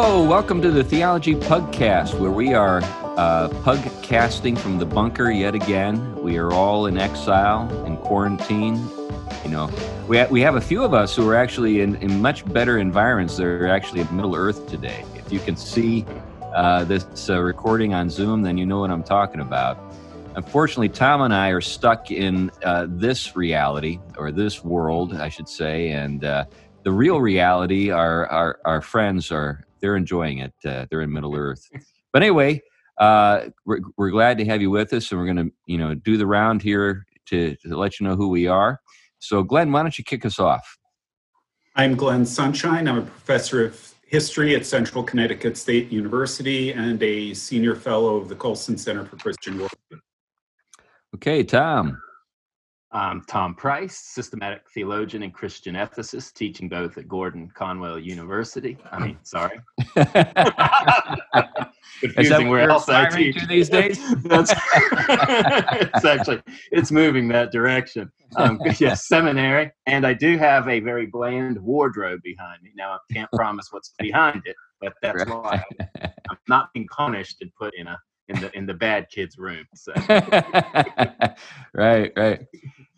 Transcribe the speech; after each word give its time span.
Hello, 0.00 0.22
welcome 0.22 0.62
to 0.62 0.70
the 0.70 0.84
Theology 0.84 1.34
Pugcast, 1.34 2.20
where 2.20 2.30
we 2.30 2.54
are 2.54 2.80
uh, 3.16 3.48
pugcasting 3.64 4.56
from 4.56 4.78
the 4.78 4.86
bunker 4.86 5.28
yet 5.28 5.56
again. 5.56 6.14
We 6.22 6.38
are 6.38 6.52
all 6.52 6.86
in 6.86 6.96
exile, 6.96 7.68
in 7.84 7.96
quarantine. 7.96 8.76
You 9.42 9.50
know, 9.50 9.68
we, 10.06 10.18
ha- 10.18 10.28
we 10.30 10.40
have 10.40 10.54
a 10.54 10.60
few 10.60 10.84
of 10.84 10.94
us 10.94 11.16
who 11.16 11.28
are 11.28 11.34
actually 11.34 11.80
in, 11.80 11.96
in 11.96 12.22
much 12.22 12.44
better 12.52 12.78
environments. 12.78 13.36
They're 13.36 13.68
actually 13.68 14.02
at 14.02 14.12
Middle 14.12 14.36
Earth 14.36 14.68
today. 14.68 15.04
If 15.16 15.32
you 15.32 15.40
can 15.40 15.56
see 15.56 16.06
uh, 16.54 16.84
this 16.84 17.28
uh, 17.28 17.40
recording 17.40 17.92
on 17.92 18.08
Zoom, 18.08 18.42
then 18.42 18.56
you 18.56 18.66
know 18.66 18.78
what 18.78 18.92
I'm 18.92 19.02
talking 19.02 19.40
about. 19.40 19.80
Unfortunately, 20.36 20.90
Tom 20.90 21.22
and 21.22 21.34
I 21.34 21.48
are 21.48 21.60
stuck 21.60 22.12
in 22.12 22.52
uh, 22.62 22.86
this 22.88 23.34
reality, 23.34 23.98
or 24.16 24.30
this 24.30 24.62
world, 24.62 25.16
I 25.16 25.28
should 25.28 25.48
say, 25.48 25.88
and 25.88 26.24
uh, 26.24 26.44
the 26.84 26.92
real 26.92 27.20
reality, 27.20 27.90
our, 27.90 28.28
our, 28.28 28.60
our 28.64 28.80
friends 28.80 29.32
are 29.32 29.64
they're 29.80 29.96
enjoying 29.96 30.38
it. 30.38 30.52
Uh, 30.64 30.86
they're 30.90 31.02
in 31.02 31.12
Middle 31.12 31.34
Earth. 31.34 31.64
But 32.10 32.22
anyway, 32.22 32.62
uh, 32.96 33.50
we're, 33.66 33.80
we're 33.98 34.08
glad 34.08 34.38
to 34.38 34.44
have 34.46 34.62
you 34.62 34.70
with 34.70 34.94
us, 34.94 35.10
and 35.10 35.20
we're 35.20 35.26
going 35.26 35.48
to 35.48 35.52
you 35.66 35.76
know 35.76 35.94
do 35.94 36.16
the 36.16 36.26
round 36.26 36.62
here 36.62 37.06
to, 37.26 37.54
to 37.56 37.76
let 37.76 38.00
you 38.00 38.08
know 38.08 38.16
who 38.16 38.28
we 38.28 38.46
are. 38.46 38.80
So, 39.18 39.42
Glenn, 39.42 39.70
why 39.72 39.82
don't 39.82 39.96
you 39.98 40.04
kick 40.04 40.24
us 40.24 40.38
off? 40.38 40.78
I'm 41.76 41.96
Glenn 41.96 42.24
Sunshine. 42.24 42.88
I'm 42.88 42.98
a 42.98 43.02
professor 43.02 43.66
of 43.66 43.94
history 44.06 44.56
at 44.56 44.64
Central 44.64 45.04
Connecticut 45.04 45.56
State 45.56 45.92
University 45.92 46.72
and 46.72 47.00
a 47.02 47.34
senior 47.34 47.76
fellow 47.76 48.16
of 48.16 48.28
the 48.28 48.34
Colson 48.34 48.78
Center 48.78 49.04
for 49.04 49.16
Christian 49.16 49.58
Work. 49.60 49.72
Okay, 51.14 51.44
Tom. 51.44 52.00
I'm 52.90 53.22
Tom 53.24 53.54
Price, 53.54 53.98
systematic 53.98 54.62
theologian 54.72 55.22
and 55.22 55.34
Christian 55.34 55.74
ethicist, 55.74 56.32
teaching 56.32 56.70
both 56.70 56.96
at 56.96 57.06
Gordon 57.06 57.50
Conwell 57.54 57.98
University. 57.98 58.78
I 58.90 58.98
mean, 58.98 59.18
sorry. 59.24 59.60
Confusing 62.00 62.48
where 62.48 62.70
else 62.70 62.88
I 62.88 63.10
teach 63.10 63.46
these 63.46 63.68
days. 63.68 63.98
That's 64.22 64.52
it's 64.80 66.04
actually 66.04 66.40
it's 66.72 66.90
moving 66.90 67.28
that 67.28 67.52
direction. 67.52 68.10
Um, 68.36 68.58
yes, 68.78 69.06
seminary, 69.06 69.70
and 69.86 70.06
I 70.06 70.14
do 70.14 70.38
have 70.38 70.66
a 70.68 70.80
very 70.80 71.06
bland 71.06 71.58
wardrobe 71.58 72.20
behind 72.22 72.62
me. 72.62 72.70
Now 72.74 72.92
I 72.92 72.98
can't 73.12 73.30
promise 73.32 73.68
what's 73.70 73.92
behind 73.98 74.42
it, 74.46 74.56
but 74.80 74.94
that's 75.02 75.26
why 75.26 75.62
I'm 76.30 76.38
not 76.48 76.72
being 76.72 76.86
punished 76.88 77.38
and 77.42 77.50
put 77.54 77.74
in 77.74 77.86
a 77.86 77.98
in 78.28 78.40
the 78.40 78.56
in 78.56 78.66
the 78.66 78.74
bad 78.74 79.08
kids 79.10 79.36
room. 79.38 79.66
So. 79.74 79.92
right, 81.74 82.12
right. 82.16 82.46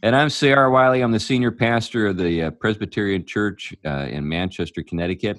And 0.03 0.17
I'm 0.17 0.31
C.R. 0.31 0.71
Wiley. 0.71 1.03
I'm 1.03 1.13
the 1.13 1.21
senior 1.21 1.51
pastor 1.51 2.07
of 2.07 2.17
the 2.17 2.45
uh, 2.45 2.51
Presbyterian 2.53 3.27
Church 3.27 3.75
uh, 3.85 4.07
in 4.09 4.27
Manchester, 4.27 4.83
Connecticut, 4.83 5.39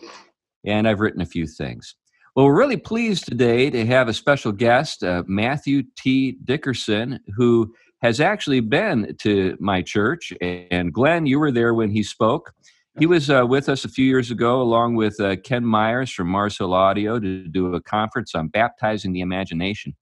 and 0.63 0.87
I've 0.87 0.99
written 0.99 1.21
a 1.21 1.25
few 1.25 1.47
things. 1.47 1.95
Well, 2.35 2.45
we're 2.45 2.59
really 2.59 2.77
pleased 2.77 3.25
today 3.25 3.71
to 3.71 3.83
have 3.87 4.07
a 4.07 4.13
special 4.13 4.51
guest, 4.51 5.03
uh, 5.03 5.23
Matthew 5.25 5.81
T. 5.97 6.37
Dickerson, 6.45 7.19
who 7.35 7.73
has 8.03 8.21
actually 8.21 8.59
been 8.59 9.15
to 9.21 9.57
my 9.59 9.81
church. 9.81 10.31
And 10.41 10.93
Glenn, 10.93 11.25
you 11.25 11.39
were 11.39 11.51
there 11.51 11.73
when 11.73 11.89
he 11.89 12.03
spoke. 12.03 12.53
He 12.99 13.07
was 13.07 13.31
uh, 13.31 13.45
with 13.47 13.67
us 13.67 13.83
a 13.83 13.89
few 13.89 14.05
years 14.05 14.29
ago, 14.29 14.61
along 14.61 14.93
with 14.93 15.19
uh, 15.19 15.37
Ken 15.37 15.65
Myers 15.65 16.11
from 16.11 16.27
Mars 16.27 16.59
Hill 16.59 16.75
Audio, 16.75 17.19
to 17.19 17.47
do 17.47 17.73
a 17.73 17.81
conference 17.81 18.35
on 18.35 18.49
baptizing 18.49 19.11
the 19.11 19.21
imagination. 19.21 19.95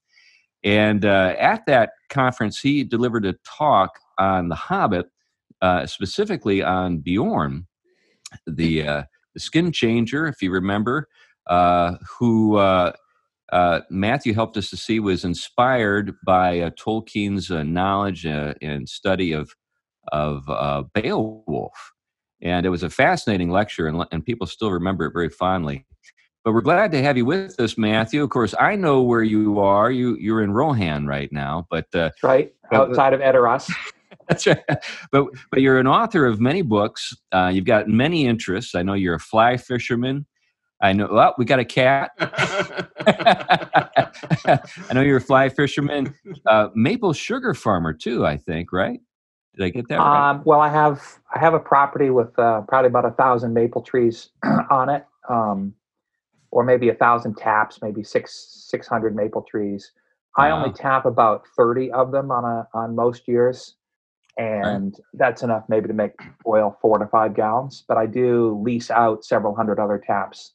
And 0.62 1.06
uh, 1.06 1.34
at 1.38 1.64
that 1.66 1.92
conference, 2.10 2.60
he 2.60 2.84
delivered 2.84 3.24
a 3.24 3.34
talk 3.46 3.92
on 4.20 4.48
The 4.48 4.54
Hobbit, 4.54 5.06
uh, 5.60 5.86
specifically 5.86 6.62
on 6.62 6.98
Beorn, 6.98 7.66
the 8.46 8.86
uh, 8.86 9.02
the 9.34 9.40
skin 9.40 9.72
changer, 9.72 10.26
if 10.28 10.42
you 10.42 10.52
remember, 10.52 11.08
uh, 11.48 11.96
who 12.18 12.56
Matthew 13.90 14.34
helped 14.34 14.56
us 14.56 14.70
to 14.70 14.76
see 14.76 15.00
was 15.00 15.24
inspired 15.24 16.14
by 16.24 16.70
Tolkien's 16.78 17.50
knowledge 17.50 18.24
and 18.24 18.88
study 18.88 19.32
of 19.32 19.54
of 20.12 20.44
Beowulf 20.92 21.92
and 22.42 22.64
it 22.64 22.70
was 22.70 22.82
a 22.82 22.90
fascinating 22.90 23.50
lecture, 23.50 23.86
and, 23.86 24.04
and 24.12 24.24
people 24.24 24.46
still 24.46 24.70
remember 24.70 25.06
it 25.06 25.12
very 25.12 25.28
fondly. 25.28 25.86
But 26.44 26.52
we're 26.54 26.62
glad 26.62 26.90
to 26.92 27.02
have 27.02 27.18
you 27.18 27.26
with 27.26 27.60
us, 27.60 27.76
Matthew. 27.76 28.22
Of 28.22 28.30
course, 28.30 28.54
I 28.58 28.74
know 28.74 29.02
where 29.02 29.22
you 29.22 29.60
are. 29.60 29.90
You 29.90 30.16
you're 30.18 30.42
in 30.42 30.52
Rohan 30.52 31.06
right 31.06 31.30
now, 31.30 31.66
but 31.70 31.94
uh, 31.94 32.10
right 32.22 32.54
outside 32.72 33.12
of 33.12 33.20
Edoras. 33.20 33.70
That's 34.30 34.46
right. 34.46 34.62
But 35.10 35.26
but 35.50 35.60
you're 35.60 35.78
an 35.78 35.86
author 35.86 36.26
of 36.26 36.40
many 36.40 36.62
books. 36.62 37.14
Uh, 37.32 37.50
you've 37.52 37.64
got 37.64 37.88
many 37.88 38.26
interests. 38.26 38.74
I 38.74 38.82
know 38.82 38.94
you're 38.94 39.14
a 39.14 39.20
fly 39.20 39.56
fisherman. 39.56 40.26
I 40.82 40.92
know. 40.94 41.08
Well, 41.10 41.34
we 41.36 41.44
got 41.44 41.58
a 41.58 41.64
cat. 41.64 42.12
I 44.46 44.94
know 44.94 45.02
you're 45.02 45.18
a 45.18 45.20
fly 45.20 45.48
fisherman, 45.48 46.14
uh, 46.46 46.68
maple 46.74 47.12
sugar 47.12 47.54
farmer 47.54 47.92
too. 47.92 48.24
I 48.24 48.36
think, 48.36 48.72
right? 48.72 49.00
Did 49.56 49.64
I 49.64 49.68
get 49.70 49.88
that 49.88 49.98
right? 49.98 50.30
Um, 50.30 50.42
well, 50.44 50.60
I 50.60 50.68
have 50.68 51.02
I 51.34 51.38
have 51.38 51.54
a 51.54 51.58
property 51.58 52.10
with 52.10 52.38
uh, 52.38 52.62
probably 52.62 52.88
about 52.88 53.04
a 53.04 53.10
thousand 53.10 53.52
maple 53.52 53.82
trees 53.82 54.30
on 54.70 54.88
it, 54.88 55.04
um, 55.28 55.74
or 56.50 56.64
maybe 56.64 56.88
a 56.88 56.94
thousand 56.94 57.36
taps, 57.36 57.80
maybe 57.82 58.02
six 58.02 58.66
six 58.68 58.86
hundred 58.86 59.14
maple 59.14 59.42
trees. 59.42 59.92
Wow. 60.38 60.44
I 60.44 60.50
only 60.50 60.72
tap 60.72 61.04
about 61.04 61.42
thirty 61.56 61.90
of 61.90 62.12
them 62.12 62.30
on 62.30 62.44
a 62.44 62.68
on 62.72 62.94
most 62.94 63.28
years, 63.28 63.74
and 64.38 64.84
right. 64.84 65.04
that's 65.14 65.42
enough 65.42 65.64
maybe 65.68 65.88
to 65.88 65.94
make 65.94 66.12
oil 66.46 66.76
four 66.80 66.98
to 66.98 67.06
five 67.06 67.34
gallons. 67.34 67.84
But 67.86 67.96
I 67.96 68.06
do 68.06 68.60
lease 68.62 68.90
out 68.90 69.24
several 69.24 69.54
hundred 69.54 69.78
other 69.78 70.02
taps 70.04 70.54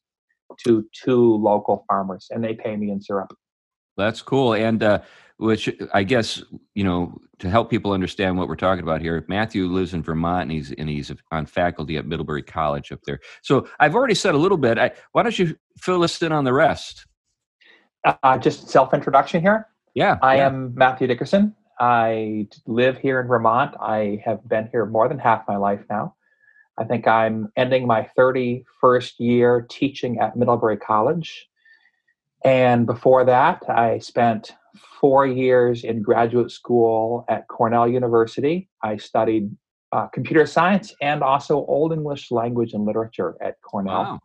to 0.66 0.86
two 0.94 1.38
local 1.38 1.86
farmers, 1.88 2.28
and 2.32 2.44
they 2.44 2.54
pay 2.54 2.76
me 2.76 2.92
in 2.92 3.02
syrup. 3.02 3.36
That's 3.98 4.22
cool. 4.22 4.54
And 4.54 4.84
uh, 4.84 5.02
which 5.38 5.70
I 5.94 6.04
guess 6.04 6.42
you 6.74 6.84
know 6.84 7.18
to 7.40 7.50
help 7.50 7.70
people 7.70 7.92
understand 7.92 8.38
what 8.38 8.48
we're 8.48 8.56
talking 8.56 8.84
about 8.84 9.02
here. 9.02 9.26
Matthew 9.28 9.68
lives 9.68 9.94
in 9.94 10.02
Vermont 10.02 10.44
and 10.44 10.52
he's 10.52 10.72
and 10.74 10.90
he's 10.90 11.12
on 11.32 11.46
faculty 11.46 11.98
at 11.98 12.06
Middlebury 12.06 12.44
College 12.44 12.92
up 12.92 13.02
there. 13.06 13.20
So 13.42 13.68
I've 13.80 13.96
already 13.96 14.16
said 14.16 14.36
a 14.36 14.38
little 14.38 14.58
bit. 14.58 14.78
I, 14.78 14.92
why 15.12 15.24
don't 15.24 15.38
you 15.38 15.56
fill 15.78 16.04
us 16.04 16.22
in 16.22 16.32
on 16.32 16.46
the 16.46 16.54
rest? 16.54 17.06
Uh, 18.06 18.38
just 18.38 18.70
self 18.70 18.94
introduction 18.94 19.42
here. 19.42 19.68
Yeah, 19.94 20.18
I 20.22 20.38
yeah. 20.38 20.48
am 20.48 20.74
Matthew 20.76 21.08
Dickerson. 21.08 21.56
I 21.80 22.48
live 22.66 22.98
here 22.98 23.20
in 23.20 23.28
Vermont. 23.28 23.76
I 23.80 24.22
have 24.24 24.48
been 24.48 24.70
here 24.72 24.86
more 24.86 25.08
than 25.08 25.20
half 25.20 25.48
my 25.48 25.58
life 25.58 25.84
now. 25.90 26.16
I 26.78 26.84
think 26.84 27.08
I'm 27.08 27.52
ending 27.56 27.88
my 27.88 28.10
31st 28.18 29.14
year 29.20 29.66
teaching 29.70 30.20
at 30.20 30.36
Middlebury 30.36 30.78
College. 30.78 31.48
And 32.44 32.86
before 32.86 33.26
that, 33.26 33.64
I 33.70 34.00
spent 34.00 34.54
four 35.00 35.26
years 35.26 35.84
in 35.84 36.02
graduate 36.02 36.52
school 36.52 37.26
at 37.30 37.48
Cornell 37.48 37.88
University. 37.88 38.70
I 38.84 38.98
studied 38.98 39.56
uh, 39.92 40.08
computer 40.08 40.46
science 40.46 40.94
and 41.02 41.24
also 41.24 41.66
Old 41.66 41.94
English 41.94 42.32
language 42.32 42.74
and 42.74 42.86
literature 42.86 43.36
at 43.42 43.62
Cornell. 43.62 43.94
Wow. 43.94 44.20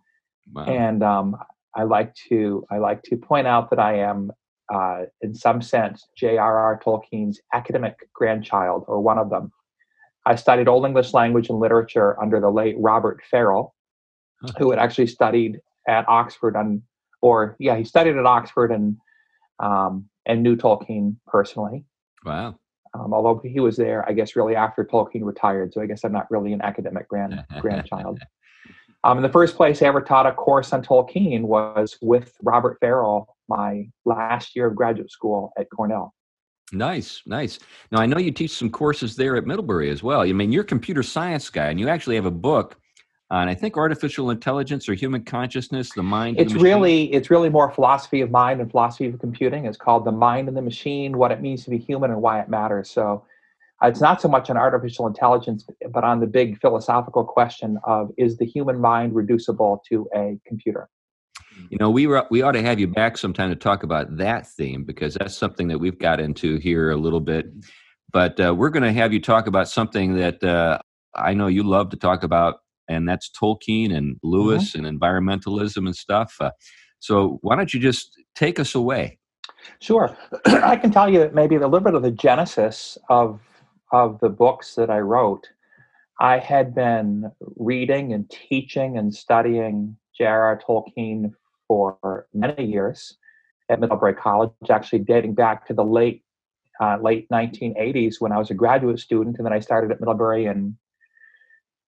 Wow. 0.53 0.65
And 0.65 1.03
um, 1.03 1.37
I 1.75 1.84
like 1.84 2.15
to 2.28 2.67
I 2.71 2.78
like 2.78 3.03
to 3.05 3.17
point 3.17 3.47
out 3.47 3.71
that 3.71 3.78
I 3.78 3.99
am, 3.99 4.32
uh, 4.72 5.03
in 5.20 5.34
some 5.34 5.60
sense, 5.60 6.08
J.R.R. 6.16 6.81
Tolkien's 6.84 7.41
academic 7.53 8.08
grandchild, 8.12 8.84
or 8.86 9.00
one 9.00 9.19
of 9.19 9.31
them. 9.31 9.53
I 10.26 10.36
studied 10.36 10.69
Old 10.69 10.86
English 10.86 11.12
language 11.12 11.48
and 11.48 11.58
literature 11.58 12.20
under 12.22 12.41
the 12.41 12.50
late 12.50 12.76
Robert 12.78 13.20
Farrell, 13.31 13.75
huh. 14.42 14.53
who 14.58 14.70
had 14.70 14.78
actually 14.78 15.08
studied 15.08 15.60
at 15.88 16.08
Oxford 16.08 16.56
on, 16.56 16.82
or 17.22 17.56
yeah, 17.58 17.76
he 17.76 17.84
studied 17.84 18.16
at 18.16 18.26
Oxford 18.26 18.70
and 18.70 18.97
um, 19.58 20.08
and 20.26 20.42
knew 20.42 20.56
Tolkien 20.56 21.16
personally. 21.26 21.84
Wow. 22.25 22.58
Um, 22.92 23.14
although 23.14 23.41
he 23.44 23.60
was 23.60 23.76
there, 23.76 24.08
I 24.08 24.12
guess, 24.12 24.34
really 24.34 24.56
after 24.56 24.84
Tolkien 24.84 25.25
retired. 25.25 25.72
So 25.72 25.81
I 25.81 25.87
guess 25.87 26.04
I'm 26.04 26.12
not 26.12 26.31
really 26.31 26.52
an 26.52 26.62
academic 26.62 27.08
grand 27.08 27.44
grandchild. 27.60 28.20
Um, 29.03 29.16
in 29.16 29.22
the 29.22 29.31
first 29.31 29.56
place, 29.56 29.81
I 29.81 29.87
ever 29.87 30.03
taught 30.03 30.27
a 30.27 30.33
course 30.33 30.73
on 30.73 30.82
Tolkien 30.82 31.43
was 31.43 31.97
with 32.02 32.35
Robert 32.43 32.79
Farrell, 32.81 33.37
my 33.49 33.88
last 34.05 34.55
year 34.55 34.67
of 34.67 34.76
graduate 34.76 35.11
school 35.11 35.52
at 35.58 35.69
Cornell. 35.70 36.14
Nice, 36.73 37.23
nice. 37.26 37.58
Now 37.91 38.00
I 38.00 38.06
know 38.06 38.19
you 38.19 38.31
teach 38.31 38.52
some 38.52 38.70
courses 38.70 39.17
there 39.17 39.37
at 39.37 39.47
Middlebury 39.47 39.91
as 39.91 40.02
well. 40.02 40.20
I 40.20 40.32
mean, 40.32 40.52
you're 40.52 40.62
a 40.62 40.67
computer 40.67 41.02
science 41.02 41.50
guy, 41.50 41.69
and 41.69 41.81
you 41.81 41.88
actually 41.88 42.17
have 42.17 42.26
a 42.26 42.31
book 42.31 42.76
on 43.31 43.49
I 43.49 43.55
think 43.55 43.76
artificial 43.76 44.31
intelligence 44.31 44.88
or 44.88 44.94
human 44.94 45.25
consciousness, 45.25 45.91
the 45.93 46.03
mind. 46.03 46.38
It's 46.38 46.53
the 46.53 46.58
really 46.61 47.12
it's 47.12 47.31
really 47.31 47.49
more 47.49 47.70
philosophy 47.70 48.20
of 48.20 48.31
mind 48.31 48.61
and 48.61 48.70
philosophy 48.70 49.06
of 49.06 49.19
computing. 49.19 49.64
It's 49.64 49.79
called 49.79 50.05
the 50.05 50.12
mind 50.12 50.49
and 50.49 50.56
the 50.56 50.62
machine, 50.62 51.17
what 51.17 51.32
it 51.32 51.41
means 51.41 51.64
to 51.64 51.70
be 51.70 51.79
human 51.79 52.11
and 52.11 52.20
why 52.20 52.41
it 52.41 52.49
matters. 52.49 52.91
So 52.91 53.25
it's 53.82 54.00
not 54.00 54.21
so 54.21 54.29
much 54.29 54.50
on 54.50 54.56
artificial 54.56 55.06
intelligence, 55.06 55.67
but 55.91 56.05
on 56.05 56.21
the 56.21 56.27
big 56.27 56.61
philosophical 56.61 57.25
question 57.25 57.79
of 57.85 58.11
is 58.19 58.37
the 58.37 58.44
human 58.44 58.81
mind 58.81 59.15
reducible 59.15 59.82
to 59.88 60.09
a 60.15 60.38
computer? 60.47 60.88
You 61.71 61.79
know, 61.79 61.91
we 61.91 62.06
were, 62.06 62.27
we 62.31 62.43
ought 62.43 62.53
to 62.53 62.62
have 62.62 62.79
you 62.79 62.88
back 62.88 63.19
sometime 63.19 63.50
to 63.50 63.56
talk 63.56 63.82
about 63.82 64.17
that 64.17 64.47
theme 64.47 64.85
because 64.85 65.15
that's 65.15 65.37
something 65.37 65.69
that 65.69 65.79
we've 65.79 65.99
got 65.99 66.21
into 66.21 66.59
here 66.59 66.91
a 66.91 66.97
little 66.97 67.21
bit. 67.21 67.47
But 68.12 68.41
uh, 68.41 68.55
we're 68.55 68.71
going 68.71 68.82
to 68.82 68.93
have 68.93 69.12
you 69.12 69.21
talk 69.21 69.47
about 69.47 69.69
something 69.69 70.17
that 70.17 70.43
uh, 70.43 70.79
I 71.15 71.35
know 71.35 71.47
you 71.47 71.62
love 71.62 71.91
to 71.91 71.97
talk 71.97 72.23
about 72.23 72.61
and 72.91 73.09
that's 73.09 73.31
Tolkien 73.31 73.94
and 73.97 74.17
Lewis 74.23 74.73
mm-hmm. 74.73 74.85
and 74.85 75.00
environmentalism 75.00 75.87
and 75.87 75.97
stuff. 75.97 76.37
Uh, 76.41 76.50
so 76.99 77.38
why 77.43 77.56
don't 77.56 77.73
you 77.73 77.81
just 77.81 78.19
take 78.35 78.59
us 78.59 78.75
away? 78.75 79.19
Sure, 79.81 80.15
I 80.47 80.77
can 80.77 80.91
tell 80.91 81.09
you 81.09 81.31
maybe 81.32 81.55
a 81.55 81.61
little 81.61 81.81
bit 81.81 81.94
of 81.94 82.03
the 82.03 82.11
genesis 82.11 82.99
of 83.09 83.41
of 83.92 84.20
the 84.20 84.28
books 84.28 84.75
that 84.75 84.90
I 84.90 85.00
wrote. 85.00 85.48
I 86.20 86.38
had 86.38 86.75
been 86.75 87.31
reading 87.56 88.12
and 88.12 88.28
teaching 88.31 88.98
and 88.98 89.14
studying 89.14 89.96
J.R.R. 90.16 90.60
Tolkien 90.66 91.32
for 91.66 92.26
many 92.34 92.64
years 92.64 93.16
at 93.70 93.81
Middlebury 93.81 94.14
College, 94.14 94.50
actually 94.69 94.98
dating 95.00 95.34
back 95.34 95.66
to 95.66 95.75
the 95.75 95.84
late 95.84 96.22
uh, 96.81 96.96
late 97.00 97.28
1980s 97.28 98.20
when 98.20 98.32
I 98.32 98.38
was 98.38 98.50
a 98.50 98.54
graduate 98.54 98.98
student, 98.98 99.37
and 99.37 99.44
then 99.44 99.52
I 99.52 99.60
started 99.60 99.90
at 99.90 100.00
Middlebury 100.00 100.46
in 100.46 100.78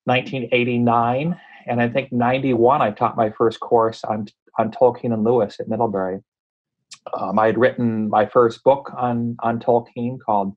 1989, 0.05 1.39
and 1.67 1.81
I 1.81 1.89
think 1.89 2.13
91 2.13 2.83
I 2.83 2.91
taught 2.91 3.17
my 3.17 3.31
first 3.31 3.61
course 3.61 4.05
on 4.05 4.29
on 4.59 4.71
Tolkien 4.71 5.15
and 5.15 5.25
Lewis 5.25 5.59
at 5.61 5.69
Middlebury. 5.69 6.21
Um, 7.19 7.39
I 7.39 7.47
had 7.47 7.59
written 7.59 8.09
my 8.09 8.27
first 8.27 8.63
book 8.65 8.93
on 8.97 9.37
on 9.41 9.61
Tolkien 9.61 10.19
called 10.25 10.55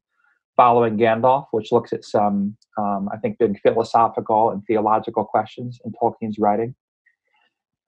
Following 0.58 0.98
Gandalf, 0.98 1.48
which 1.52 1.72
looks 1.72 1.92
at 1.92 2.06
some, 2.06 2.56
um, 2.78 3.10
I 3.12 3.18
think, 3.18 3.38
big 3.38 3.60
philosophical 3.62 4.52
and 4.52 4.64
theological 4.66 5.26
questions 5.26 5.80
in 5.84 5.92
Tolkien's 5.92 6.40
writing. 6.40 6.76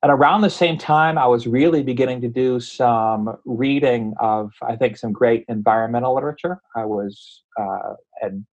And 0.03 0.11
around 0.11 0.41
the 0.41 0.49
same 0.49 0.77
time, 0.77 1.17
I 1.17 1.25
was 1.25 1.47
really 1.47 1.81
beginning 1.81 2.21
to 2.21 2.27
do 2.27 2.59
some 2.59 3.35
reading 3.45 4.13
of, 4.19 4.51
I 4.61 4.75
think, 4.75 4.97
some 4.97 5.11
great 5.11 5.43
environmental 5.47 6.13
literature. 6.13 6.61
I 6.75 6.85
was 6.85 7.43
uh, 7.59 7.93
had 8.21 8.45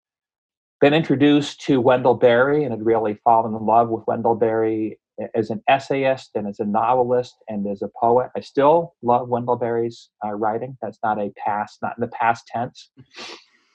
been 0.81 0.95
introduced 0.95 1.61
to 1.63 1.81
Wendell 1.81 2.15
Berry 2.15 2.65
and 2.65 2.73
had 2.73 2.85
really 2.85 3.19
fallen 3.25 3.55
in 3.55 3.67
love 3.67 3.89
with 3.91 4.07
Wendell 4.07 4.37
Berry 4.37 4.99
as 5.35 5.51
an 5.51 5.63
essayist 5.69 6.31
and 6.35 6.47
as 6.47 6.61
a 6.61 6.65
novelist 6.65 7.37
and 7.49 7.67
as 7.67 7.83
a 7.83 7.89
poet. 8.01 8.31
I 8.37 8.41
still 8.41 8.95
love 9.03 9.29
Wendell 9.29 9.57
Berry's 9.57 10.11
uh, 10.25 10.33
writing. 10.33 10.77
That's 10.83 10.99
not 11.03 11.19
a 11.19 11.31
past, 11.37 11.79
not 11.83 11.97
in 11.97 12.01
the 12.01 12.09
past 12.09 12.47
tense. 12.47 12.91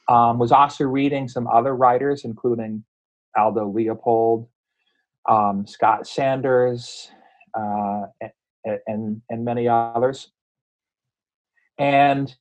Um, 0.09 0.39
was 0.39 0.51
also 0.51 0.85
reading 0.85 1.27
some 1.27 1.47
other 1.47 1.75
writers, 1.75 2.25
including 2.25 2.83
Aldo 3.37 3.67
Leopold, 3.67 4.47
um, 5.29 5.67
Scott 5.67 6.07
Sanders, 6.07 7.11
uh, 7.53 8.07
and 8.87 9.21
and 9.29 9.45
many 9.45 9.67
others. 9.67 10.31
And 11.77 12.35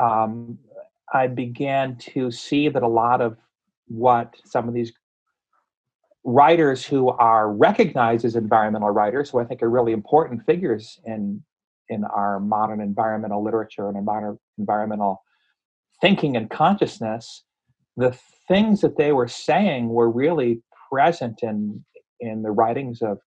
um, 0.00 0.58
I 1.12 1.26
began 1.26 1.96
to 2.12 2.30
see 2.30 2.68
that 2.68 2.82
a 2.82 2.88
lot 2.88 3.20
of 3.20 3.38
what 3.86 4.36
some 4.44 4.68
of 4.68 4.74
these 4.74 4.92
writers 6.24 6.84
who 6.84 7.08
are 7.08 7.50
recognized 7.50 8.24
as 8.24 8.36
environmental 8.36 8.90
writers, 8.90 9.30
who 9.30 9.38
I 9.38 9.44
think 9.44 9.62
are 9.62 9.70
really 9.70 9.92
important 9.92 10.44
figures 10.44 11.00
in 11.04 11.42
in 11.88 12.04
our 12.04 12.38
modern 12.38 12.82
environmental 12.82 13.42
literature 13.42 13.88
and 13.88 13.96
in 13.96 14.04
modern 14.04 14.38
environmental 14.58 15.22
thinking 16.00 16.36
and 16.36 16.50
consciousness, 16.50 17.44
the 17.96 18.16
things 18.46 18.80
that 18.80 18.96
they 18.96 19.12
were 19.12 19.28
saying 19.28 19.88
were 19.88 20.10
really 20.10 20.62
present 20.90 21.40
in 21.42 21.84
in 22.20 22.42
the 22.42 22.50
writings 22.50 23.00
of 23.02 23.18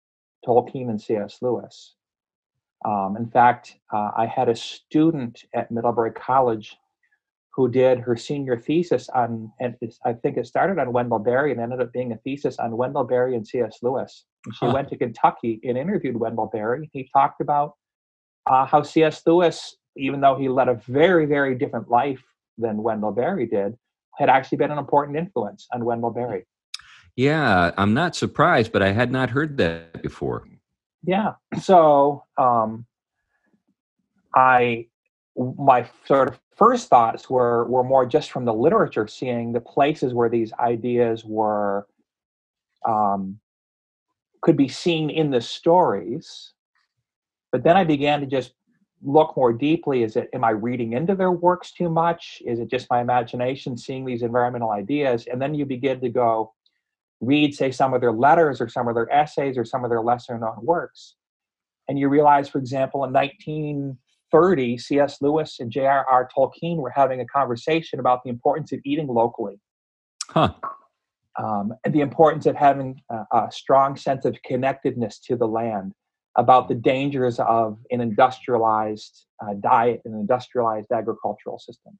Tolkien 0.46 0.88
and 0.88 1.00
C.S. 1.00 1.38
Lewis. 1.42 1.94
Um, 2.84 3.16
in 3.16 3.30
fact, 3.30 3.76
uh, 3.92 4.10
I 4.16 4.26
had 4.26 4.48
a 4.48 4.56
student 4.56 5.44
at 5.54 5.70
Middlebury 5.70 6.12
College 6.12 6.76
who 7.54 7.68
did 7.68 7.98
her 7.98 8.16
senior 8.16 8.56
thesis 8.56 9.08
on, 9.10 9.52
and 9.60 9.76
I 10.04 10.12
think 10.14 10.36
it 10.36 10.46
started 10.46 10.78
on 10.78 10.92
Wendell 10.92 11.18
Berry 11.18 11.52
and 11.52 11.60
ended 11.60 11.80
up 11.80 11.92
being 11.92 12.12
a 12.12 12.16
thesis 12.18 12.58
on 12.58 12.76
Wendell 12.76 13.04
Berry 13.04 13.34
and 13.36 13.46
C.S. 13.46 13.78
Lewis. 13.82 14.24
And 14.46 14.54
she 14.54 14.66
huh. 14.66 14.72
went 14.72 14.88
to 14.88 14.96
Kentucky 14.96 15.60
and 15.64 15.76
interviewed 15.76 16.16
Wendell 16.16 16.50
Berry. 16.52 16.88
He 16.92 17.08
talked 17.12 17.40
about 17.40 17.74
uh, 18.46 18.64
how 18.64 18.82
C.S. 18.82 19.22
Lewis, 19.26 19.76
even 19.96 20.20
though 20.20 20.36
he 20.36 20.48
led 20.48 20.68
a 20.68 20.80
very, 20.86 21.26
very 21.26 21.54
different 21.56 21.90
life 21.90 22.22
than 22.60 22.82
Wendell 22.82 23.12
Berry 23.12 23.46
did, 23.46 23.76
had 24.18 24.28
actually 24.28 24.58
been 24.58 24.70
an 24.70 24.78
important 24.78 25.16
influence 25.16 25.66
on 25.72 25.84
Wendell 25.84 26.10
Berry. 26.10 26.46
Yeah, 27.16 27.72
I'm 27.76 27.94
not 27.94 28.14
surprised, 28.14 28.72
but 28.72 28.82
I 28.82 28.92
had 28.92 29.10
not 29.10 29.30
heard 29.30 29.56
that 29.58 30.02
before. 30.02 30.46
Yeah. 31.04 31.34
So 31.60 32.24
um, 32.38 32.86
I 34.34 34.86
my 35.36 35.88
sort 36.06 36.28
of 36.28 36.40
first 36.56 36.88
thoughts 36.88 37.30
were 37.30 37.66
were 37.66 37.84
more 37.84 38.06
just 38.06 38.30
from 38.30 38.44
the 38.44 38.54
literature, 38.54 39.06
seeing 39.06 39.52
the 39.52 39.60
places 39.60 40.14
where 40.14 40.28
these 40.28 40.52
ideas 40.54 41.24
were 41.24 41.86
um, 42.86 43.38
could 44.42 44.56
be 44.56 44.68
seen 44.68 45.10
in 45.10 45.30
the 45.30 45.40
stories. 45.40 46.52
But 47.52 47.64
then 47.64 47.76
I 47.76 47.84
began 47.84 48.20
to 48.20 48.26
just 48.26 48.52
look 49.02 49.36
more 49.36 49.52
deeply. 49.52 50.02
Is 50.02 50.16
it 50.16 50.28
am 50.32 50.44
I 50.44 50.50
reading 50.50 50.92
into 50.92 51.14
their 51.14 51.32
works 51.32 51.72
too 51.72 51.88
much? 51.88 52.42
Is 52.44 52.58
it 52.58 52.68
just 52.68 52.88
my 52.90 53.00
imagination 53.00 53.76
seeing 53.76 54.04
these 54.04 54.22
environmental 54.22 54.70
ideas? 54.70 55.26
And 55.30 55.40
then 55.40 55.54
you 55.54 55.64
begin 55.64 56.00
to 56.00 56.08
go, 56.08 56.52
read, 57.20 57.54
say, 57.54 57.70
some 57.70 57.94
of 57.94 58.00
their 58.00 58.12
letters 58.12 58.60
or 58.60 58.68
some 58.68 58.88
of 58.88 58.94
their 58.94 59.10
essays 59.12 59.56
or 59.56 59.64
some 59.64 59.84
of 59.84 59.90
their 59.90 60.02
lesser 60.02 60.38
known 60.38 60.58
works. 60.62 61.14
And 61.88 61.98
you 61.98 62.08
realize, 62.08 62.48
for 62.48 62.58
example, 62.58 63.04
in 63.04 63.12
1930, 63.12 64.78
C.S. 64.78 65.20
Lewis 65.20 65.58
and 65.60 65.70
J.R.R. 65.70 66.28
Tolkien 66.36 66.76
were 66.76 66.90
having 66.90 67.20
a 67.20 67.26
conversation 67.26 67.98
about 68.00 68.22
the 68.22 68.30
importance 68.30 68.72
of 68.72 68.80
eating 68.84 69.08
locally. 69.08 69.60
Huh. 70.28 70.52
Um, 71.38 71.72
and 71.84 71.94
the 71.94 72.00
importance 72.00 72.46
of 72.46 72.54
having 72.54 73.00
a, 73.10 73.24
a 73.32 73.48
strong 73.50 73.96
sense 73.96 74.24
of 74.24 74.36
connectedness 74.44 75.18
to 75.20 75.36
the 75.36 75.46
land, 75.46 75.94
about 76.36 76.68
the 76.68 76.74
dangers 76.74 77.38
of 77.40 77.78
an 77.90 78.00
industrialized 78.00 79.26
uh, 79.42 79.54
diet, 79.60 80.00
an 80.04 80.14
industrialized 80.14 80.90
agricultural 80.92 81.58
system. 81.58 81.98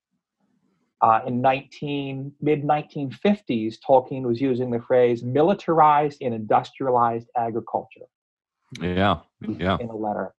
Uh, 1.02 1.20
in 1.26 1.40
19 1.40 2.32
mid 2.40 2.62
1950s, 2.62 3.76
Tolkien 3.86 4.22
was 4.22 4.40
using 4.40 4.70
the 4.70 4.80
phrase 4.80 5.22
militarized 5.22 6.18
and 6.20 6.34
industrialized 6.34 7.28
agriculture. 7.36 8.06
Yeah, 8.80 9.20
yeah. 9.40 9.78
In 9.80 9.88
a 9.88 9.96
letter. 9.96 10.34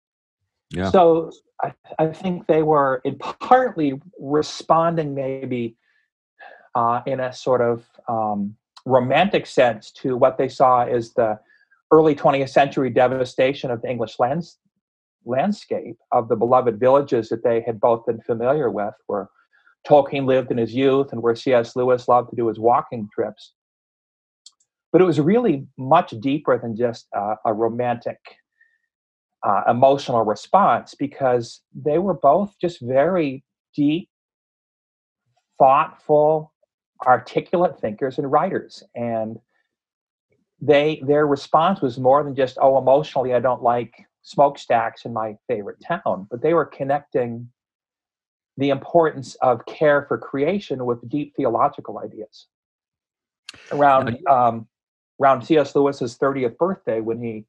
Yeah. 0.69 0.89
So 0.91 1.31
I, 1.61 1.73
I 1.99 2.07
think 2.07 2.47
they 2.47 2.63
were 2.63 3.01
in 3.03 3.17
partly 3.17 3.99
responding, 4.19 5.13
maybe 5.13 5.75
uh, 6.75 7.01
in 7.05 7.19
a 7.19 7.33
sort 7.33 7.61
of 7.61 7.83
um, 8.07 8.55
romantic 8.85 9.47
sense, 9.47 9.91
to 9.91 10.15
what 10.15 10.38
they 10.38 10.47
saw 10.47 10.85
as 10.85 11.13
the 11.13 11.39
early 11.91 12.15
20th 12.15 12.49
century 12.49 12.89
devastation 12.89 13.69
of 13.69 13.81
the 13.81 13.89
English 13.89 14.17
lands, 14.19 14.57
landscape 15.25 15.98
of 16.12 16.29
the 16.29 16.36
beloved 16.36 16.79
villages 16.79 17.29
that 17.29 17.43
they 17.43 17.62
had 17.62 17.79
both 17.79 18.05
been 18.05 18.21
familiar 18.21 18.69
with, 18.69 18.93
where 19.07 19.29
Tolkien 19.88 20.25
lived 20.25 20.51
in 20.51 20.57
his 20.57 20.74
youth 20.74 21.12
and 21.12 21.21
where 21.21 21.36
C.S. 21.36 21.75
Lewis 21.75 22.07
loved 22.07 22.29
to 22.29 22.36
do 22.36 22.48
his 22.48 22.60
walking 22.60 23.10
trips. 23.13 23.53
But 24.91 25.01
it 25.01 25.05
was 25.05 25.19
really 25.19 25.67
much 25.77 26.12
deeper 26.19 26.57
than 26.57 26.75
just 26.75 27.07
uh, 27.15 27.36
a 27.45 27.53
romantic 27.53 28.17
uh, 29.43 29.63
emotional 29.67 30.24
response 30.24 30.95
because 30.98 31.62
they 31.74 31.98
were 31.98 32.13
both 32.13 32.53
just 32.60 32.79
very 32.81 33.43
deep, 33.75 34.10
thoughtful, 35.57 36.53
articulate 37.05 37.79
thinkers 37.79 38.17
and 38.17 38.31
writers. 38.31 38.83
And 38.95 39.38
they 40.62 41.01
their 41.06 41.25
response 41.25 41.82
was 41.82 41.98
more 41.98 42.24
than 42.24 42.36
just, 42.36 42.58
oh, 42.62 42.77
emotionally, 42.77 43.34
I 43.34 43.39
don't 43.39 43.63
like 43.63 44.06
smokestacks 44.22 45.06
in 45.06 45.13
my 45.13 45.36
favorite 45.48 45.77
town, 45.86 46.27
but 46.30 46.41
they 46.41 46.53
were 46.53 46.65
connecting 46.65 47.50
the 48.58 48.70
importance 48.70 49.36
of 49.41 49.65
care 49.65 50.06
for 50.08 50.18
creation 50.18 50.86
with 50.86 51.08
deep 51.10 51.34
theological 51.36 51.98
ideas. 52.00 52.48
Around 53.72 54.18
um, 54.30 54.68
around 55.20 55.44
C.S. 55.44 55.75
Lewis's 55.75 56.18
30th 56.18 56.58
birthday, 56.58 57.01
when 57.01 57.22
he 57.22 57.46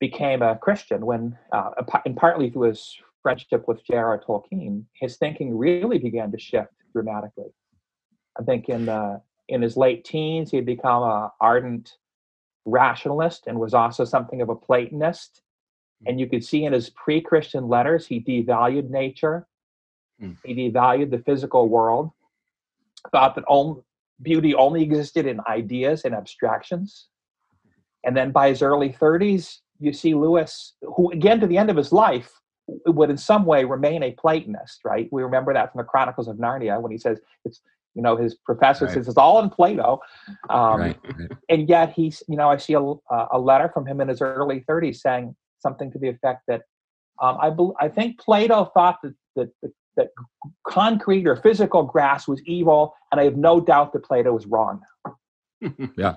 became 0.00 0.42
a 0.42 0.56
Christian, 0.56 1.06
when 1.06 1.38
uh, 1.52 1.70
and 2.04 2.16
partly 2.16 2.50
through 2.50 2.68
his 2.68 2.96
friendship 3.22 3.68
with 3.68 3.84
J.R.R. 3.84 4.22
Tolkien, 4.26 4.84
his 4.94 5.16
thinking 5.18 5.56
really 5.56 5.98
began 5.98 6.32
to 6.32 6.38
shift 6.38 6.72
dramatically. 6.92 7.52
I 8.38 8.42
think 8.42 8.68
in 8.68 8.86
the 8.86 9.20
in 9.50 9.62
his 9.62 9.76
late 9.76 10.04
teens, 10.04 10.50
he 10.50 10.56
had 10.56 10.66
become 10.66 11.02
an 11.02 11.30
ardent 11.40 11.96
rationalist 12.64 13.46
and 13.46 13.58
was 13.58 13.74
also 13.74 14.04
something 14.04 14.40
of 14.40 14.48
a 14.48 14.54
Platonist. 14.54 15.42
And 16.06 16.18
you 16.18 16.26
could 16.26 16.44
see 16.44 16.64
in 16.64 16.72
his 16.72 16.90
pre-Christian 16.90 17.68
letters, 17.68 18.06
he 18.06 18.20
devalued 18.20 18.88
nature 18.88 19.46
Mm. 20.22 20.36
He 20.44 20.54
devalued 20.54 21.10
the 21.10 21.18
physical 21.18 21.68
world, 21.68 22.10
thought 23.10 23.34
that 23.34 23.44
only, 23.48 23.82
beauty 24.22 24.54
only 24.54 24.82
existed 24.82 25.26
in 25.26 25.40
ideas 25.48 26.04
and 26.04 26.14
abstractions. 26.14 27.08
And 28.04 28.16
then 28.16 28.30
by 28.30 28.48
his 28.48 28.62
early 28.62 28.90
30s, 28.90 29.58
you 29.78 29.92
see 29.92 30.14
Lewis, 30.14 30.74
who 30.82 31.10
again 31.10 31.40
to 31.40 31.46
the 31.46 31.56
end 31.56 31.70
of 31.70 31.76
his 31.76 31.92
life 31.92 32.30
would 32.86 33.10
in 33.10 33.16
some 33.16 33.46
way 33.46 33.64
remain 33.64 34.02
a 34.02 34.12
Platonist, 34.12 34.84
right? 34.84 35.08
We 35.10 35.22
remember 35.22 35.52
that 35.54 35.72
from 35.72 35.78
the 35.78 35.84
Chronicles 35.84 36.28
of 36.28 36.36
Narnia 36.36 36.80
when 36.80 36.92
he 36.92 36.98
says 36.98 37.18
it's 37.44 37.62
You 37.94 38.02
know, 38.02 38.16
his 38.16 38.36
professor 38.36 38.86
Right. 38.86 38.94
says 38.94 39.08
it's 39.08 39.16
all 39.16 39.42
in 39.42 39.50
Plato. 39.50 40.00
Um, 40.48 40.80
right, 40.80 40.98
right. 41.18 41.30
and 41.48 41.68
yet 41.68 41.92
he's 41.92 42.22
you 42.28 42.36
know 42.36 42.48
i 42.48 42.56
see 42.56 42.74
a, 42.74 42.80
a 43.32 43.38
letter 43.38 43.70
from 43.72 43.86
him 43.86 44.00
in 44.00 44.08
his 44.08 44.20
early 44.22 44.64
30s 44.68 44.96
saying 44.96 45.34
something 45.58 45.90
to 45.92 45.98
the 45.98 46.08
effect 46.08 46.42
that 46.48 46.62
um, 47.20 47.36
I, 47.40 47.50
bel 47.50 47.74
I 47.78 47.88
think 47.88 48.18
plato 48.18 48.70
thought 48.72 48.98
that, 49.02 49.14
that, 49.36 49.72
that, 49.96 50.08
concrete 50.66 51.26
or 51.26 51.36
physical 51.36 51.82
grass 51.82 52.26
was 52.26 52.40
evil 52.46 52.94
and 53.12 53.20
i 53.20 53.24
have 53.24 53.36
no 53.36 53.60
doubt 53.60 53.92
that 53.92 54.04
plato 54.04 54.32
was 54.32 54.46
wrong 54.46 54.80
Yeah, 55.96 56.16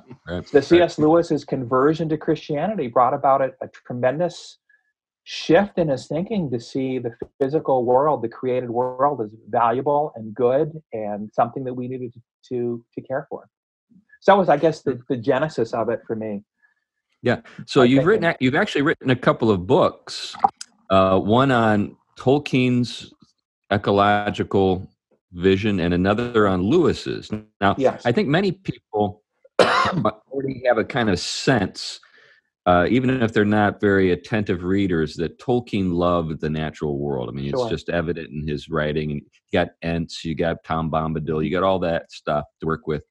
the 0.54 0.62
cs 0.62 0.98
lewis's 0.98 1.44
conversion 1.44 2.08
to 2.10 2.18
christianity 2.18 2.88
brought 2.88 3.14
about 3.14 3.42
a, 3.42 3.52
a 3.62 3.68
tremendous 3.68 4.60
shift 5.24 5.78
in 5.78 5.88
his 5.88 6.08
thinking 6.08 6.52
to 6.52 6.60
see 6.60 7.00
the 7.00 7.14
physical 7.40 7.86
world 7.86 8.22
the 8.22 8.28
created 8.28 8.70
world 8.70 9.22
as 9.22 9.30
valuable 9.50 10.12
and 10.16 10.34
good 10.34 10.82
and 10.92 11.32
something 11.34 11.64
that 11.64 11.74
we 11.74 11.88
needed 11.88 12.14
to 12.44 12.84
to 12.94 13.02
care 13.02 13.26
for 13.30 13.48
so 14.20 14.34
that 14.34 14.38
was 14.38 14.50
i 14.50 14.58
guess 14.58 14.82
the, 14.82 15.00
the 15.10 15.16
genesis 15.16 15.74
of 15.74 15.90
it 15.90 16.02
for 16.06 16.16
me 16.16 16.44
Yeah. 17.24 17.40
So 17.66 17.82
I 17.82 17.86
you've 17.86 18.06
written, 18.06 18.36
you've 18.40 18.54
actually 18.54 18.84
written 18.84 19.10
a 19.10 19.16
couple 19.16 19.50
of 19.50 19.66
books. 19.66 20.36
Uh, 20.90 21.18
one 21.18 21.52
on 21.52 21.96
Tolkien's 22.20 23.12
ecological 23.72 24.88
vision, 25.32 25.80
and 25.80 25.94
another 25.94 26.48
on 26.48 26.62
Lewis's. 26.62 27.32
Now, 27.60 27.76
yes 27.78 28.06
I 28.06 28.12
think 28.12 28.28
many 28.28 28.52
people 28.52 29.24
already 29.60 30.62
have 30.68 30.78
a 30.78 30.84
kind 30.84 31.10
of 31.10 31.20
sense, 31.20 32.00
uh, 32.66 32.88
even 32.90 33.22
if 33.22 33.34
they're 33.34 33.44
not 33.44 33.82
very 33.82 34.12
attentive 34.12 34.64
readers, 34.64 35.16
that 35.16 35.38
Tolkien 35.38 35.94
loved 35.94 36.40
the 36.40 36.50
natural 36.50 36.98
world. 36.98 37.30
I 37.30 37.34
mean, 37.34 37.46
it's 37.46 37.60
Sure. 37.60 37.70
just 37.70 37.90
evident 37.90 38.30
in 38.30 38.48
his 38.48 38.70
writing. 38.70 39.12
And 39.12 39.22
you 39.22 39.60
got 39.60 39.70
Ents, 39.82 40.24
you 40.24 40.36
got 40.36 40.64
Tom 40.64 40.90
Bombadil, 40.90 41.44
you 41.44 41.52
got 41.52 41.64
all 41.64 41.80
that 41.80 42.12
stuff 42.12 42.46
to 42.62 42.66
work 42.66 42.88
with. 42.88 43.04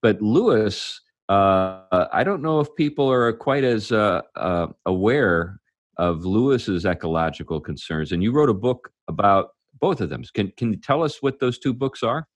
But 0.00 0.22
Lewis, 0.22 1.00
uh, 1.28 2.06
I 2.12 2.22
don't 2.24 2.42
know 2.42 2.60
if 2.60 2.74
people 2.76 3.10
are 3.10 3.32
quite 3.32 3.64
as 3.64 3.92
uh, 3.92 4.22
uh, 4.36 4.68
aware 4.86 5.60
of 5.96 6.24
Lewis's 6.24 6.86
ecological 6.86 7.60
concerns. 7.60 8.12
And 8.12 8.22
you 8.22 8.32
wrote 8.32 8.48
a 8.48 8.54
book 8.54 8.90
about 9.08 9.50
both 9.80 10.00
of 10.00 10.08
them. 10.08 10.22
Can 10.34 10.52
can 10.56 10.72
you 10.72 10.78
tell 10.78 11.02
us 11.02 11.20
what 11.20 11.40
those 11.40 11.58
two 11.58 11.74
books 11.74 12.02
are? 12.02 12.26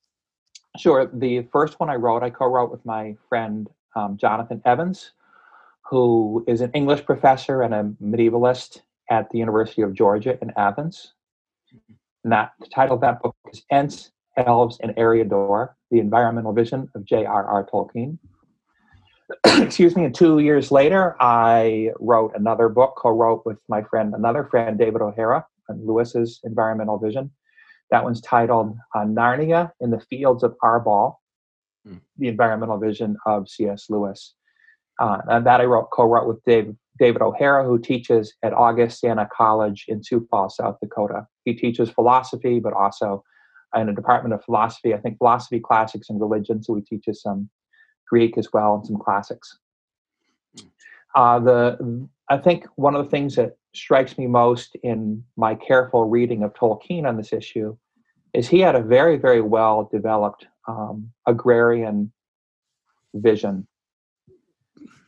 Sure. 0.77 1.09
The 1.11 1.47
first 1.51 1.79
one 1.79 1.89
I 1.89 1.95
wrote, 1.95 2.21
I 2.21 2.29
co-wrote 2.29 2.69
with 2.69 2.85
my 2.85 3.15
friend 3.29 3.69
um, 3.95 4.17
Jonathan 4.17 4.61
Evans, 4.65 5.11
who 5.89 6.43
is 6.47 6.61
an 6.61 6.71
English 6.73 7.05
professor 7.05 7.61
and 7.61 7.73
a 7.73 7.83
medievalist 8.01 8.79
at 9.09 9.29
the 9.29 9.37
University 9.37 9.81
of 9.81 9.93
Georgia 9.93 10.37
in 10.41 10.51
Athens. 10.57 11.13
And 12.23 12.31
that 12.31 12.53
the 12.59 12.67
title 12.67 12.95
of 12.95 13.01
that 13.01 13.21
book 13.21 13.35
is 13.53 13.63
Ents, 13.71 14.11
Elves, 14.37 14.79
and 14.81 14.95
Eriador: 14.95 15.69
The 15.91 15.99
Environmental 15.99 16.53
Vision 16.53 16.89
of 16.95 17.05
J.R.R. 17.05 17.67
Tolkien. 17.71 18.17
Excuse 19.45 19.95
me. 19.95 20.05
And 20.05 20.15
two 20.15 20.39
years 20.39 20.71
later, 20.71 21.15
I 21.19 21.91
wrote 21.99 22.31
another 22.35 22.67
book, 22.69 22.95
co-wrote 22.97 23.45
with 23.45 23.57
my 23.69 23.83
friend, 23.83 24.13
another 24.15 24.43
friend, 24.43 24.77
David 24.77 25.01
O'Hara, 25.01 25.45
on 25.69 25.85
Lewis's 25.85 26.39
environmental 26.43 26.97
vision. 26.97 27.31
That 27.91 28.03
one's 28.03 28.21
titled 28.21 28.75
uh, 28.95 28.99
Narnia 28.99 29.71
in 29.79 29.91
the 29.91 29.99
Fields 29.99 30.43
of 30.43 30.55
Arbol, 30.63 31.17
Hmm. 31.85 31.97
the 32.17 32.27
environmental 32.27 32.79
vision 32.79 33.15
of 33.27 33.47
C.S. 33.47 33.91
Lewis. 33.91 34.33
Uh, 34.99 35.17
and 35.27 35.45
that 35.45 35.61
I 35.61 35.65
wrote, 35.65 35.89
co-wrote 35.91 36.27
with 36.27 36.43
Dave, 36.45 36.73
David 36.99 37.21
O'Hara, 37.21 37.65
who 37.65 37.77
teaches 37.77 38.33
at 38.43 38.53
Augustana 38.53 39.27
College 39.35 39.85
in 39.87 40.03
Sioux 40.03 40.25
Falls, 40.29 40.55
South 40.55 40.77
Dakota. 40.81 41.27
He 41.43 41.53
teaches 41.53 41.89
philosophy, 41.89 42.59
but 42.59 42.73
also 42.73 43.23
in 43.75 43.89
a 43.89 43.93
department 43.93 44.33
of 44.33 44.43
philosophy, 44.43 44.93
I 44.93 44.97
think 44.97 45.17
philosophy, 45.17 45.59
classics, 45.59 46.09
and 46.09 46.19
religion. 46.21 46.63
So 46.63 46.75
he 46.75 46.81
teaches 46.81 47.21
some 47.21 47.49
Greek 48.09 48.37
as 48.37 48.53
well 48.53 48.75
and 48.75 48.85
some 48.85 48.97
classics. 48.97 49.57
Uh, 51.15 51.39
the 51.39 52.07
I 52.29 52.37
think 52.37 52.65
one 52.75 52.95
of 52.95 53.03
the 53.03 53.11
things 53.11 53.35
that 53.35 53.57
strikes 53.73 54.17
me 54.17 54.27
most 54.27 54.75
in 54.83 55.23
my 55.37 55.55
careful 55.55 56.09
reading 56.09 56.43
of 56.43 56.53
Tolkien 56.53 57.07
on 57.07 57.17
this 57.17 57.33
issue 57.33 57.77
is 58.33 58.47
he 58.47 58.59
had 58.59 58.75
a 58.75 58.81
very, 58.81 59.17
very 59.17 59.41
well 59.41 59.89
developed 59.93 60.47
um, 60.67 61.11
agrarian 61.27 62.11
vision. 63.13 63.67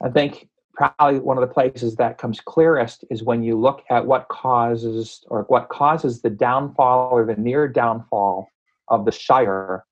I 0.03 0.09
think 0.09 0.47
probably 0.73 1.19
one 1.19 1.37
of 1.37 1.47
the 1.47 1.53
places 1.53 1.95
that 1.95 2.17
comes 2.17 2.39
clearest 2.39 3.03
is 3.09 3.23
when 3.23 3.43
you 3.43 3.59
look 3.59 3.83
at 3.89 4.05
what 4.05 4.27
causes 4.29 5.23
or 5.27 5.43
what 5.47 5.69
causes 5.69 6.21
the 6.21 6.29
downfall 6.29 7.09
or 7.11 7.25
the 7.25 7.35
near 7.35 7.67
downfall 7.67 8.47
of 8.87 9.05
the 9.05 9.11
Shire 9.11 9.83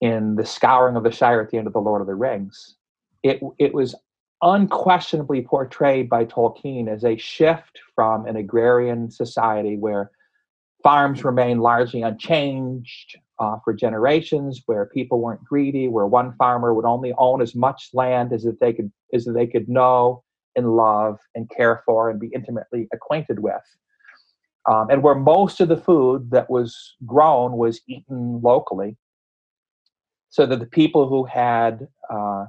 in 0.00 0.34
the 0.34 0.44
scouring 0.44 0.96
of 0.96 1.04
the 1.04 1.12
Shire 1.12 1.40
at 1.40 1.50
the 1.50 1.58
end 1.58 1.68
of 1.68 1.72
the 1.72 1.80
Lord 1.80 2.00
of 2.00 2.08
the 2.08 2.14
Rings. 2.14 2.76
It 3.22 3.40
it 3.58 3.72
was 3.72 3.94
unquestionably 4.42 5.42
portrayed 5.42 6.08
by 6.08 6.24
Tolkien 6.24 6.88
as 6.88 7.04
a 7.04 7.16
shift 7.16 7.78
from 7.94 8.26
an 8.26 8.34
agrarian 8.34 9.10
society 9.10 9.76
where 9.76 10.10
farms 10.82 11.22
remain 11.22 11.58
largely 11.58 12.02
unchanged 12.02 13.16
uh, 13.42 13.56
for 13.64 13.74
generations, 13.74 14.62
where 14.66 14.86
people 14.86 15.20
weren't 15.20 15.44
greedy, 15.44 15.88
where 15.88 16.06
one 16.06 16.32
farmer 16.34 16.72
would 16.72 16.84
only 16.84 17.12
own 17.18 17.42
as 17.42 17.56
much 17.56 17.88
land 17.92 18.32
as 18.32 18.44
that 18.44 18.60
they 18.60 18.72
could 18.72 18.90
as 19.12 19.24
that 19.24 19.32
they 19.32 19.48
could 19.48 19.68
know 19.68 20.22
and 20.54 20.76
love 20.76 21.18
and 21.34 21.50
care 21.50 21.82
for 21.84 22.08
and 22.08 22.20
be 22.20 22.30
intimately 22.32 22.86
acquainted 22.92 23.40
with. 23.40 23.66
Um, 24.70 24.90
and 24.90 25.02
where 25.02 25.16
most 25.16 25.60
of 25.60 25.68
the 25.68 25.76
food 25.76 26.30
that 26.30 26.48
was 26.48 26.94
grown 27.04 27.56
was 27.56 27.80
eaten 27.88 28.40
locally, 28.40 28.96
so 30.30 30.46
that 30.46 30.60
the 30.60 30.66
people 30.66 31.08
who 31.08 31.24
had 31.24 31.88
uh, 32.08 32.46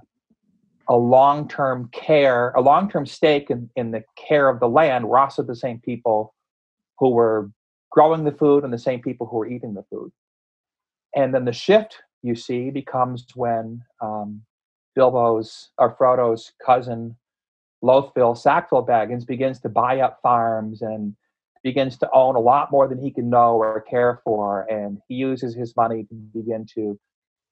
a 0.87 0.95
long-term 0.95 1.89
care, 1.91 2.51
a 2.51 2.61
long-term 2.61 3.07
stake 3.07 3.49
in, 3.49 3.67
in 3.75 3.89
the 3.89 4.03
care 4.15 4.47
of 4.47 4.59
the 4.59 4.69
land 4.69 5.07
were 5.07 5.17
also 5.17 5.41
the 5.41 5.55
same 5.55 5.79
people 5.79 6.35
who 6.99 7.09
were 7.09 7.49
growing 7.91 8.25
the 8.25 8.31
food 8.31 8.63
and 8.63 8.71
the 8.71 8.77
same 8.77 9.01
people 9.01 9.25
who 9.25 9.37
were 9.37 9.47
eating 9.47 9.73
the 9.73 9.85
food. 9.89 10.11
And 11.15 11.33
then 11.33 11.45
the 11.45 11.53
shift 11.53 12.01
you 12.21 12.35
see 12.35 12.69
becomes 12.69 13.25
when 13.35 13.83
um, 14.01 14.41
Bilbo's 14.95 15.69
or 15.77 15.95
Frodo's 15.95 16.51
cousin 16.65 17.15
Lothville 17.83 18.37
Sackville 18.37 18.85
Baggins 18.85 19.25
begins 19.25 19.59
to 19.59 19.69
buy 19.69 19.99
up 19.99 20.19
farms 20.23 20.81
and 20.81 21.15
begins 21.63 21.97
to 21.97 22.09
own 22.13 22.35
a 22.35 22.39
lot 22.39 22.71
more 22.71 22.87
than 22.87 23.01
he 23.01 23.11
can 23.11 23.29
know 23.29 23.55
or 23.55 23.81
care 23.81 24.21
for, 24.23 24.65
and 24.69 24.99
he 25.07 25.15
uses 25.15 25.53
his 25.53 25.75
money 25.75 26.03
to 26.03 26.15
begin 26.33 26.65
to 26.75 26.97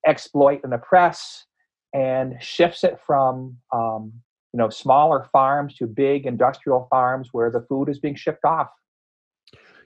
exploit 0.07 0.61
and 0.63 0.73
oppress 0.73 1.45
and 1.93 2.35
shifts 2.41 2.83
it 2.83 2.99
from 3.05 3.57
um, 3.73 4.13
you 4.53 4.57
know 4.57 4.69
smaller 4.69 5.27
farms 5.31 5.75
to 5.75 5.85
big 5.85 6.25
industrial 6.25 6.87
farms 6.89 7.29
where 7.31 7.51
the 7.51 7.65
food 7.67 7.89
is 7.89 7.99
being 7.99 8.15
shipped 8.15 8.45
off 8.45 8.69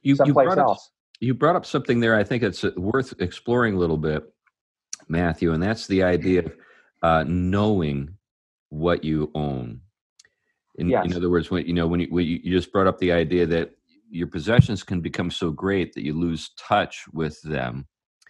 You, 0.04 0.12
you 0.12 0.16
someplace 0.16 0.46
brought 0.46 0.60
up 0.60 0.68
else. 0.70 0.92
You 1.26 1.34
brought 1.34 1.56
up 1.56 1.66
something 1.66 2.00
there. 2.00 2.16
I 2.16 2.24
think 2.24 2.44
it's 2.44 2.64
uh, 2.64 2.72
worth 2.78 3.14
exploring 3.20 3.74
a 3.74 3.80
little 3.80 3.98
bit, 3.98 4.32
Matthew, 5.08 5.54
and 5.54 5.62
that's 5.62 5.88
the 5.88 6.04
idea 6.04 6.44
of 6.46 6.54
uh, 7.02 7.24
knowing 7.28 8.16
what 8.70 9.04
you 9.04 9.32
own. 9.34 9.82
In, 10.76 10.90
Yes. 10.90 11.06
in 11.06 11.16
other 11.16 11.30
words, 11.32 11.50
when 11.50 11.66
you 11.66 11.74
know 11.74 11.88
when 11.88 12.02
you, 12.02 12.08
when 12.12 12.26
you 12.26 12.52
just 12.52 12.72
brought 12.72 12.86
up 12.86 13.00
the 13.00 13.12
idea 13.12 13.46
that 13.48 13.72
your 14.10 14.28
possessions 14.28 14.84
can 14.84 15.02
become 15.02 15.32
so 15.32 15.50
great 15.50 15.94
that 15.94 16.04
you 16.04 16.14
lose 16.14 16.52
touch 16.58 17.06
with 17.12 17.42
them, 17.42 17.88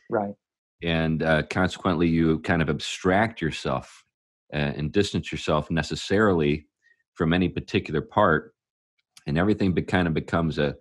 Right. 0.09 0.35
and 0.81 1.21
uh, 1.21 1.43
consequently, 1.43 2.07
you 2.07 2.39
kind 2.39 2.61
of 2.61 2.69
abstract 2.69 3.41
yourself 3.41 4.05
uh, 4.53 4.71
and 4.77 4.91
distance 4.93 5.31
yourself 5.33 5.69
necessarily 5.69 6.67
from 7.13 7.33
any 7.33 7.49
particular 7.49 8.01
part, 8.01 8.53
and 9.27 9.37
everything 9.37 9.73
be, 9.73 9.81
kind 9.81 10.07
of 10.07 10.13
becomes 10.13 10.59
a 10.59 10.77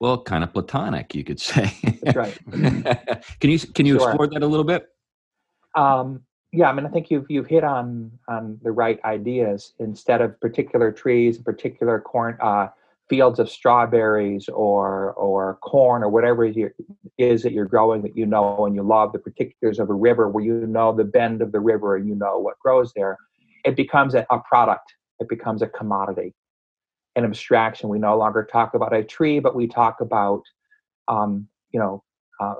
well, 0.00 0.22
kind 0.22 0.42
of 0.42 0.52
platonic, 0.52 1.14
you 1.14 1.22
could 1.22 1.40
say. 1.40 1.72
That's 2.02 2.16
right. 2.16 2.38
can 3.40 3.50
you 3.50 3.58
can 3.58 3.86
you 3.86 3.98
Sure. 3.98 4.08
explore 4.08 4.26
that 4.28 4.42
a 4.42 4.46
little 4.46 4.64
bit? 4.64 4.88
Um, 5.74 6.22
yeah, 6.52 6.68
I 6.68 6.72
mean, 6.72 6.86
I 6.86 6.88
think 6.88 7.10
you've 7.10 7.26
you've 7.28 7.46
hit 7.46 7.62
on 7.62 8.10
on 8.26 8.58
the 8.62 8.72
right 8.72 8.98
ideas. 9.04 9.74
Instead 9.78 10.20
of 10.22 10.40
particular 10.40 10.90
trees, 10.90 11.36
and 11.36 11.44
particular 11.44 12.00
corn 12.00 12.36
uh, 12.40 12.68
fields 13.10 13.38
of 13.38 13.50
strawberries 13.50 14.48
or 14.48 15.12
or 15.12 15.58
corn 15.62 16.02
or 16.02 16.08
whatever 16.08 16.44
it 16.44 16.56
is 16.56 16.72
is 17.18 17.42
that 17.42 17.52
you're 17.52 17.66
growing 17.66 18.02
that 18.02 18.16
you 18.16 18.24
know 18.24 18.64
and 18.64 18.74
you 18.74 18.82
love, 18.82 19.12
the 19.12 19.18
particulars 19.18 19.78
of 19.78 19.90
a 19.90 19.94
river 19.94 20.28
where 20.28 20.42
you 20.42 20.66
know 20.66 20.92
the 20.92 21.04
bend 21.04 21.42
of 21.42 21.52
the 21.52 21.60
river 21.60 21.96
and 21.96 22.08
you 22.08 22.14
know 22.14 22.38
what 22.38 22.58
grows 22.58 22.92
there, 22.96 23.18
it 23.64 23.76
becomes 23.76 24.14
a, 24.14 24.26
a 24.30 24.38
product. 24.40 24.94
It 25.20 25.28
becomes 25.28 25.60
a 25.60 25.66
commodity, 25.66 26.34
an 27.16 27.24
abstraction. 27.24 27.88
We 27.88 27.98
no 27.98 28.16
longer 28.16 28.44
talk 28.50 28.74
about 28.74 28.94
a 28.94 29.02
tree, 29.04 29.40
but 29.40 29.54
we 29.54 29.66
talk 29.66 30.00
about, 30.00 30.42
um, 31.08 31.48
you 31.72 31.80
know, 31.80 32.02
uh, 32.40 32.54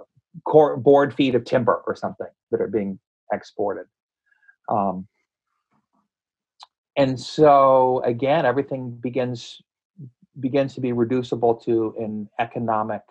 core, 0.45 0.77
board 0.77 1.15
feet 1.15 1.35
of 1.35 1.45
timber 1.45 1.83
or 1.87 1.95
something 1.95 2.27
that 2.51 2.61
are 2.61 2.69
being 2.69 2.99
exported. 3.33 3.87
Um, 4.69 5.07
and 6.97 7.19
so 7.19 8.03
again, 8.05 8.45
everything 8.45 8.91
begins 8.91 9.61
begins 10.39 10.75
to 10.75 10.81
be 10.81 10.93
reducible 10.93 11.55
to 11.55 11.95
an 11.99 12.29
economic 12.39 13.03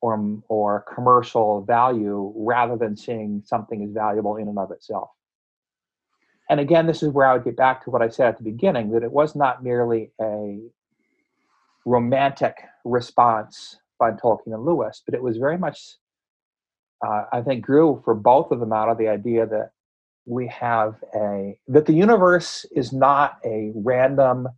or, 0.00 0.42
or 0.48 0.84
commercial 0.94 1.64
value 1.64 2.32
rather 2.36 2.76
than 2.76 2.96
seeing 2.96 3.42
something 3.44 3.82
as 3.84 3.90
valuable 3.92 4.36
in 4.36 4.48
and 4.48 4.58
of 4.58 4.70
itself. 4.70 5.10
And 6.50 6.60
again, 6.60 6.86
this 6.86 7.02
is 7.02 7.10
where 7.10 7.26
I 7.26 7.34
would 7.34 7.44
get 7.44 7.56
back 7.56 7.84
to 7.84 7.90
what 7.90 8.02
I 8.02 8.08
said 8.08 8.28
at 8.28 8.38
the 8.38 8.44
beginning 8.44 8.90
that 8.90 9.02
it 9.02 9.12
was 9.12 9.34
not 9.34 9.64
merely 9.64 10.12
a 10.20 10.60
romantic 11.86 12.56
response 12.84 13.78
by 13.98 14.10
Tolkien 14.12 14.54
and 14.54 14.64
Lewis, 14.64 15.02
but 15.04 15.14
it 15.14 15.22
was 15.22 15.36
very 15.36 15.56
much, 15.56 15.96
uh, 17.06 17.24
I 17.32 17.42
think, 17.42 17.64
grew 17.64 18.02
for 18.04 18.14
both 18.14 18.50
of 18.50 18.60
them 18.60 18.72
out 18.72 18.88
of 18.88 18.98
the 18.98 19.08
idea 19.08 19.46
that 19.46 19.70
we 20.26 20.48
have 20.48 20.96
a, 21.14 21.58
that 21.68 21.86
the 21.86 21.92
universe 21.92 22.64
is 22.74 22.92
not 22.92 23.38
a 23.44 23.72
random, 23.74 24.48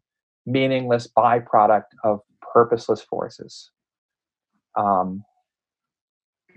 meaningless 0.45 1.09
byproduct 1.17 1.85
of 2.05 2.21
purposeless 2.41 3.03
forces. 3.03 3.71
Um, 4.77 5.25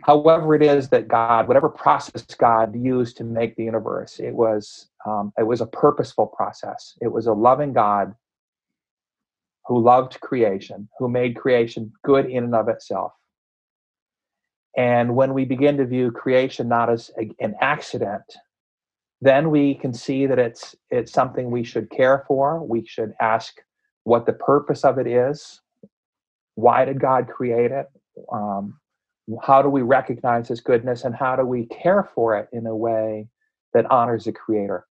however 0.03 0.55
it 0.55 0.61
is 0.61 0.89
that 0.89 1.07
god 1.07 1.47
whatever 1.47 1.69
process 1.69 2.23
god 2.37 2.75
used 2.75 3.17
to 3.17 3.23
make 3.23 3.55
the 3.55 3.63
universe 3.63 4.19
it 4.19 4.33
was 4.33 4.89
um, 5.05 5.33
it 5.37 5.43
was 5.43 5.61
a 5.61 5.65
purposeful 5.65 6.27
process. 6.27 6.97
It 7.01 7.11
was 7.11 7.27
a 7.27 7.33
loving 7.33 7.73
god 7.73 8.15
who 9.65 9.81
loved 9.81 10.19
creation 10.19 10.89
who 10.97 11.07
made 11.07 11.35
creation 11.35 11.93
good 12.03 12.25
in 12.25 12.43
and 12.43 12.55
of 12.55 12.67
itself. 12.67 13.13
And 14.75 15.15
when 15.15 15.33
we 15.33 15.45
begin 15.45 15.77
to 15.77 15.85
view 15.85 16.11
creation 16.11 16.67
not 16.67 16.89
as 16.89 17.11
a, 17.19 17.29
an 17.39 17.55
accident 17.61 18.23
then 19.21 19.49
we 19.49 19.75
can 19.75 19.93
see 19.93 20.25
that 20.25 20.39
it's 20.39 20.75
it's 20.89 21.11
something 21.11 21.51
we 21.51 21.63
should 21.63 21.89
care 21.89 22.23
for. 22.25 22.63
We 22.63 22.85
should 22.85 23.13
ask 23.19 23.53
what 24.05 24.25
the 24.25 24.33
purpose 24.33 24.85
of 24.85 24.97
it 24.97 25.07
is. 25.07 25.59
Why 26.55 26.85
did 26.85 27.01
god 27.01 27.27
create 27.27 27.71
it? 27.71 27.87
Um, 28.31 28.79
how 29.43 29.61
do 29.61 29.69
we 29.69 29.81
recognize 29.81 30.47
his 30.47 30.61
goodness 30.61 31.03
and 31.03 31.15
how 31.15 31.35
do 31.35 31.45
we 31.45 31.65
care 31.67 32.03
for 32.15 32.37
it 32.37 32.49
in 32.51 32.65
a 32.65 32.75
way 32.75 33.27
that 33.73 33.89
honors 33.91 34.25
the 34.25 34.31
creator 34.31 34.85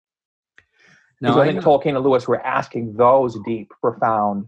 now, 1.21 1.33
so 1.33 1.39
I, 1.39 1.45
I 1.45 1.47
think 1.47 1.63
Tolkien 1.63 1.95
and 1.95 2.03
Lewis 2.03 2.27
were 2.27 2.45
asking 2.45 2.93
those 2.93 3.37
deep, 3.45 3.71
profound, 3.81 4.47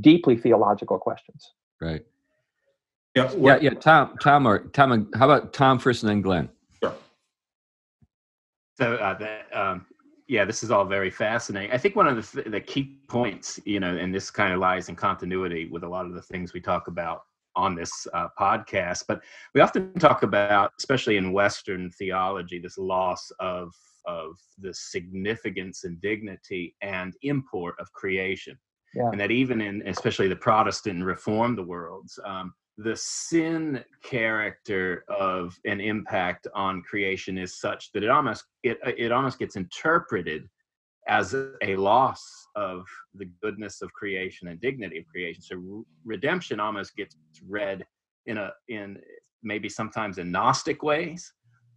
deeply 0.00 0.36
theological 0.36 0.98
questions. 0.98 1.52
Right. 1.80 2.04
Yeah. 3.14 3.32
Yeah. 3.36 3.58
Yeah. 3.60 3.70
Tom. 3.74 4.16
Tom. 4.20 4.46
Or 4.46 4.60
Tom. 4.68 5.08
How 5.14 5.30
about 5.30 5.52
Tom 5.52 5.78
first, 5.78 6.02
and 6.02 6.10
then 6.10 6.22
Glenn? 6.22 6.48
Sure. 6.82 6.94
So, 8.78 8.94
uh, 8.94 9.18
the, 9.18 9.60
um, 9.60 9.86
yeah, 10.28 10.44
this 10.44 10.62
is 10.62 10.70
all 10.70 10.84
very 10.84 11.10
fascinating. 11.10 11.70
I 11.72 11.78
think 11.78 11.94
one 11.94 12.08
of 12.08 12.32
the, 12.32 12.42
the 12.42 12.60
key 12.60 12.98
points, 13.08 13.60
you 13.64 13.80
know, 13.80 13.96
and 13.96 14.14
this 14.14 14.30
kind 14.30 14.52
of 14.52 14.60
lies 14.60 14.88
in 14.88 14.96
continuity 14.96 15.68
with 15.68 15.84
a 15.84 15.88
lot 15.88 16.06
of 16.06 16.14
the 16.14 16.22
things 16.22 16.52
we 16.52 16.60
talk 16.60 16.88
about 16.88 17.24
on 17.56 17.74
this 17.74 18.06
uh, 18.14 18.28
podcast. 18.38 19.04
But 19.06 19.22
we 19.54 19.60
often 19.60 19.92
talk 19.94 20.22
about, 20.22 20.72
especially 20.78 21.16
in 21.16 21.32
Western 21.32 21.90
theology, 21.90 22.58
this 22.58 22.78
loss 22.78 23.30
of 23.40 23.72
of 24.04 24.36
the 24.58 24.74
significance 24.74 25.84
and 25.84 26.00
dignity 26.00 26.74
and 26.82 27.14
import 27.22 27.76
of 27.78 27.92
creation, 27.92 28.58
yeah. 28.94 29.08
and 29.10 29.20
that 29.20 29.30
even 29.30 29.60
in 29.60 29.82
especially 29.86 30.28
the 30.28 30.36
Protestant 30.36 30.96
and 30.96 31.06
Reformed 31.06 31.60
worlds, 31.60 32.18
um, 32.24 32.52
the 32.78 32.96
sin 32.96 33.84
character 34.02 35.04
of 35.08 35.56
an 35.64 35.80
impact 35.80 36.46
on 36.54 36.82
creation 36.82 37.38
is 37.38 37.60
such 37.60 37.92
that 37.92 38.02
it 38.02 38.10
almost 38.10 38.44
it 38.62 38.78
it 38.84 39.12
almost 39.12 39.38
gets 39.38 39.56
interpreted 39.56 40.48
as 41.08 41.34
a 41.62 41.76
loss 41.76 42.41
of 42.54 42.84
the 43.14 43.28
goodness 43.42 43.82
of 43.82 43.92
creation 43.92 44.48
and 44.48 44.60
dignity 44.60 44.98
of 44.98 45.06
creation. 45.06 45.42
So 45.42 45.56
re- 45.56 45.84
redemption 46.04 46.60
almost 46.60 46.96
gets 46.96 47.16
read 47.46 47.84
in 48.26 48.38
a 48.38 48.52
in 48.68 48.98
maybe 49.42 49.68
sometimes 49.68 50.18
in 50.18 50.30
Gnostic 50.30 50.82
ways, 50.82 51.32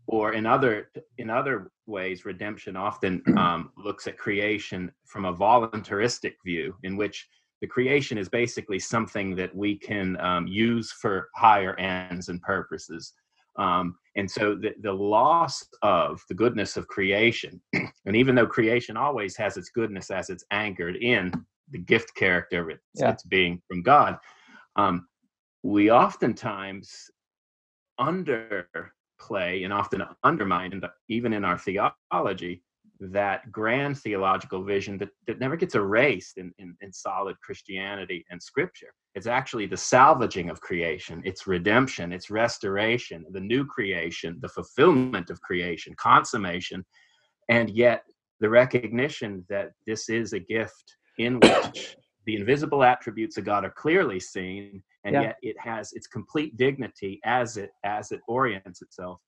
or 0.07 0.33
in 0.33 0.45
other 0.45 0.89
in 1.17 1.29
other 1.29 1.71
ways. 1.87 2.25
Redemption 2.25 2.75
often 2.75 3.21
um, 3.37 3.71
looks 3.77 4.07
at 4.07 4.17
creation 4.17 4.91
from 5.05 5.25
a 5.25 5.33
voluntaristic 5.33 6.35
view, 6.45 6.75
in 6.83 6.95
which 6.95 7.27
the 7.61 7.67
creation 7.67 8.17
is 8.17 8.29
basically 8.29 8.79
something 8.79 9.35
that 9.35 9.55
we 9.55 9.77
can 9.77 10.19
um, 10.19 10.45
use 10.45 10.91
for 10.91 11.29
higher 11.35 11.75
ends 11.79 12.29
and 12.29 12.41
purposes. 12.41 13.13
Um, 13.57 13.95
and 14.15 14.29
so 14.29 14.55
the, 14.55 14.73
the 14.81 14.91
loss 14.91 15.63
of 15.81 16.21
the 16.29 16.35
goodness 16.35 16.77
of 16.77 16.87
creation, 16.87 17.61
and 17.73 18.15
even 18.15 18.35
though 18.35 18.47
creation 18.47 18.97
always 18.97 19.35
has 19.37 19.57
its 19.57 19.69
goodness 19.69 20.11
as 20.11 20.29
it's 20.29 20.45
anchored 20.51 20.95
in 20.97 21.31
the 21.71 21.79
gift 21.79 22.15
character 22.15 22.63
of 22.63 22.69
it, 22.69 22.79
yeah. 22.95 23.11
it's 23.11 23.23
being 23.23 23.61
from 23.67 23.81
God, 23.81 24.17
um, 24.75 25.07
we 25.63 25.91
oftentimes 25.91 27.09
underplay 27.99 29.63
and 29.63 29.73
often 29.73 30.03
undermine, 30.23 30.81
even 31.09 31.33
in 31.33 31.45
our 31.45 31.57
theology, 31.57 32.61
that 32.99 33.51
grand 33.51 33.97
theological 33.97 34.63
vision 34.63 34.97
that, 34.97 35.09
that 35.27 35.39
never 35.39 35.55
gets 35.55 35.75
erased 35.75 36.37
in, 36.37 36.53
in, 36.59 36.75
in, 36.81 36.93
solid 36.93 37.35
Christianity 37.41 38.25
and 38.29 38.41
scripture. 38.41 38.93
It's 39.15 39.27
actually 39.27 39.65
the 39.65 39.77
salvaging 39.77 40.49
of 40.49 40.61
creation, 40.61 41.21
it's 41.25 41.47
redemption, 41.47 42.13
it's 42.13 42.29
restoration, 42.29 43.25
the 43.31 43.39
new 43.39 43.65
creation, 43.65 44.37
the 44.41 44.49
fulfillment 44.49 45.29
of 45.29 45.41
creation, 45.41 45.93
consummation, 45.97 46.85
and 47.49 47.69
yet 47.69 48.03
the 48.39 48.49
recognition 48.49 49.45
that 49.49 49.71
this 49.85 50.09
is 50.09 50.33
a 50.33 50.39
gift 50.39 50.95
in 51.17 51.39
which 51.41 51.97
the 52.25 52.35
invisible 52.35 52.83
attributes 52.83 53.37
of 53.37 53.45
God 53.45 53.65
are 53.65 53.71
clearly 53.71 54.19
seen, 54.19 54.81
and 55.03 55.13
yeah. 55.13 55.21
yet 55.21 55.35
it 55.41 55.59
has 55.59 55.93
its 55.93 56.07
complete 56.07 56.57
dignity 56.57 57.19
as 57.23 57.57
it 57.57 57.71
as 57.83 58.11
it 58.11 58.21
orients 58.27 58.81
itself 58.81 59.19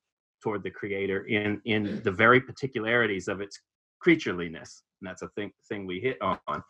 toward 0.44 0.64
the 0.64 0.72
creator 0.72 1.26
in 1.28 1.62
in 1.66 2.02
the 2.04 2.12
very 2.12 2.42
particularities 2.42 3.28
of 3.28 3.42
its 3.42 3.60
creatureliness. 4.06 4.82
And 5.02 5.10
that's 5.10 5.22
a 5.22 5.30
thing 5.30 5.52
thing 5.70 5.86
we 5.86 6.00
hit 6.00 6.18
on. 6.22 6.64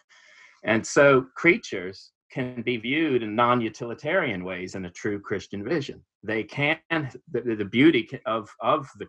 And 0.63 0.86
so 0.86 1.27
creatures 1.36 2.12
can 2.32 2.62
be 2.62 2.77
viewed 2.77 3.23
in 3.23 3.36
non-utilitarian 3.36 4.43
ways 4.43 4.75
in 4.75 4.86
a 4.86 4.91
true 4.91 5.19
christian 5.19 5.63
vision. 5.63 6.03
They 6.23 6.43
can 6.43 6.77
the, 6.89 7.56
the 7.56 7.65
beauty 7.65 8.10
of 8.25 8.49
of 8.62 8.88
the 8.99 9.08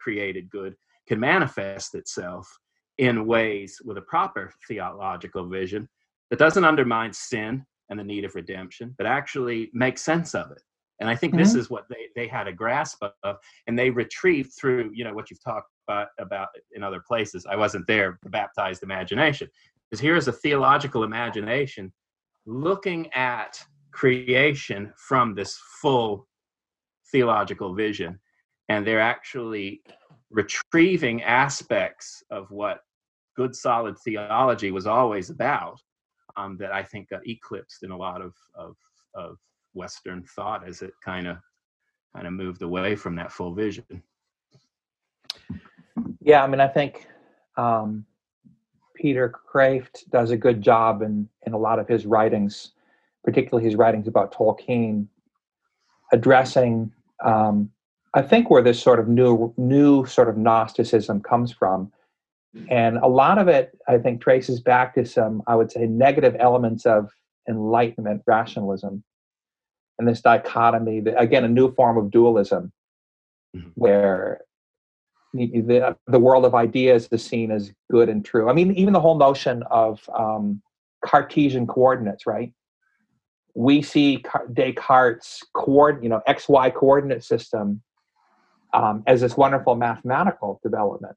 created 0.00 0.50
good 0.50 0.74
can 1.06 1.18
manifest 1.18 1.94
itself 1.94 2.46
in 2.98 3.26
ways 3.26 3.80
with 3.84 3.96
a 3.96 4.02
proper 4.02 4.52
theological 4.66 5.48
vision 5.48 5.88
that 6.30 6.38
doesn't 6.38 6.64
undermine 6.64 7.12
sin 7.12 7.64
and 7.88 7.98
the 7.98 8.04
need 8.04 8.24
of 8.24 8.34
redemption 8.34 8.94
but 8.98 9.06
actually 9.06 9.70
makes 9.72 10.02
sense 10.02 10.34
of 10.34 10.50
it 10.50 10.62
and 11.00 11.08
I 11.08 11.14
think 11.14 11.32
mm-hmm. 11.32 11.42
this 11.42 11.54
is 11.54 11.70
what 11.70 11.84
they, 11.88 12.08
they 12.16 12.26
had 12.26 12.48
a 12.48 12.52
grasp 12.52 13.02
of, 13.22 13.36
and 13.66 13.78
they 13.78 13.90
retrieved 13.90 14.52
through, 14.58 14.90
you 14.92 15.04
know, 15.04 15.14
what 15.14 15.30
you've 15.30 15.42
talked 15.42 15.70
about, 15.86 16.08
about 16.18 16.48
in 16.72 16.82
other 16.82 17.02
places. 17.06 17.46
I 17.48 17.56
wasn't 17.56 17.86
there, 17.86 18.18
the 18.22 18.30
baptized 18.30 18.82
imagination. 18.82 19.48
Because 19.88 20.00
here 20.00 20.16
is 20.16 20.28
a 20.28 20.32
theological 20.32 21.04
imagination 21.04 21.92
looking 22.46 23.12
at 23.12 23.62
creation 23.92 24.92
from 24.96 25.34
this 25.34 25.58
full 25.80 26.26
theological 27.12 27.74
vision. 27.74 28.18
And 28.68 28.86
they're 28.86 29.00
actually 29.00 29.82
retrieving 30.30 31.22
aspects 31.22 32.22
of 32.30 32.50
what 32.50 32.80
good 33.36 33.54
solid 33.54 33.96
theology 34.04 34.72
was 34.72 34.86
always 34.86 35.30
about 35.30 35.80
um, 36.36 36.56
that 36.58 36.72
I 36.72 36.82
think 36.82 37.08
got 37.08 37.26
eclipsed 37.26 37.82
in 37.84 37.92
a 37.92 37.96
lot 37.96 38.20
of, 38.20 38.34
of, 38.54 38.76
of 39.14 39.36
Western 39.78 40.24
thought 40.24 40.68
as 40.68 40.82
it 40.82 40.92
kind 41.02 41.26
of 41.26 41.38
kind 42.14 42.26
of 42.26 42.32
moved 42.32 42.62
away 42.62 42.96
from 42.96 43.14
that 43.16 43.32
full 43.32 43.54
vision. 43.54 44.02
Yeah, 46.20 46.42
I 46.42 46.46
mean, 46.46 46.60
I 46.60 46.68
think 46.68 47.06
um, 47.56 48.04
Peter 48.94 49.32
Kreeft 49.52 50.10
does 50.10 50.30
a 50.30 50.36
good 50.36 50.60
job 50.60 51.02
in 51.02 51.28
in 51.46 51.52
a 51.54 51.58
lot 51.58 51.78
of 51.78 51.88
his 51.88 52.04
writings, 52.04 52.72
particularly 53.24 53.64
his 53.64 53.76
writings 53.76 54.08
about 54.08 54.34
Tolkien, 54.34 55.06
addressing. 56.12 56.92
Um, 57.24 57.70
I 58.14 58.22
think 58.22 58.50
where 58.50 58.62
this 58.62 58.82
sort 58.82 58.98
of 58.98 59.08
new 59.08 59.54
new 59.56 60.04
sort 60.06 60.28
of 60.28 60.36
Gnosticism 60.36 61.22
comes 61.22 61.52
from, 61.52 61.92
and 62.68 62.98
a 62.98 63.06
lot 63.06 63.38
of 63.38 63.48
it 63.48 63.78
I 63.86 63.98
think 63.98 64.20
traces 64.20 64.60
back 64.60 64.94
to 64.94 65.04
some 65.04 65.42
I 65.46 65.54
would 65.54 65.70
say 65.70 65.86
negative 65.86 66.36
elements 66.38 66.84
of 66.84 67.10
Enlightenment 67.48 68.22
rationalism 68.26 69.04
and 69.98 70.06
this 70.06 70.20
dichotomy, 70.20 70.98
again, 71.16 71.44
a 71.44 71.48
new 71.48 71.72
form 71.74 71.98
of 71.98 72.10
dualism, 72.10 72.72
mm-hmm. 73.56 73.68
where 73.74 74.42
the, 75.34 75.96
the 76.06 76.18
world 76.18 76.44
of 76.44 76.54
ideas 76.54 77.08
is 77.10 77.24
seen 77.24 77.50
as 77.50 77.72
good 77.90 78.08
and 78.08 78.24
true. 78.24 78.48
I 78.48 78.52
mean, 78.52 78.72
even 78.72 78.92
the 78.92 79.00
whole 79.00 79.18
notion 79.18 79.62
of 79.70 80.08
um, 80.16 80.62
Cartesian 81.04 81.66
coordinates, 81.66 82.26
right? 82.26 82.52
We 83.54 83.82
see 83.82 84.24
Descartes' 84.52 85.42
coord, 85.54 86.02
you 86.02 86.08
know, 86.08 86.22
XY 86.28 86.74
coordinate 86.74 87.24
system 87.24 87.82
um, 88.72 89.02
as 89.06 89.20
this 89.20 89.36
wonderful 89.36 89.74
mathematical 89.74 90.60
development. 90.62 91.16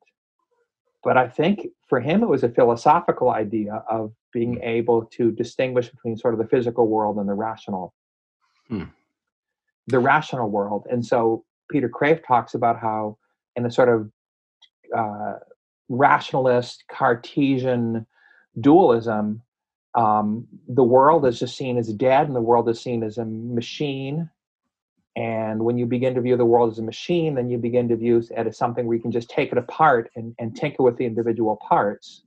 But 1.04 1.18
I 1.18 1.28
think 1.28 1.68
for 1.88 2.00
him, 2.00 2.24
it 2.24 2.30
was 2.30 2.44
a 2.44 2.50
philosophical 2.50 3.32
idea 3.32 3.84
of 3.90 4.14
being 4.34 4.56
mm. 4.56 4.64
able 4.66 5.06
to 5.06 5.32
distinguish 5.32 5.90
between 5.90 6.18
sort 6.18 6.34
of 6.34 6.40
the 6.40 6.48
physical 6.48 6.88
world 6.88 7.18
and 7.18 7.28
the 7.28 7.34
rational. 7.34 7.94
Hmm. 8.72 8.84
the 9.88 10.00
rational 10.00 10.50
world. 10.50 10.88
And 10.90 11.06
so 11.06 11.44
Peter 11.70 11.90
Kreeft 11.90 12.26
talks 12.26 12.54
about 12.54 12.80
how, 12.80 13.18
in 13.58 13.66
a 13.66 13.72
sort 13.72 13.90
of 13.90 14.10
uh, 14.98 15.40
rationalist 15.90 16.86
Cartesian 16.90 18.08
dualism, 18.62 19.42
um, 19.94 20.48
the 20.70 20.84
world 20.86 21.26
is 21.26 21.38
just 21.38 21.58
seen 21.58 21.78
as 21.78 21.92
dead 21.94 22.28
and 22.28 22.36
the 22.36 22.42
world 22.42 22.70
is 22.70 22.80
seen 22.80 23.04
as 23.04 23.18
a 23.18 23.26
machine. 23.26 24.30
And 25.18 25.66
when 25.66 25.78
you 25.78 25.86
begin 25.86 26.16
to 26.16 26.22
view 26.22 26.38
the 26.38 26.46
world 26.46 26.72
as 26.72 26.80
a 26.80 26.84
machine, 26.84 27.36
then 27.36 27.50
you 27.50 27.58
begin 27.58 27.90
to 27.90 27.98
view 27.98 28.24
it 28.32 28.48
as 28.48 28.58
something 28.58 28.86
where 28.88 28.96
you 28.96 29.02
can 29.02 29.12
just 29.12 29.30
take 29.30 29.52
it 29.52 29.58
apart 29.58 30.10
and, 30.16 30.34
and 30.40 30.56
tinker 30.56 30.84
with 30.84 30.96
the 30.96 31.06
individual 31.06 31.58
parts. 31.58 32.24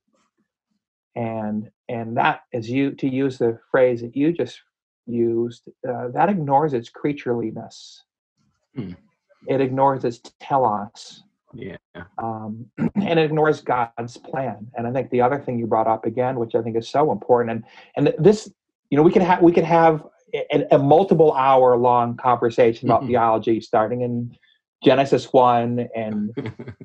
And 1.16 1.70
and 1.88 2.18
that 2.18 2.42
is 2.52 2.68
you 2.68 2.90
to 2.96 3.08
use 3.08 3.38
the 3.38 3.58
phrase 3.70 4.02
that 4.02 4.14
you 4.14 4.32
just 4.32 4.60
used, 5.06 5.68
uh, 5.88 6.08
that 6.08 6.28
ignores 6.28 6.72
its 6.72 6.90
creatureliness. 6.90 8.00
Hmm. 8.74 8.92
It 9.46 9.60
ignores 9.60 10.04
its 10.04 10.20
telos. 10.40 11.22
Yeah. 11.52 11.76
Um, 12.18 12.66
and 12.78 13.18
it 13.18 13.24
ignores 13.24 13.60
God's 13.60 14.16
plan. 14.16 14.66
And 14.76 14.86
I 14.86 14.92
think 14.92 15.10
the 15.10 15.20
other 15.20 15.38
thing 15.38 15.58
you 15.58 15.66
brought 15.66 15.86
up 15.86 16.04
again, 16.06 16.36
which 16.36 16.54
I 16.54 16.62
think 16.62 16.76
is 16.76 16.88
so 16.88 17.12
important, 17.12 17.50
and 17.50 17.64
and 17.96 18.14
this, 18.24 18.50
you 18.90 18.96
know, 18.96 19.02
we 19.02 19.12
could 19.12 19.22
have 19.22 19.42
we 19.42 19.52
could 19.52 19.64
have 19.64 20.04
a, 20.34 20.66
a 20.72 20.78
multiple 20.78 21.32
hour 21.34 21.76
long 21.76 22.16
conversation 22.16 22.88
about 22.88 23.06
theology, 23.06 23.60
starting 23.60 24.02
in 24.02 24.36
Genesis 24.82 25.32
one 25.32 25.88
and 25.94 26.30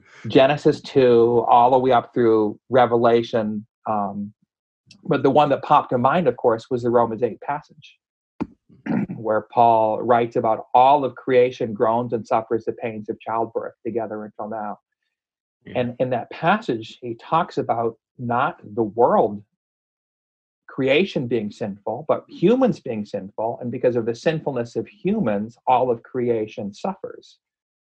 Genesis 0.27 0.81
two, 0.81 1.45
all 1.49 1.71
the 1.71 1.79
way 1.79 1.91
up 1.91 2.13
through 2.13 2.59
Revelation. 2.69 3.65
Um, 3.87 4.33
but 5.03 5.23
the 5.23 5.29
one 5.29 5.49
that 5.49 5.63
popped 5.63 5.91
in 5.91 6.01
mind, 6.01 6.27
of 6.27 6.37
course, 6.37 6.69
was 6.69 6.83
the 6.83 6.89
Romans 6.89 7.23
eight 7.23 7.41
passage. 7.41 7.97
where 9.15 9.47
Paul 9.51 10.01
writes 10.01 10.35
about 10.35 10.67
all 10.73 11.05
of 11.05 11.15
creation 11.15 11.73
groans 11.73 12.13
and 12.13 12.25
suffers 12.25 12.65
the 12.65 12.73
pains 12.73 13.09
of 13.09 13.19
childbirth 13.19 13.75
together 13.85 14.23
until 14.25 14.49
now. 14.49 14.79
Yeah. 15.65 15.73
And 15.75 15.95
in 15.99 16.09
that 16.11 16.29
passage, 16.31 16.99
he 17.01 17.15
talks 17.15 17.57
about 17.57 17.97
not 18.17 18.59
the 18.63 18.83
world 18.83 19.43
creation 20.67 21.27
being 21.27 21.51
sinful, 21.51 22.05
but 22.07 22.23
humans 22.29 22.79
being 22.79 23.03
sinful. 23.03 23.57
And 23.59 23.71
because 23.71 23.95
of 23.95 24.05
the 24.05 24.15
sinfulness 24.15 24.75
of 24.75 24.87
humans, 24.87 25.57
all 25.67 25.91
of 25.91 26.03
creation 26.03 26.73
suffers. 26.73 27.39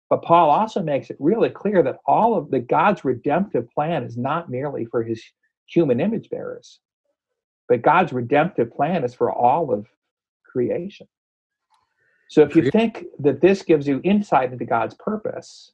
But 0.09 0.23
Paul 0.23 0.49
also 0.49 0.83
makes 0.83 1.09
it 1.09 1.15
really 1.19 1.49
clear 1.49 1.83
that 1.83 1.99
all 2.05 2.35
of 2.35 2.51
the 2.51 2.59
God's 2.59 3.05
redemptive 3.05 3.69
plan 3.69 4.03
is 4.03 4.17
not 4.17 4.49
merely 4.49 4.83
for 4.83 5.03
his 5.03 5.23
human 5.67 6.01
image 6.01 6.29
bearers, 6.29 6.81
but 7.69 7.81
God's 7.81 8.11
redemptive 8.11 8.73
plan 8.73 9.05
is 9.05 9.13
for 9.13 9.31
all 9.31 9.71
of 9.71 9.87
creation. 10.51 11.07
So 12.31 12.43
if 12.43 12.55
you 12.55 12.71
think 12.71 13.03
that 13.19 13.41
this 13.41 13.61
gives 13.61 13.85
you 13.85 13.99
insight 14.05 14.53
into 14.53 14.63
God's 14.63 14.95
purpose 14.95 15.73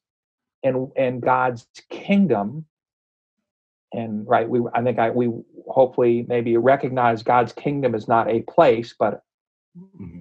and 0.63 0.91
and 0.97 1.21
God's 1.21 1.67
kingdom, 1.91 2.65
and 3.93 4.27
right, 4.27 4.49
we 4.49 4.61
I 4.73 4.81
think 4.81 4.97
I 4.97 5.11
we 5.11 5.31
hopefully 5.67 6.25
maybe 6.27 6.57
recognize 6.57 7.21
God's 7.21 7.53
kingdom 7.53 7.93
is 7.93 8.07
not 8.07 8.27
a 8.27 8.41
place, 8.41 8.95
but 8.97 9.21
mm-hmm. 9.77 10.17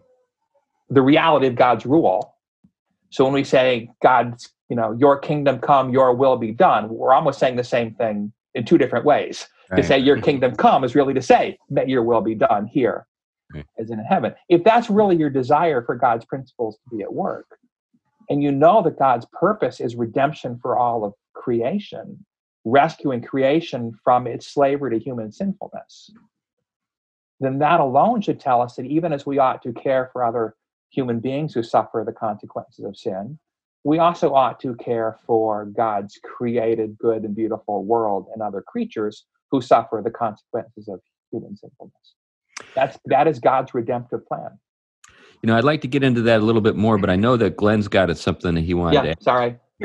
the 0.90 1.00
reality 1.00 1.46
of 1.46 1.54
God's 1.54 1.86
rule. 1.86 2.34
So 3.08 3.24
when 3.24 3.32
we 3.32 3.42
say 3.42 3.88
God's, 4.02 4.50
you 4.68 4.76
know, 4.76 4.92
your 4.92 5.18
kingdom 5.18 5.58
come, 5.58 5.90
your 5.90 6.12
will 6.14 6.36
be 6.36 6.52
done, 6.52 6.90
we're 6.90 7.14
almost 7.14 7.38
saying 7.38 7.56
the 7.56 7.64
same 7.64 7.94
thing 7.94 8.30
in 8.54 8.66
two 8.66 8.76
different 8.76 9.06
ways. 9.06 9.48
Right. 9.70 9.80
To 9.80 9.82
say 9.82 9.98
your 9.98 10.20
kingdom 10.28 10.54
come 10.54 10.84
is 10.84 10.94
really 10.94 11.14
to 11.14 11.22
say 11.22 11.56
that 11.70 11.88
your 11.88 12.02
will 12.02 12.20
be 12.20 12.34
done 12.34 12.66
here 12.66 13.06
Hmm. 13.52 13.60
as 13.78 13.90
in 13.90 13.98
heaven. 14.00 14.34
If 14.48 14.64
that's 14.64 14.90
really 14.90 15.16
your 15.16 15.30
desire 15.30 15.82
for 15.82 15.94
God's 15.94 16.24
principles 16.24 16.78
to 16.78 16.96
be 16.96 17.02
at 17.02 17.12
work, 17.12 17.46
and 18.28 18.42
you 18.42 18.50
know 18.50 18.82
that 18.82 18.98
God's 18.98 19.26
purpose 19.32 19.80
is 19.80 19.94
redemption 19.94 20.58
for 20.60 20.76
all 20.76 21.04
of 21.04 21.14
creation, 21.34 22.24
rescuing 22.64 23.22
creation 23.22 23.92
from 24.02 24.26
its 24.26 24.48
slavery 24.48 24.98
to 24.98 25.04
human 25.04 25.30
sinfulness, 25.30 26.10
then 27.38 27.58
that 27.58 27.80
alone 27.80 28.20
should 28.20 28.40
tell 28.40 28.62
us 28.62 28.76
that 28.76 28.86
even 28.86 29.12
as 29.12 29.26
we 29.26 29.38
ought 29.38 29.62
to 29.62 29.72
care 29.72 30.10
for 30.12 30.24
other 30.24 30.56
human 30.90 31.20
beings 31.20 31.54
who 31.54 31.62
suffer 31.62 32.02
the 32.04 32.12
consequences 32.12 32.84
of 32.84 32.96
sin, 32.96 33.38
we 33.84 33.98
also 33.98 34.34
ought 34.34 34.58
to 34.60 34.74
care 34.76 35.18
for 35.26 35.66
God's 35.66 36.18
created, 36.24 36.98
good, 36.98 37.22
and 37.22 37.36
beautiful 37.36 37.84
world 37.84 38.26
and 38.32 38.42
other 38.42 38.62
creatures 38.62 39.26
who 39.50 39.60
suffer 39.60 40.00
the 40.02 40.10
consequences 40.10 40.88
of 40.88 41.00
human 41.30 41.56
sinfulness. 41.56 42.14
That's 42.74 42.98
that 43.06 43.26
is 43.26 43.38
God's 43.38 43.74
redemptive 43.74 44.26
plan. 44.26 44.58
You 45.42 45.48
know, 45.48 45.56
I'd 45.56 45.64
like 45.64 45.82
to 45.82 45.88
get 45.88 46.02
into 46.02 46.22
that 46.22 46.40
a 46.40 46.44
little 46.44 46.60
bit 46.60 46.76
more, 46.76 46.98
but 46.98 47.10
I 47.10 47.16
know 47.16 47.36
that 47.36 47.56
Glenn's 47.56 47.88
got 47.88 48.10
it 48.10 48.18
something 48.18 48.54
that 48.54 48.62
he 48.62 48.74
wanted 48.74 49.04
yeah, 49.04 49.14
to. 49.14 49.22
Sorry. 49.22 49.56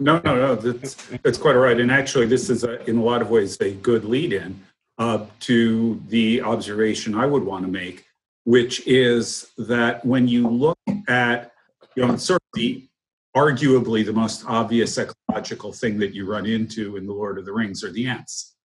no, 0.00 0.20
no, 0.24 0.34
no. 0.34 0.54
That's 0.56 0.94
that's 1.22 1.38
quite 1.38 1.54
all 1.54 1.62
right. 1.62 1.78
And 1.78 1.90
actually, 1.90 2.26
this 2.26 2.50
is 2.50 2.64
a, 2.64 2.84
in 2.88 2.98
a 2.98 3.02
lot 3.02 3.22
of 3.22 3.30
ways 3.30 3.60
a 3.60 3.72
good 3.72 4.04
lead-in 4.04 4.60
uh, 4.98 5.26
to 5.40 6.02
the 6.08 6.42
observation 6.42 7.14
I 7.14 7.26
would 7.26 7.44
want 7.44 7.64
to 7.64 7.70
make, 7.70 8.04
which 8.44 8.86
is 8.86 9.50
that 9.58 10.04
when 10.04 10.26
you 10.26 10.48
look 10.48 10.78
at, 11.06 11.52
you 11.94 12.06
know, 12.06 12.16
sort 12.16 12.42
of 12.42 12.60
the 12.60 12.88
arguably 13.36 14.04
the 14.04 14.12
most 14.12 14.44
obvious 14.46 14.98
ecological 14.98 15.72
thing 15.72 15.98
that 15.98 16.12
you 16.14 16.26
run 16.26 16.44
into 16.44 16.96
in 16.96 17.06
the 17.06 17.12
Lord 17.12 17.38
of 17.38 17.44
the 17.44 17.52
Rings 17.52 17.84
are 17.84 17.92
the 17.92 18.08
Ents. 18.08 18.56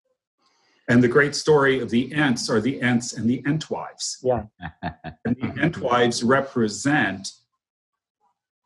And 0.89 1.01
the 1.01 1.07
great 1.07 1.33
story 1.33 1.79
of 1.79 1.89
the 1.89 2.13
Ents 2.13 2.49
are 2.49 2.59
the 2.59 2.81
Ents 2.81 3.13
and 3.13 3.29
the 3.29 3.41
Entwives. 3.43 4.17
Yeah. 4.21 4.43
and 4.81 5.35
the 5.35 5.47
Entwives 5.61 6.23
represent 6.25 7.31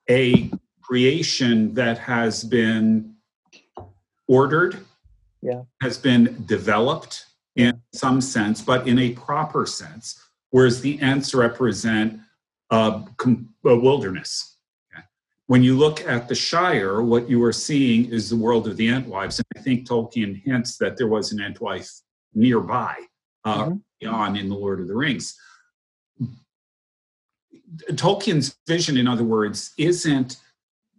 a 0.10 0.52
creation 0.82 1.74
that 1.76 1.98
has 2.00 2.44
been 2.44 3.14
ordered, 4.28 4.80
yeah. 5.42 5.62
has 5.82 5.98
been 5.98 6.44
developed 6.48 7.26
in 7.56 7.82
some 7.94 8.22
sense, 8.22 8.62
but 8.62 8.88
in 8.88 8.98
a 9.00 9.12
proper 9.12 9.66
sense, 9.66 10.20
whereas 10.50 10.82
the 10.82 11.00
Ents 11.02 11.36
represent 11.36 12.20
a, 12.72 13.04
a 13.66 13.76
wilderness. 13.76 14.58
When 15.48 15.64
you 15.64 15.78
look 15.78 16.06
at 16.06 16.28
the 16.28 16.36
Shire, 16.36 17.02
what 17.02 17.30
you 17.30 17.42
are 17.42 17.54
seeing 17.54 18.12
is 18.12 18.30
the 18.30 18.36
world 18.36 18.68
of 18.68 18.76
the 18.76 18.90
Entwives. 18.90 19.40
And 19.40 19.46
I 19.56 19.62
think 19.62 19.88
Tolkien 19.88 20.44
hints 20.44 20.76
that 20.78 20.98
there 20.98 21.08
was 21.08 21.32
an 21.32 21.40
Entwife 21.40 22.02
nearby 22.38 22.96
uh, 23.44 23.66
mm-hmm. 23.66 24.14
on 24.14 24.36
in 24.36 24.50
the 24.50 24.56
Lord 24.56 24.80
of 24.80 24.88
the 24.88 24.96
Rings. 24.96 25.36
Tolkien's 27.92 28.56
vision, 28.68 28.98
in 28.98 29.08
other 29.08 29.24
words, 29.24 29.74
isn't 29.78 30.38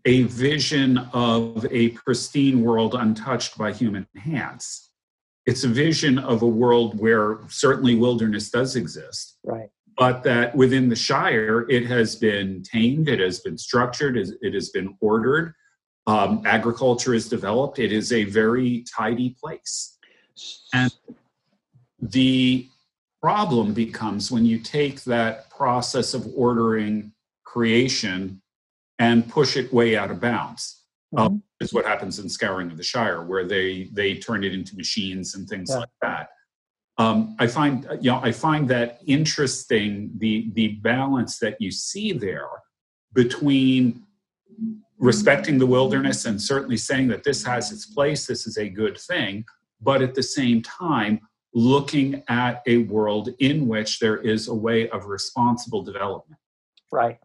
a 0.04 0.22
vision 0.24 0.98
of 1.12 1.66
a 1.70 1.90
pristine 1.90 2.62
world 2.62 2.94
untouched 2.94 3.56
by 3.56 3.72
human 3.72 4.06
hands. 4.16 4.90
It's 5.46 5.64
a 5.64 5.68
vision 5.68 6.18
of 6.18 6.42
a 6.42 6.46
world 6.46 6.98
where 6.98 7.38
certainly 7.48 7.94
wilderness 7.94 8.50
does 8.50 8.76
exist. 8.76 9.38
Right. 9.44 9.70
But 9.96 10.22
that 10.24 10.54
within 10.54 10.88
the 10.88 10.96
Shire, 10.96 11.66
it 11.68 11.86
has 11.86 12.16
been 12.16 12.62
tamed, 12.62 13.08
it 13.08 13.18
has 13.18 13.40
been 13.40 13.58
structured, 13.58 14.16
it 14.16 14.54
has 14.54 14.68
been 14.70 14.96
ordered, 15.00 15.54
um, 16.08 16.42
agriculture 16.46 17.12
is 17.12 17.28
developed. 17.28 17.78
It 17.78 17.92
is 17.92 18.12
a 18.12 18.24
very 18.24 18.82
tidy 18.90 19.36
place. 19.38 19.98
And 20.72 20.90
the 22.00 22.66
problem 23.20 23.74
becomes 23.74 24.30
when 24.30 24.44
you 24.44 24.58
take 24.58 25.02
that 25.04 25.50
process 25.50 26.14
of 26.14 26.26
ordering 26.36 27.12
creation 27.44 28.40
and 28.98 29.28
push 29.28 29.56
it 29.56 29.72
way 29.72 29.96
out 29.96 30.10
of 30.10 30.20
bounds. 30.20 30.84
Mm-hmm. 31.14 31.36
Uh, 31.36 31.38
is 31.60 31.72
what 31.72 31.86
happens 31.86 32.18
in 32.18 32.28
Scouring 32.28 32.70
of 32.70 32.76
the 32.76 32.82
Shire, 32.82 33.22
where 33.22 33.44
they 33.44 33.88
they 33.92 34.14
turn 34.14 34.44
it 34.44 34.52
into 34.54 34.76
machines 34.76 35.34
and 35.34 35.48
things 35.48 35.70
yeah. 35.70 35.78
like 35.78 35.88
that. 36.02 36.28
Um, 36.98 37.34
I 37.38 37.46
find 37.46 37.86
you 38.00 38.10
know 38.10 38.20
I 38.22 38.30
find 38.30 38.68
that 38.68 39.00
interesting 39.06 40.10
the 40.18 40.50
the 40.52 40.68
balance 40.82 41.38
that 41.38 41.56
you 41.60 41.70
see 41.70 42.12
there 42.12 42.48
between 43.14 44.04
respecting 44.98 45.58
the 45.58 45.66
wilderness 45.66 46.26
and 46.26 46.40
certainly 46.40 46.76
saying 46.76 47.08
that 47.08 47.24
this 47.24 47.44
has 47.44 47.72
its 47.72 47.86
place, 47.86 48.26
this 48.26 48.46
is 48.46 48.58
a 48.58 48.68
good 48.68 48.98
thing, 48.98 49.44
but 49.80 50.02
at 50.02 50.14
the 50.14 50.22
same 50.22 50.60
time 50.62 51.20
looking 51.58 52.22
at 52.28 52.62
a 52.66 52.78
world 52.84 53.30
in 53.40 53.66
which 53.66 53.98
there 53.98 54.18
is 54.18 54.46
a 54.46 54.54
way 54.54 54.88
of 54.90 55.06
responsible 55.06 55.82
development. 55.82 56.40
Right. 56.92 57.18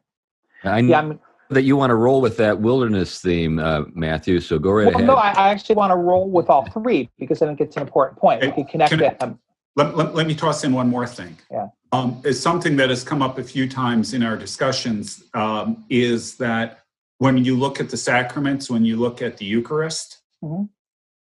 I 0.64 0.82
know 0.82 0.90
yeah, 0.90 1.00
I'm, 1.00 1.20
that 1.50 1.62
you 1.62 1.78
want 1.78 1.92
to 1.92 1.96
roll 1.96 2.20
with 2.20 2.38
that 2.38 2.60
wilderness 2.60 3.22
theme, 3.22 3.60
uh, 3.60 3.84
Matthew. 3.94 4.40
So 4.40 4.58
go 4.58 4.72
right 4.72 4.88
well, 4.88 4.96
ahead. 4.96 5.08
No, 5.08 5.16
I, 5.16 5.32
I, 5.34 5.50
actually 5.50 5.76
want 5.76 5.92
to 5.92 5.98
roll 5.98 6.30
with 6.30 6.50
all 6.50 6.66
three 6.72 7.12
because 7.20 7.44
I 7.44 7.48
think 7.48 7.62
it's 7.62 7.76
an 7.76 7.84
important 7.84 8.18
point. 8.18 8.42
we 8.42 8.52
can 8.52 8.66
connect 8.66 8.92
can 8.92 9.04
I, 9.04 9.36
let, 9.76 9.96
let, 9.96 10.16
let, 10.16 10.26
me 10.26 10.34
toss 10.34 10.64
in 10.64 10.74
one 10.74 10.90
more 10.90 11.06
thing. 11.06 11.38
Yeah. 11.52 11.68
Um, 11.92 12.20
it's 12.26 12.40
something 12.40 12.76
that 12.78 12.90
has 12.90 13.04
come 13.04 13.22
up 13.22 13.38
a 13.38 13.44
few 13.44 13.70
times 13.70 14.14
in 14.16 14.24
our 14.24 14.36
discussions 14.36 15.26
um, 15.36 15.86
is 15.90 16.38
that 16.38 16.80
when 17.20 17.44
you 17.46 17.56
look 17.56 17.80
at 17.80 17.90
the 17.90 17.98
sacraments, 17.98 18.70
when 18.70 18.84
you 18.84 18.98
look 18.98 19.22
at 19.22 19.38
the 19.38 19.46
Eucharist, 19.46 20.22
mm-hmm. 20.44 20.64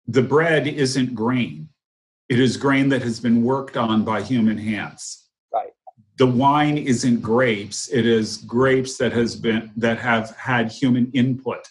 the 0.07 0.21
bread 0.21 0.67
isn't 0.67 1.15
grain 1.15 1.69
it 2.29 2.39
is 2.39 2.57
grain 2.57 2.89
that 2.89 3.01
has 3.01 3.19
been 3.19 3.43
worked 3.43 3.75
on 3.75 4.03
by 4.05 4.21
human 4.21 4.57
hands. 4.57 5.29
Right. 5.51 5.71
the 6.17 6.27
wine 6.27 6.77
isn't 6.77 7.21
grapes 7.21 7.89
it 7.91 8.05
is 8.05 8.37
grapes 8.37 8.97
that 8.97 9.11
has 9.13 9.35
been 9.35 9.71
that 9.77 9.97
have 9.99 10.35
had 10.37 10.71
human 10.71 11.11
input 11.13 11.63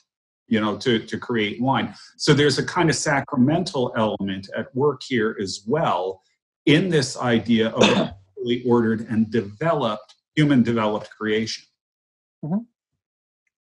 you 0.49 0.61
know 0.61 0.77
to 0.79 0.99
to 1.11 1.17
create 1.19 1.61
wine 1.61 1.95
so 2.17 2.35
there's 2.35 2.59
a 2.59 2.65
kind 2.65 2.89
of 2.91 2.97
sacramental 2.97 3.93
element 3.97 4.49
at 4.57 4.75
work 4.75 5.01
here 5.07 5.37
as 5.41 5.63
well 5.67 6.23
in 6.67 6.89
this 6.89 7.17
idea 7.19 7.69
of 7.71 7.83
a 7.85 8.17
fully 8.35 8.63
ordered 8.67 9.01
and 9.11 9.31
developed 9.31 10.15
human 10.35 10.63
developed 10.63 11.11
creation 11.19 11.65
Mhm. 12.45 12.67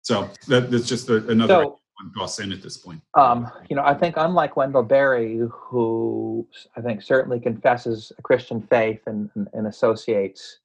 so 0.03 0.29
that, 0.49 0.70
that's 0.70 0.88
just 0.88 1.09
a, 1.09 1.16
another 1.29 1.55
So, 1.64 1.79
toss 2.16 2.38
in 2.40 2.52
at 2.52 2.62
this 2.62 2.76
point 2.76 3.00
um, 3.14 3.50
you 3.68 3.76
know, 3.76 3.82
I 3.82 3.94
think 3.94 4.16
unlike 4.16 4.56
Wendell 4.56 4.82
Berry, 4.82 5.40
who 5.50 6.46
I 6.76 6.80
think 6.80 7.02
certainly 7.02 7.40
confesses 7.40 8.12
a 8.18 8.22
Christian 8.22 8.61
faith 8.61 9.00
and, 9.06 9.30
and, 9.35 9.48
and 9.54 9.66
associates 9.66 10.59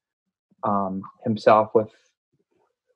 um, 0.62 1.02
himself 1.24 1.74
with 1.74 1.90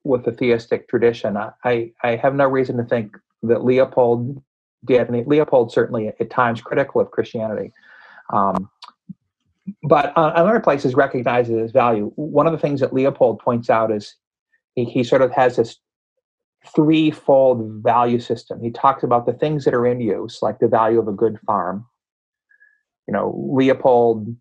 with 0.05 0.25
the 0.25 0.31
theistic 0.31 0.89
tradition, 0.89 1.37
I, 1.37 1.51
I, 1.65 1.93
I 2.05 2.17
have 2.17 2.35
no 2.35 2.47
reason 2.47 2.77
to 2.77 2.85
think 2.85 3.17
that 3.43 3.65
Leopold 3.65 4.41
did. 4.85 5.09
And 5.09 5.27
Leopold 5.27 5.73
certainly 5.73 6.09
at 6.09 6.31
times 6.31 6.61
critical 6.61 7.01
of 7.01 7.11
Christianity. 7.11 7.73
Um, 8.33 8.71
but 9.83 10.17
on 10.17 10.33
other 10.37 10.61
places 10.61 10.95
recognizes 10.95 11.57
its 11.57 11.73
value. 11.73 12.13
One 12.15 12.47
of 12.47 12.53
the 12.53 12.59
things 12.59 12.81
that 12.81 12.93
Leopold 12.93 13.41
points 13.41 13.69
out 13.69 13.91
is 13.91 14.15
he, 14.77 14.85
he 14.85 15.03
sort 15.03 15.23
of 15.23 15.33
has 15.33 15.57
this 15.57 15.79
threefold 16.75 17.83
value 17.83 18.19
system. 18.19 18.61
He 18.61 18.71
talks 18.71 19.03
about 19.03 19.27
the 19.27 19.33
things 19.33 19.65
that 19.65 19.75
are 19.75 19.87
in 19.87 20.01
use, 20.01 20.39
like 20.43 20.59
the 20.59 20.69
value 20.69 20.99
of 20.99 21.09
a 21.09 21.13
good 21.13 21.39
farm. 21.47 21.87
You 23.07 23.13
know, 23.13 23.35
Leopold, 23.53 24.35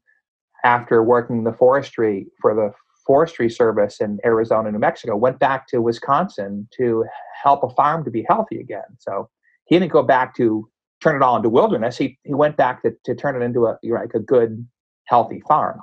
after 0.64 1.04
working 1.04 1.44
the 1.44 1.54
forestry 1.54 2.28
for 2.42 2.56
the 2.56 2.72
forestry 3.06 3.50
service 3.50 4.02
in 4.02 4.20
Arizona, 4.26 4.72
New 4.72 4.80
Mexico, 4.80 5.16
went 5.16 5.40
back 5.40 5.68
to 5.68 5.82
Wisconsin 5.82 6.68
to 6.78 7.06
help 7.44 7.64
a 7.64 7.70
farm 7.70 8.04
to 8.04 8.12
be 8.12 8.26
healthy 8.28 8.60
again. 8.60 8.98
So 9.00 9.30
he 9.66 9.78
didn't 9.78 9.92
go 9.92 10.02
back 10.04 10.36
to 10.38 10.68
turn 11.04 11.16
it 11.16 11.22
all 11.22 11.36
into 11.36 11.50
wilderness. 11.50 11.98
He 11.98 12.18
he 12.24 12.34
went 12.34 12.58
back 12.58 12.82
to, 12.82 12.94
to 13.04 13.16
turn 13.16 13.40
it 13.40 13.46
into 13.46 13.68
a 13.68 13.78
like 13.84 14.14
a 14.16 14.20
good, 14.20 14.66
healthy 15.06 15.42
farm. 15.48 15.80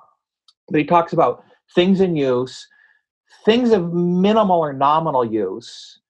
But 0.69 0.79
he 0.79 0.85
talks 0.85 1.13
about 1.13 1.45
things 1.75 2.01
in 2.01 2.17
use, 2.17 2.67
things 3.45 3.71
of 3.71 3.93
minimal 3.93 4.59
or 4.59 4.73
nominal 4.73 5.25
use, 5.25 6.01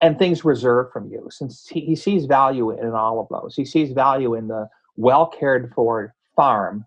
and 0.00 0.18
things 0.18 0.44
reserved 0.44 0.92
from 0.92 1.10
you 1.10 1.28
since 1.30 1.66
he, 1.66 1.80
he 1.80 1.96
sees 1.96 2.26
value 2.26 2.70
in 2.70 2.90
all 2.92 3.20
of 3.20 3.28
those. 3.30 3.54
He 3.56 3.64
sees 3.64 3.92
value 3.92 4.34
in 4.34 4.48
the 4.48 4.68
well 4.96 5.26
cared 5.26 5.72
for 5.74 6.14
farm, 6.36 6.86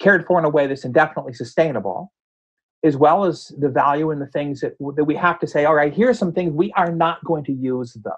cared 0.00 0.26
for 0.26 0.38
in 0.38 0.44
a 0.44 0.48
way 0.48 0.66
that's 0.66 0.84
indefinitely 0.84 1.34
sustainable, 1.34 2.12
as 2.84 2.96
well 2.96 3.24
as 3.24 3.52
the 3.58 3.68
value 3.68 4.10
in 4.10 4.18
the 4.18 4.26
things 4.26 4.60
that, 4.60 4.74
that 4.96 5.04
we 5.04 5.14
have 5.16 5.38
to 5.40 5.46
say, 5.46 5.64
all 5.64 5.74
right, 5.74 5.94
here's 5.94 6.18
some 6.18 6.32
things 6.32 6.52
we 6.52 6.72
are 6.72 6.92
not 6.92 7.24
going 7.24 7.44
to 7.44 7.52
use 7.52 7.94
them. 7.94 8.12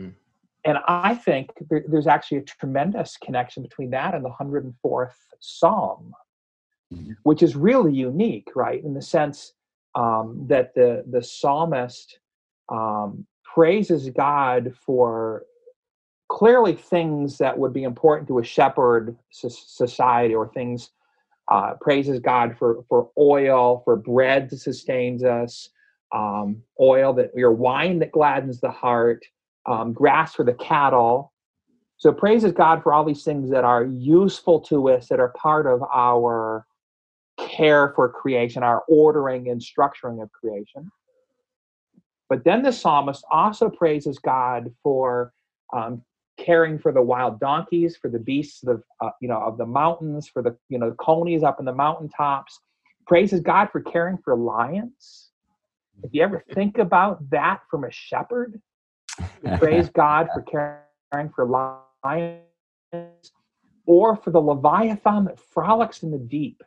Mm. 0.00 0.14
And 0.64 0.78
I 0.88 1.14
think 1.14 1.50
there, 1.68 1.84
there's 1.88 2.06
actually 2.06 2.38
a 2.38 2.42
tremendous 2.42 3.16
connection 3.16 3.62
between 3.62 3.90
that 3.90 4.14
and 4.14 4.24
the 4.24 4.30
104th 4.30 5.14
Psalm, 5.38 6.14
Mhm. 6.92 7.16
which 7.22 7.42
is 7.42 7.54
really 7.54 7.92
unique, 7.92 8.48
right? 8.56 8.82
In 8.82 8.94
the 8.94 9.02
sense 9.02 9.52
um, 9.94 10.46
that 10.48 10.74
the, 10.74 11.04
the 11.08 11.22
psalmist 11.22 12.18
um, 12.70 13.26
praises 13.44 14.08
God 14.10 14.74
for 14.86 15.44
clearly 16.28 16.74
things 16.74 17.38
that 17.38 17.58
would 17.58 17.72
be 17.72 17.82
important 17.82 18.28
to 18.28 18.38
a 18.38 18.44
shepherd 18.44 19.16
society 19.30 20.34
or 20.34 20.48
things 20.48 20.90
uh, 21.48 21.74
praises 21.80 22.20
God 22.20 22.56
for 22.56 22.84
for 22.88 23.10
oil, 23.18 23.82
for 23.84 23.96
bread 23.96 24.48
that 24.50 24.58
sustains 24.58 25.24
us, 25.24 25.68
um, 26.14 26.62
oil 26.80 27.12
that 27.14 27.32
your 27.34 27.52
wine 27.52 27.98
that 27.98 28.12
gladdens 28.12 28.60
the 28.60 28.70
heart, 28.70 29.24
um, 29.66 29.92
grass 29.92 30.34
for 30.34 30.44
the 30.44 30.54
cattle. 30.54 31.32
So 31.96 32.12
praises 32.12 32.52
God 32.52 32.82
for 32.82 32.94
all 32.94 33.04
these 33.04 33.24
things 33.24 33.50
that 33.50 33.64
are 33.64 33.84
useful 33.84 34.60
to 34.60 34.90
us, 34.90 35.08
that 35.08 35.20
are 35.20 35.34
part 35.36 35.66
of 35.66 35.82
our 35.92 36.64
care 37.36 37.92
for 37.94 38.08
creation, 38.08 38.62
our 38.62 38.84
ordering 38.88 39.48
and 39.48 39.60
structuring 39.60 40.22
of 40.22 40.30
creation. 40.32 40.90
But 42.30 42.44
then 42.44 42.62
the 42.62 42.72
psalmist 42.72 43.24
also 43.30 43.68
praises 43.68 44.20
God 44.20 44.72
for 44.84 45.32
um, 45.74 46.02
caring 46.38 46.78
for 46.78 46.92
the 46.92 47.02
wild 47.02 47.40
donkeys, 47.40 47.96
for 47.96 48.08
the 48.08 48.20
beasts 48.20 48.62
of 48.66 48.82
uh, 49.00 49.10
you 49.20 49.28
know 49.28 49.40
of 49.40 49.58
the 49.58 49.66
mountains, 49.66 50.28
for 50.28 50.40
the 50.40 50.56
you 50.68 50.78
know 50.78 50.92
conies 50.92 51.42
up 51.42 51.58
in 51.58 51.66
the 51.66 51.74
mountaintops. 51.74 52.60
Praises 53.06 53.40
God 53.40 53.68
for 53.72 53.80
caring 53.80 54.16
for 54.18 54.36
lions. 54.36 55.30
If 56.04 56.14
you 56.14 56.22
ever 56.22 56.42
think 56.54 56.78
about 56.78 57.28
that 57.30 57.62
from 57.68 57.82
a 57.82 57.90
shepherd, 57.90 58.62
praise 59.58 59.90
God 59.90 60.28
for 60.32 60.42
caring 60.42 61.30
for 61.34 61.44
lions, 62.06 63.32
or 63.86 64.14
for 64.14 64.30
the 64.30 64.40
leviathan 64.40 65.24
that 65.24 65.40
frolics 65.40 66.04
in 66.04 66.12
the 66.12 66.18
deep. 66.18 66.62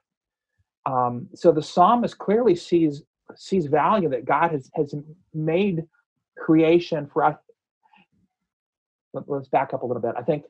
Um, 0.86 1.30
so 1.34 1.54
the 1.54 1.64
psalmist 1.64 2.18
clearly 2.18 2.56
sees 2.56 3.04
sees 3.40 3.66
value 3.66 4.10
that 4.10 4.26
God 4.26 4.52
has 4.52 4.70
has 4.76 4.94
made 5.34 5.84
creation 6.38 7.10
for 7.12 7.24
us. 7.26 7.38
Let, 9.14 9.30
us 9.30 9.48
back 9.48 9.74
up 9.74 9.84
a 9.84 9.86
little 9.86 10.02
bit. 10.02 10.14
I 10.18 10.24
think 10.24 10.46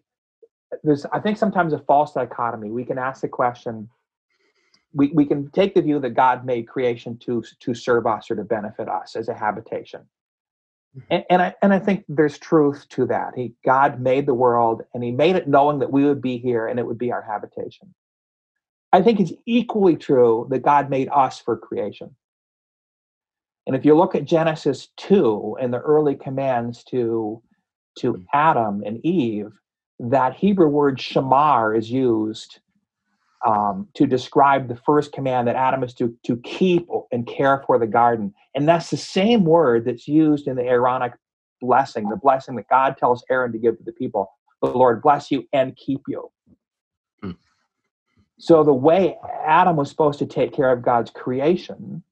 there's 0.84 1.06
I 1.06 1.20
think 1.20 1.38
sometimes 1.38 1.74
a 1.74 1.80
false 1.80 2.14
dichotomy. 2.14 2.72
We 2.72 2.86
can 2.86 2.98
ask 2.98 3.22
the 3.22 3.28
question. 3.28 3.90
We, 4.96 5.08
we 5.08 5.26
can 5.26 5.50
take 5.52 5.74
the 5.74 5.82
view 5.82 6.00
that 6.00 6.12
God 6.12 6.46
made 6.46 6.68
creation 6.68 7.18
to 7.20 7.44
to 7.60 7.74
serve 7.74 8.08
us 8.08 8.30
or 8.30 8.36
to 8.36 8.44
benefit 8.44 8.88
us 8.88 9.16
as 9.16 9.28
a 9.28 9.34
habitation. 9.34 10.02
Mm-hmm. 10.98 11.14
And, 11.14 11.24
and 11.30 11.42
I 11.42 11.56
and 11.62 11.74
I 11.74 11.80
think 11.80 12.06
there's 12.08 12.38
truth 12.38 12.88
to 12.90 13.06
that. 13.08 13.34
He 13.36 13.54
God 13.66 14.00
made 14.00 14.26
the 14.26 14.34
world 14.34 14.84
and 14.94 15.04
he 15.04 15.12
made 15.12 15.36
it 15.36 15.48
knowing 15.48 15.80
that 15.80 15.92
we 15.92 16.06
would 16.06 16.22
be 16.22 16.38
here 16.38 16.68
and 16.68 16.80
it 16.80 16.86
would 16.86 17.00
be 17.00 17.12
our 17.12 17.22
habitation. 17.22 17.94
I 18.92 19.02
think 19.02 19.20
it's 19.20 19.34
equally 19.48 19.96
true 19.96 20.48
that 20.52 20.62
God 20.62 20.90
made 20.90 21.10
us 21.12 21.40
for 21.40 21.58
creation. 21.58 22.16
And 23.66 23.76
if 23.76 23.86
you 23.86 23.96
look 23.96 24.16
at 24.16 24.26
Genesis 24.26 24.90
2 24.98 25.58
and 25.62 25.74
the 25.74 25.80
early 25.80 26.16
commands 26.16 26.84
to, 26.86 27.42
to 28.00 28.24
Adam 28.34 28.84
and 28.86 29.04
Eve, 29.06 29.52
that 30.00 30.36
Hebrew 30.36 30.68
word 30.68 30.98
shamar 30.98 31.78
is 31.78 31.90
used 31.90 32.60
um, 33.46 33.88
to 33.96 34.06
describe 34.06 34.68
the 34.68 34.76
first 34.76 35.12
command 35.12 35.48
that 35.48 35.56
Adam 35.56 35.84
is 35.84 35.94
to, 35.96 36.16
to 36.26 36.38
keep 36.38 36.88
and 37.12 37.28
care 37.28 37.64
for 37.66 37.78
the 37.78 37.88
garden. 37.88 38.34
And 38.56 38.68
that's 38.68 38.90
the 38.90 38.98
same 38.98 39.46
word 39.46 39.86
that's 39.86 40.08
used 40.08 40.48
in 40.48 40.56
the 40.56 40.64
Aaronic 40.64 41.14
blessing, 41.62 42.10
the 42.10 42.18
blessing 42.18 42.56
that 42.58 42.68
God 42.70 42.98
tells 42.98 43.24
Aaron 43.30 43.52
to 43.54 43.58
give 43.58 43.78
to 43.78 43.84
the 43.84 43.94
people. 43.94 44.30
The 44.62 44.70
Lord 44.70 45.02
bless 45.02 45.32
you 45.32 45.48
and 45.54 45.76
keep 45.76 46.02
you. 46.08 46.30
Hmm. 47.22 47.32
So 48.40 48.64
the 48.64 48.74
way 48.74 49.18
Adam 49.46 49.76
was 49.76 49.90
supposed 49.90 50.20
to 50.20 50.26
take 50.26 50.54
care 50.54 50.72
of 50.72 50.82
God's 50.82 51.12
creation 51.12 52.04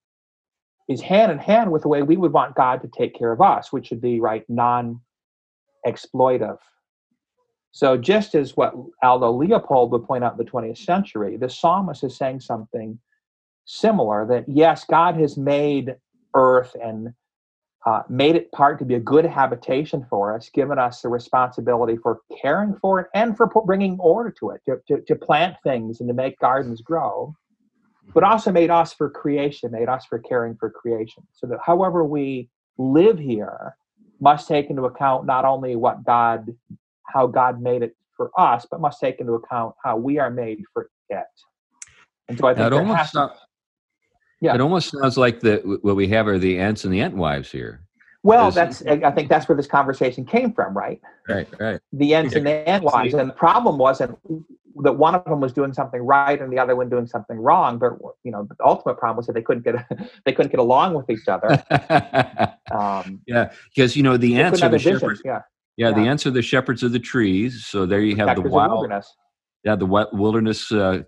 is 0.89 1.01
hand 1.01 1.31
in 1.31 1.37
hand 1.37 1.71
with 1.71 1.83
the 1.83 1.87
way 1.87 2.01
we 2.01 2.17
would 2.17 2.33
want 2.33 2.55
God 2.55 2.81
to 2.81 2.87
take 2.87 3.17
care 3.17 3.31
of 3.31 3.41
us, 3.41 3.71
which 3.71 3.89
would 3.89 4.01
be 4.01 4.19
right 4.19 4.43
non-exploitive. 4.49 6.57
So 7.71 7.97
just 7.97 8.35
as 8.35 8.57
what 8.57 8.73
Aldo 9.01 9.31
Leopold 9.31 9.91
would 9.91 10.05
point 10.05 10.23
out 10.23 10.33
in 10.33 10.37
the 10.37 10.51
20th 10.51 10.77
century, 10.77 11.37
the 11.37 11.49
psalmist 11.49 12.03
is 12.03 12.17
saying 12.17 12.41
something 12.41 12.99
similar 13.65 14.25
that 14.27 14.45
yes, 14.47 14.83
God 14.83 15.15
has 15.15 15.37
made 15.37 15.95
earth 16.35 16.75
and 16.81 17.13
uh, 17.85 18.03
made 18.09 18.35
it 18.35 18.51
part 18.51 18.77
to 18.79 18.85
be 18.85 18.95
a 18.95 18.99
good 18.99 19.25
habitation 19.25 20.05
for 20.09 20.35
us, 20.35 20.49
given 20.49 20.77
us 20.77 21.01
the 21.01 21.09
responsibility 21.09 21.97
for 21.97 22.19
caring 22.41 22.75
for 22.79 22.99
it 22.99 23.07
and 23.15 23.35
for 23.35 23.47
bringing 23.65 23.97
order 23.99 24.29
to 24.29 24.51
it, 24.51 24.61
to, 24.65 24.77
to, 24.87 25.01
to 25.01 25.15
plant 25.15 25.55
things 25.63 25.99
and 25.99 26.07
to 26.07 26.13
make 26.13 26.37
gardens 26.39 26.81
grow, 26.81 27.35
but 28.13 28.23
also 28.23 28.51
made 28.51 28.69
us 28.69 28.93
for 28.93 29.09
creation, 29.09 29.71
made 29.71 29.89
us 29.89 30.05
for 30.05 30.19
caring 30.19 30.55
for 30.55 30.69
creation. 30.69 31.23
So 31.33 31.47
that 31.47 31.59
however 31.65 32.03
we 32.03 32.49
live 32.77 33.17
here 33.19 33.75
must 34.19 34.47
take 34.47 34.69
into 34.69 34.83
account 34.83 35.25
not 35.25 35.45
only 35.45 35.75
what 35.75 36.03
God, 36.05 36.55
how 37.07 37.27
God 37.27 37.61
made 37.61 37.81
it 37.83 37.95
for 38.15 38.31
us, 38.37 38.67
but 38.69 38.79
must 38.81 38.99
take 38.99 39.19
into 39.19 39.33
account 39.33 39.75
how 39.83 39.97
we 39.97 40.19
are 40.19 40.29
made 40.29 40.63
for 40.73 40.89
it. 41.09 41.25
And 42.29 42.37
so 42.37 42.47
I 42.47 42.53
think 42.53 42.67
it 42.67 42.73
almost 42.73 42.97
has 42.97 43.11
to- 43.11 43.17
sound- 43.17 43.31
Yeah. 44.39 44.55
It 44.55 44.61
almost 44.61 44.89
sounds 44.91 45.17
like 45.17 45.39
the 45.41 45.57
what 45.81 45.95
we 45.95 46.07
have 46.07 46.27
are 46.27 46.39
the 46.39 46.57
Ents 46.57 46.83
and 46.85 46.93
the 46.93 46.99
Entwives 46.99 47.51
here. 47.51 47.81
well, 48.23 48.47
is- 48.47 48.55
that's 48.55 48.81
I 48.85 49.11
think 49.11 49.29
that's 49.29 49.47
where 49.49 49.55
this 49.55 49.67
conversation 49.67 50.25
came 50.25 50.53
from, 50.53 50.75
right? 50.75 51.01
Right, 51.27 51.47
right. 51.59 51.79
the 51.91 52.13
Ents 52.15 52.33
and 52.35 52.45
the 52.45 52.63
Entwives. 52.67 53.13
And 53.19 53.29
the 53.29 53.33
problem 53.33 53.77
wasn't 53.77 54.17
that 54.83 54.93
one 54.93 55.15
of 55.15 55.23
them 55.25 55.39
was 55.41 55.53
doing 55.53 55.73
something 55.73 56.01
right 56.01 56.41
and 56.41 56.51
the 56.51 56.59
other 56.59 56.75
one 56.75 56.89
doing 56.89 57.05
something 57.07 57.37
wrong. 57.37 57.77
But 57.77 57.93
you 58.23 58.31
know, 58.31 58.43
the 58.49 58.55
ultimate 58.65 58.97
problem 58.97 59.17
was 59.17 59.27
that 59.27 59.33
they 59.33 59.41
couldn't 59.41 59.63
get 59.63 59.75
they 60.25 60.31
couldn't 60.33 60.51
get 60.51 60.59
along 60.59 60.93
with 60.93 61.09
each 61.09 61.27
other. 61.27 61.63
Um, 62.71 63.19
yeah, 63.27 63.51
because 63.75 63.97
you 63.97 64.03
know 64.03 64.15
the 64.15 64.33
they 64.33 64.39
Ents 64.41 64.61
couldn't 64.61 64.63
are 64.63 64.65
have 64.65 64.71
the 64.71 64.77
vision. 64.77 64.99
shepherds. 65.01 65.21
Yeah, 65.25 65.41
Yeah, 65.75 65.91
the 65.91 66.03
Yeah. 66.03 66.11
Ents 66.11 66.25
are 66.25 66.31
the 66.31 66.41
shepherds 66.41 66.83
of 66.83 66.93
the 66.93 66.99
trees. 66.99 67.65
So 67.65 67.85
there 67.85 67.99
you 67.99 68.15
have 68.15 68.33
the 68.37 68.41
wild, 68.43 68.71
wilderness. 68.71 69.13
yeah, 69.65 69.75
the 69.75 69.85
wi- 69.85 70.07
wilderness 70.13 70.71
uh, 70.71 70.99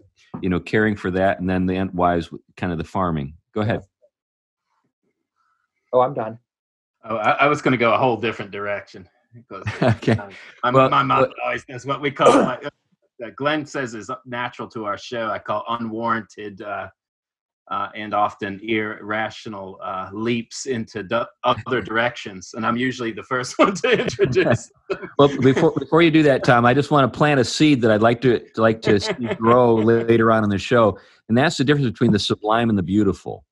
you 0.42 0.50
know, 0.50 0.60
caring 0.60 0.98
for 0.98 1.10
that, 1.12 1.40
and 1.40 1.50
then 1.50 1.66
the 1.66 1.76
Entwives, 1.76 2.38
kind 2.58 2.74
of 2.74 2.78
the 2.80 2.84
farming. 2.84 3.36
Go 3.56 3.62
ahead. 3.62 3.82
Oh, 5.94 6.02
I'm 6.02 6.14
done. 6.14 6.38
Oh, 7.06 7.16
I, 7.18 7.32
I 7.32 7.48
was 7.48 7.62
going 7.62 7.72
to 7.74 7.78
go 7.78 7.94
a 7.94 7.98
whole 7.98 8.18
different 8.18 8.52
direction. 8.52 9.08
Because, 9.34 9.64
okay. 9.82 10.14
Um, 10.18 10.32
my, 10.64 10.72
Well, 10.72 10.90
my 10.90 11.04
mom 11.04 11.22
well- 11.22 11.34
always 11.46 11.64
does 11.66 11.86
what 11.86 12.02
we 12.02 12.12
call, 12.12 12.28
my, 12.44 12.60
uh, 13.24 13.30
Glenn 13.36 13.66
says 13.66 13.94
is 13.94 14.10
natural 14.26 14.68
to 14.70 14.86
our 14.86 14.98
show. 14.98 15.30
I 15.30 15.40
call 15.40 15.64
unwarranted 15.68 16.62
uh, 16.62 16.88
uh, 17.72 17.90
and 17.96 18.14
often 18.14 18.60
irrational 18.62 19.80
uh, 19.82 20.10
leaps 20.12 20.66
into 20.66 21.04
d- 21.04 21.22
other 21.44 21.82
directions. 21.82 22.52
And 22.56 22.66
I'm 22.66 22.76
usually 22.76 23.12
the 23.12 23.24
first 23.24 23.58
one 23.60 23.76
to 23.76 24.02
introduce. 24.02 24.72
Well, 25.18 25.28
before 25.42 25.72
before 25.72 26.02
you 26.02 26.10
do 26.12 26.24
that, 26.24 26.44
Tom, 26.44 26.66
I 26.66 26.74
just 26.74 26.90
want 26.90 27.12
to 27.12 27.18
plant 27.18 27.40
a 27.40 27.44
seed 27.44 27.82
that 27.82 27.92
I'd 27.92 28.02
like 28.02 28.22
to 28.22 28.44
like 28.58 28.82
to 28.84 29.00
see 29.00 29.14
grow 29.38 29.76
later 29.76 30.32
on 30.32 30.44
in 30.44 30.50
the 30.50 30.58
show, 30.58 30.98
and 31.30 31.38
that's 31.38 31.58
the 31.58 31.64
difference 31.64 31.90
between 31.90 32.12
the 32.12 32.20
sublime 32.20 32.70
and 32.70 32.78
the 32.78 32.84
beautiful. 32.84 33.46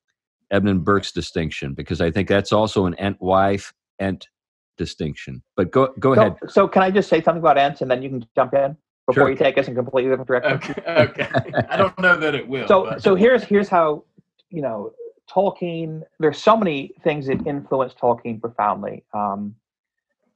Edmund 0.50 0.84
Burke's 0.84 1.12
distinction, 1.12 1.74
because 1.74 2.00
I 2.00 2.10
think 2.10 2.28
that's 2.28 2.52
also 2.52 2.86
an 2.86 2.94
ent 2.96 3.20
wife 3.20 3.72
ent 4.00 4.28
distinction. 4.76 5.42
But 5.56 5.70
go 5.70 5.94
go 5.98 6.14
ahead. 6.14 6.36
So, 6.42 6.48
so 6.48 6.68
can 6.68 6.82
I 6.82 6.90
just 6.90 7.08
say 7.08 7.22
something 7.22 7.40
about 7.40 7.58
Ents, 7.58 7.80
and 7.80 7.90
then 7.90 8.02
you 8.02 8.08
can 8.08 8.26
jump 8.34 8.54
in 8.54 8.76
before 9.06 9.22
Sure. 9.24 9.30
you 9.30 9.36
take 9.36 9.58
us 9.58 9.68
in 9.68 9.74
completely 9.74 10.10
different 10.10 10.28
direction? 10.28 10.74
okay. 10.86 11.26
Okay. 11.26 11.52
I 11.68 11.76
don't 11.76 11.98
know 11.98 12.16
that 12.16 12.34
it 12.34 12.48
will. 12.48 12.66
so 12.68 12.84
but- 12.84 13.02
so 13.02 13.14
here's 13.14 13.42
here's 13.44 13.68
how 13.68 14.04
you 14.50 14.62
know 14.62 14.92
tolkien 15.30 16.02
there's 16.20 16.38
so 16.38 16.56
many 16.56 16.92
things 17.04 17.26
that 17.26 17.46
influenced 17.46 17.96
tolkien 17.98 18.40
profoundly 18.40 19.04
um, 19.14 19.54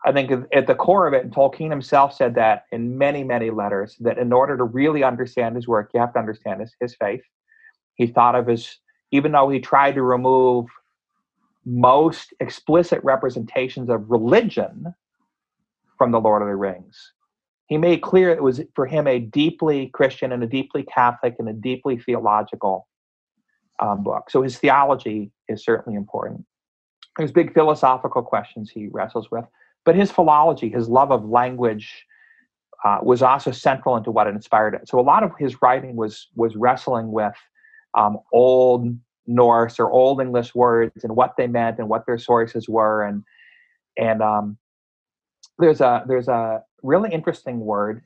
i 0.04 0.12
think 0.12 0.30
at- 0.30 0.46
at 0.52 0.66
the 0.66 0.74
core 0.74 1.06
of 1.06 1.12
it 1.12 1.24
and 1.24 1.34
tolkien 1.34 1.70
himself 1.70 2.14
said 2.14 2.34
that 2.36 2.64
in 2.72 2.96
many 2.96 3.22
many 3.24 3.50
letters 3.50 3.96
that 4.00 4.16
in 4.16 4.32
order 4.32 4.56
to 4.56 4.64
really 4.64 5.02
understand 5.04 5.54
his 5.56 5.66
work 5.68 5.90
you 5.92 6.00
have 6.00 6.12
to 6.12 6.18
understand 6.18 6.60
his, 6.60 6.74
his 6.80 6.94
faith 6.96 7.20
he 7.96 8.06
thought 8.06 8.34
of 8.36 8.46
his 8.46 8.78
even 9.10 9.32
though 9.32 9.48
he 9.50 9.60
tried 9.60 9.94
to 9.96 10.02
remove 10.02 10.66
most 11.64 12.32
explicit 12.40 13.00
representations 13.04 13.90
of 13.90 14.08
religion 14.10 14.94
from 15.98 16.10
the 16.12 16.20
lord 16.20 16.40
of 16.42 16.48
the 16.48 16.56
rings 16.56 17.12
he 17.66 17.78
made 17.78 18.02
clear 18.02 18.30
it 18.30 18.42
was 18.42 18.60
for 18.74 18.86
him 18.86 19.06
a 19.06 19.18
deeply 19.18 19.88
christian 19.88 20.32
and 20.32 20.42
a 20.42 20.46
deeply 20.46 20.82
catholic 20.82 21.36
and 21.38 21.48
a 21.48 21.52
deeply 21.52 21.98
theological 21.98 22.86
um, 23.80 24.02
book. 24.02 24.30
So 24.30 24.42
his 24.42 24.58
theology 24.58 25.30
is 25.48 25.64
certainly 25.64 25.96
important. 25.96 26.44
There's 27.16 27.32
big 27.32 27.54
philosophical 27.54 28.22
questions 28.22 28.70
he 28.70 28.88
wrestles 28.88 29.30
with, 29.30 29.44
but 29.84 29.94
his 29.94 30.10
philology, 30.10 30.68
his 30.68 30.88
love 30.88 31.10
of 31.10 31.24
language, 31.24 32.04
uh, 32.84 32.98
was 33.02 33.22
also 33.22 33.50
central 33.50 33.96
into 33.96 34.10
what 34.10 34.26
inspired 34.26 34.74
it. 34.74 34.86
So 34.88 35.00
a 35.00 35.02
lot 35.02 35.22
of 35.22 35.32
his 35.38 35.62
writing 35.62 35.96
was 35.96 36.28
was 36.34 36.56
wrestling 36.56 37.10
with 37.10 37.34
um, 37.96 38.18
old 38.32 38.96
Norse 39.26 39.80
or 39.80 39.90
old 39.90 40.20
English 40.20 40.54
words 40.54 41.02
and 41.02 41.16
what 41.16 41.34
they 41.36 41.46
meant 41.46 41.78
and 41.78 41.88
what 41.88 42.04
their 42.06 42.18
sources 42.18 42.68
were, 42.68 43.02
and 43.02 43.24
and 43.96 44.20
um, 44.20 44.58
there's 45.58 45.80
a 45.80 46.04
there's 46.06 46.28
a 46.28 46.62
really 46.82 47.10
interesting 47.12 47.60
word. 47.60 48.02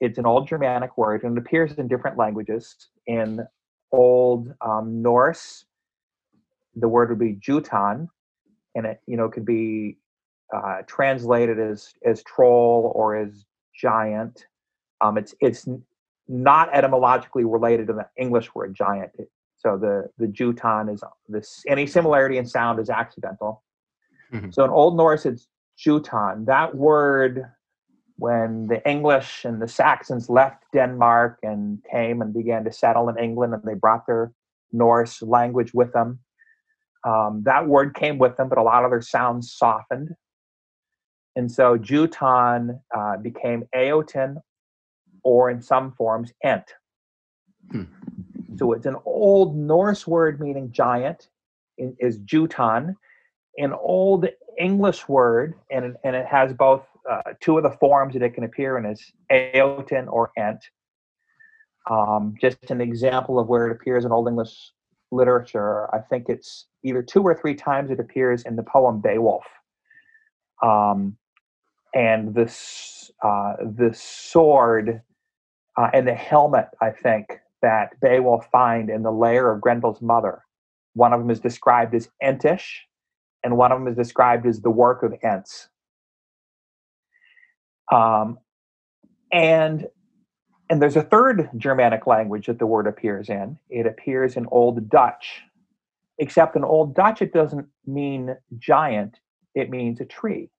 It's 0.00 0.18
an 0.18 0.26
old 0.26 0.46
Germanic 0.46 0.96
word 0.98 1.24
and 1.24 1.36
it 1.36 1.40
appears 1.40 1.72
in 1.74 1.88
different 1.88 2.16
languages. 2.16 2.76
In 3.06 3.46
Old 3.92 4.52
um, 4.60 5.00
Norse, 5.00 5.64
the 6.74 6.88
word 6.88 7.08
would 7.10 7.18
be 7.18 7.34
Jutan, 7.34 8.08
and 8.74 8.86
it 8.86 9.00
you 9.06 9.16
know 9.16 9.28
could 9.28 9.46
be 9.46 9.96
uh, 10.54 10.82
translated 10.86 11.58
as 11.58 11.92
as 12.04 12.22
troll 12.24 12.92
or 12.94 13.16
as 13.16 13.44
giant. 13.80 14.46
Um, 15.00 15.18
it's 15.18 15.34
it's 15.40 15.68
not 16.28 16.74
etymologically 16.74 17.44
related 17.44 17.86
to 17.86 17.92
the 17.92 18.06
English 18.16 18.54
word 18.54 18.74
giant. 18.74 19.12
It- 19.18 19.30
so 19.58 19.78
the 19.78 20.08
the 20.18 20.26
Jutan 20.26 20.92
is 20.92 21.02
this 21.28 21.64
any 21.66 21.86
similarity 21.86 22.36
in 22.38 22.46
sound 22.46 22.78
is 22.78 22.90
accidental. 22.90 23.64
Mhm. 24.32 24.52
So 24.52 24.62
in 24.64 24.70
Old 24.70 24.96
Norse, 24.96 25.24
it's 25.26 25.48
Jutan. 25.78 26.46
That 26.46 26.74
word 26.74 27.44
when 28.18 28.66
the 28.66 28.86
English 28.88 29.44
and 29.44 29.60
the 29.60 29.68
Saxons 29.68 30.30
left 30.30 30.64
Denmark 30.72 31.38
and 31.42 31.78
came 31.90 32.22
and 32.22 32.32
began 32.32 32.64
to 32.64 32.72
settle 32.72 33.08
in 33.08 33.18
England, 33.18 33.54
and 33.54 33.62
they 33.62 33.74
brought 33.74 34.06
their 34.06 34.32
Norse 34.72 35.22
language 35.22 35.74
with 35.74 35.92
them. 35.92 36.18
Um, 37.04 37.42
that 37.44 37.66
word 37.66 37.94
came 37.94 38.18
with 38.18 38.36
them, 38.36 38.48
but 38.48 38.58
a 38.58 38.62
lot 38.62 38.84
of 38.84 38.90
their 38.90 39.02
sounds 39.02 39.52
softened. 39.52 40.14
And 41.36 41.52
so 41.52 41.76
Jutan 41.76 42.80
uh, 42.96 43.18
became 43.18 43.64
eoten, 43.74 44.36
or 45.22 45.50
in 45.50 45.60
some 45.60 45.92
forms, 45.92 46.32
Ent. 46.42 46.72
Hmm. 47.70 47.84
So 48.56 48.72
it's 48.72 48.86
an 48.86 48.96
old 49.04 49.56
Norse 49.56 50.06
word 50.06 50.40
meaning 50.40 50.72
giant, 50.72 51.28
is 51.76 52.18
Jutan. 52.20 52.94
An 53.58 53.72
old 53.72 54.26
English 54.58 55.08
word, 55.08 55.54
and, 55.70 55.96
and 56.04 56.16
it 56.16 56.26
has 56.26 56.52
both 56.52 56.84
uh, 57.10 57.22
two 57.40 57.56
of 57.56 57.62
the 57.62 57.70
forms 57.70 58.14
that 58.14 58.22
it 58.22 58.34
can 58.34 58.44
appear 58.44 58.78
in 58.78 58.86
is 58.86 59.12
eoten 59.30 60.06
or 60.08 60.32
Ent. 60.36 60.64
Um, 61.90 62.34
just 62.40 62.70
an 62.70 62.80
example 62.80 63.38
of 63.38 63.48
where 63.48 63.68
it 63.68 63.72
appears 63.72 64.04
in 64.04 64.12
Old 64.12 64.28
English 64.28 64.72
literature. 65.12 65.94
I 65.94 66.00
think 66.00 66.28
it's 66.28 66.66
either 66.82 67.02
two 67.02 67.22
or 67.22 67.34
three 67.34 67.54
times 67.54 67.90
it 67.90 68.00
appears 68.00 68.42
in 68.42 68.56
the 68.56 68.62
poem 68.62 69.00
Beowulf. 69.00 69.44
Um, 70.62 71.16
and 71.94 72.34
this 72.34 73.10
uh, 73.22 73.54
the 73.60 73.92
sword 73.94 75.00
uh, 75.76 75.90
and 75.92 76.06
the 76.06 76.14
helmet, 76.14 76.68
I 76.80 76.90
think, 76.90 77.38
that 77.62 77.98
Beowulf 78.00 78.48
find 78.50 78.90
in 78.90 79.02
the 79.02 79.12
lair 79.12 79.50
of 79.50 79.60
Grendel's 79.60 80.02
mother. 80.02 80.42
One 80.94 81.12
of 81.12 81.20
them 81.20 81.30
is 81.30 81.40
described 81.40 81.94
as 81.94 82.08
Entish, 82.22 82.80
and 83.46 83.56
one 83.56 83.70
of 83.70 83.78
them 83.78 83.86
is 83.86 83.94
described 83.94 84.44
as 84.44 84.60
the 84.60 84.70
work 84.70 85.04
of 85.04 85.14
Ents. 85.22 85.68
Um, 87.92 88.40
and 89.32 89.86
and 90.68 90.82
there's 90.82 90.96
a 90.96 91.02
third 91.02 91.48
Germanic 91.56 92.08
language 92.08 92.46
that 92.46 92.58
the 92.58 92.66
word 92.66 92.88
appears 92.88 93.28
in. 93.28 93.56
It 93.70 93.86
appears 93.86 94.36
in 94.36 94.46
Old 94.50 94.90
Dutch, 94.90 95.42
except 96.18 96.56
in 96.56 96.64
Old 96.64 96.96
Dutch 96.96 97.22
it 97.22 97.32
doesn't 97.32 97.68
mean 97.86 98.36
giant; 98.58 99.20
it 99.54 99.70
means 99.70 100.00
a 100.00 100.04
tree. 100.04 100.50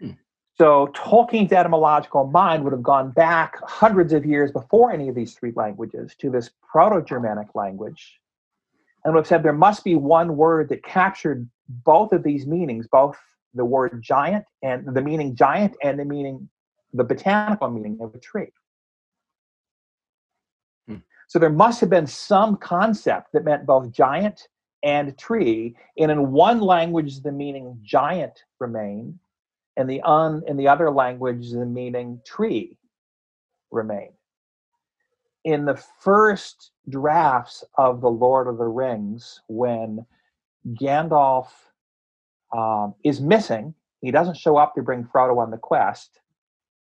Hmm. 0.00 0.10
So 0.58 0.88
Tolkien's 0.96 1.52
etymological 1.52 2.26
mind 2.26 2.64
would 2.64 2.72
have 2.72 2.82
gone 2.82 3.12
back 3.12 3.54
hundreds 3.62 4.12
of 4.12 4.26
years 4.26 4.50
before 4.50 4.90
any 4.90 5.08
of 5.08 5.14
these 5.14 5.34
three 5.34 5.52
languages 5.54 6.16
to 6.18 6.28
this 6.28 6.50
Proto-Germanic 6.72 7.54
language, 7.54 8.18
and 9.04 9.14
we've 9.14 9.26
said 9.26 9.42
there 9.42 9.52
must 9.52 9.84
be 9.84 9.96
one 9.96 10.36
word 10.36 10.68
that 10.70 10.82
captured 10.82 11.48
both 11.68 12.12
of 12.12 12.22
these 12.22 12.46
meanings, 12.46 12.86
both 12.90 13.16
the 13.54 13.64
word 13.64 14.02
giant 14.02 14.44
and 14.62 14.94
the 14.94 15.02
meaning 15.02 15.34
giant 15.36 15.76
and 15.82 15.98
the 15.98 16.04
meaning 16.04 16.48
the 16.92 17.04
botanical 17.04 17.70
meaning 17.70 17.98
of 18.00 18.14
a 18.14 18.18
tree. 18.18 18.52
Hmm. 20.88 20.98
So 21.28 21.38
there 21.38 21.50
must 21.50 21.80
have 21.80 21.90
been 21.90 22.06
some 22.06 22.56
concept 22.56 23.32
that 23.32 23.44
meant 23.44 23.66
both 23.66 23.90
giant 23.90 24.48
and 24.82 25.16
tree, 25.18 25.76
and 25.98 26.10
in 26.10 26.30
one 26.30 26.60
language 26.60 27.22
the 27.22 27.32
meaning 27.32 27.78
giant 27.82 28.44
remained, 28.60 29.18
and 29.76 29.88
the 29.88 30.00
un 30.02 30.42
in 30.46 30.56
the 30.56 30.68
other 30.68 30.90
language 30.90 31.50
the 31.50 31.66
meaning 31.66 32.20
tree 32.24 32.76
remained. 33.70 34.12
In 35.44 35.64
the 35.64 35.76
first 36.00 36.72
drafts 36.88 37.64
of 37.76 38.00
the 38.00 38.10
Lord 38.10 38.48
of 38.48 38.58
the 38.58 38.66
Rings, 38.66 39.40
when 39.48 40.04
Gandalf 40.80 41.48
um, 42.56 42.94
is 43.04 43.20
missing, 43.20 43.74
he 44.00 44.10
doesn't 44.10 44.36
show 44.36 44.56
up 44.56 44.74
to 44.74 44.82
bring 44.82 45.04
Frodo 45.04 45.38
on 45.38 45.50
the 45.50 45.58
quest 45.58 46.20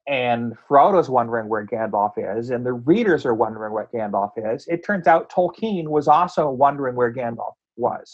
and 0.08 0.54
Frodo's 0.70 1.10
wondering 1.10 1.48
where 1.48 1.66
Gandalf 1.66 2.14
is, 2.18 2.50
and 2.50 2.66
the 2.66 2.74
readers 2.74 3.26
are 3.26 3.34
wondering 3.34 3.74
what 3.74 3.92
Gandalf 3.92 4.32
is. 4.38 4.68
It 4.68 4.84
turns 4.86 5.08
out 5.08 5.32
Tolkien 5.32 5.88
was 5.88 6.08
also 6.08 6.50
wondering 6.50 6.96
where 6.96 7.14
Gandalf 7.14 7.54
was. 7.78 8.12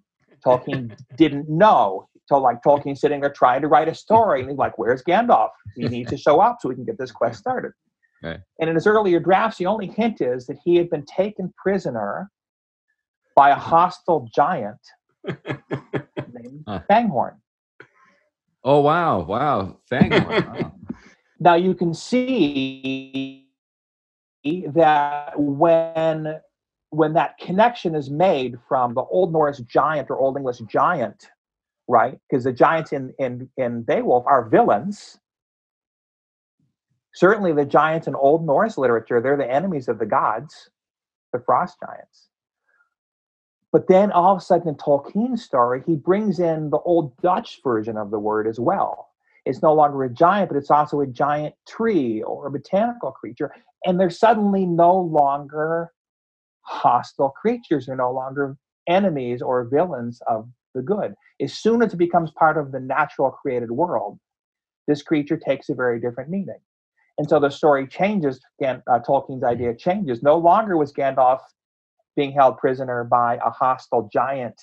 Tolkien 0.46 0.96
didn't 1.16 1.48
know. 1.48 2.08
So, 2.26 2.38
like 2.38 2.62
Tolkien 2.62 2.96
sitting 2.96 3.20
there 3.20 3.32
trying 3.32 3.62
to 3.62 3.68
write 3.68 3.88
a 3.88 3.94
story, 3.94 4.40
and 4.40 4.50
he's 4.50 4.58
like, 4.58 4.78
"Where's 4.78 5.02
Gandalf? 5.02 5.50
He 5.74 5.88
needs 5.88 6.10
to 6.10 6.16
show 6.16 6.40
up 6.40 6.58
so 6.60 6.68
we 6.68 6.76
can 6.76 6.84
get 6.84 6.98
this 6.98 7.10
quest 7.10 7.40
started." 7.40 7.72
Right. 8.22 8.40
And 8.60 8.68
in 8.70 8.76
his 8.76 8.86
earlier 8.86 9.18
drafts, 9.18 9.58
the 9.58 9.66
only 9.66 9.88
hint 9.88 10.20
is 10.20 10.46
that 10.46 10.58
he 10.64 10.76
had 10.76 10.88
been 10.90 11.04
taken 11.04 11.52
prisoner 11.56 12.30
by 13.34 13.50
a 13.50 13.54
hostile 13.54 14.28
giant 14.34 14.78
named 15.26 16.64
Huh. 16.66 16.80
Fangorn. 16.90 17.36
Oh 18.64 18.80
wow, 18.80 19.22
wow, 19.22 19.78
Fangorn. 19.90 20.46
Wow. 20.46 20.72
Now 21.40 21.54
you 21.54 21.74
can 21.74 21.92
see 21.92 23.48
that 24.44 25.32
when 25.36 26.40
when 26.90 27.14
that 27.14 27.38
connection 27.38 27.94
is 27.94 28.10
made 28.10 28.58
from 28.68 28.94
the 28.94 29.00
Old 29.00 29.32
Norse 29.32 29.58
giant 29.60 30.10
or 30.10 30.18
Old 30.18 30.36
English 30.36 30.58
giant, 30.68 31.30
right? 31.88 32.18
Because 32.28 32.44
the 32.44 32.52
giants 32.52 32.92
in 32.92 33.12
in 33.18 33.48
in 33.56 33.82
Beowulf 33.82 34.24
are 34.26 34.48
villains. 34.48 35.18
Certainly 37.14 37.52
the 37.52 37.64
giants 37.64 38.06
in 38.06 38.14
Old 38.14 38.46
Norse 38.46 38.78
literature, 38.78 39.20
they're 39.20 39.36
the 39.36 39.50
enemies 39.50 39.88
of 39.88 39.98
the 39.98 40.06
gods, 40.06 40.70
the 41.32 41.40
frost 41.40 41.76
giants. 41.84 42.28
But 43.72 43.88
then 43.88 44.12
all 44.12 44.34
of 44.34 44.38
a 44.38 44.44
sudden 44.44 44.68
in 44.68 44.74
Tolkien's 44.74 45.42
story, 45.42 45.82
he 45.86 45.96
brings 45.96 46.38
in 46.38 46.68
the 46.68 46.78
old 46.78 47.16
Dutch 47.22 47.60
version 47.64 47.96
of 47.96 48.10
the 48.10 48.18
word 48.18 48.46
as 48.46 48.60
well. 48.60 49.08
It's 49.46 49.62
no 49.62 49.72
longer 49.72 50.04
a 50.04 50.10
giant, 50.10 50.50
but 50.50 50.58
it's 50.58 50.70
also 50.70 51.00
a 51.00 51.06
giant 51.06 51.54
tree 51.66 52.22
or 52.22 52.46
a 52.46 52.50
botanical 52.50 53.10
creature. 53.10 53.52
And 53.84 53.98
they're 53.98 54.10
suddenly 54.10 54.66
no 54.66 54.94
longer 54.94 55.90
hostile 56.60 57.30
creatures, 57.30 57.86
they're 57.86 57.96
no 57.96 58.12
longer 58.12 58.56
enemies 58.86 59.42
or 59.42 59.64
villains 59.64 60.20
of 60.28 60.48
the 60.74 60.82
good. 60.82 61.14
As 61.40 61.54
soon 61.54 61.82
as 61.82 61.92
it 61.92 61.96
becomes 61.96 62.30
part 62.30 62.56
of 62.56 62.72
the 62.72 62.80
natural 62.80 63.30
created 63.30 63.70
world, 63.70 64.18
this 64.86 65.02
creature 65.02 65.36
takes 65.36 65.68
a 65.68 65.74
very 65.74 66.00
different 66.00 66.30
meaning. 66.30 66.60
And 67.18 67.28
so 67.28 67.38
the 67.38 67.50
story 67.50 67.86
changes, 67.86 68.40
uh, 68.64 68.78
Tolkien's 69.06 69.44
idea 69.44 69.74
changes. 69.74 70.22
No 70.22 70.36
longer 70.36 70.76
was 70.76 70.92
Gandalf 70.92 71.40
being 72.16 72.32
held 72.32 72.58
prisoner 72.58 73.04
by 73.04 73.36
a 73.44 73.50
hostile 73.50 74.08
giant 74.12 74.60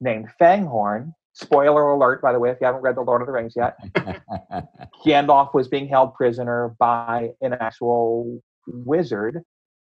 named 0.00 0.28
Fangorn. 0.40 1.12
Spoiler 1.32 1.88
alert, 1.88 2.22
by 2.22 2.32
the 2.32 2.38
way, 2.38 2.50
if 2.50 2.58
you 2.60 2.66
haven't 2.66 2.82
read 2.82 2.96
The 2.96 3.00
Lord 3.00 3.22
of 3.22 3.26
the 3.26 3.32
Rings 3.32 3.54
yet. 3.56 3.76
Gandalf 5.06 5.52
was 5.52 5.68
being 5.68 5.88
held 5.88 6.14
prisoner 6.14 6.76
by 6.78 7.30
an 7.40 7.54
actual 7.54 8.40
wizard 8.66 9.42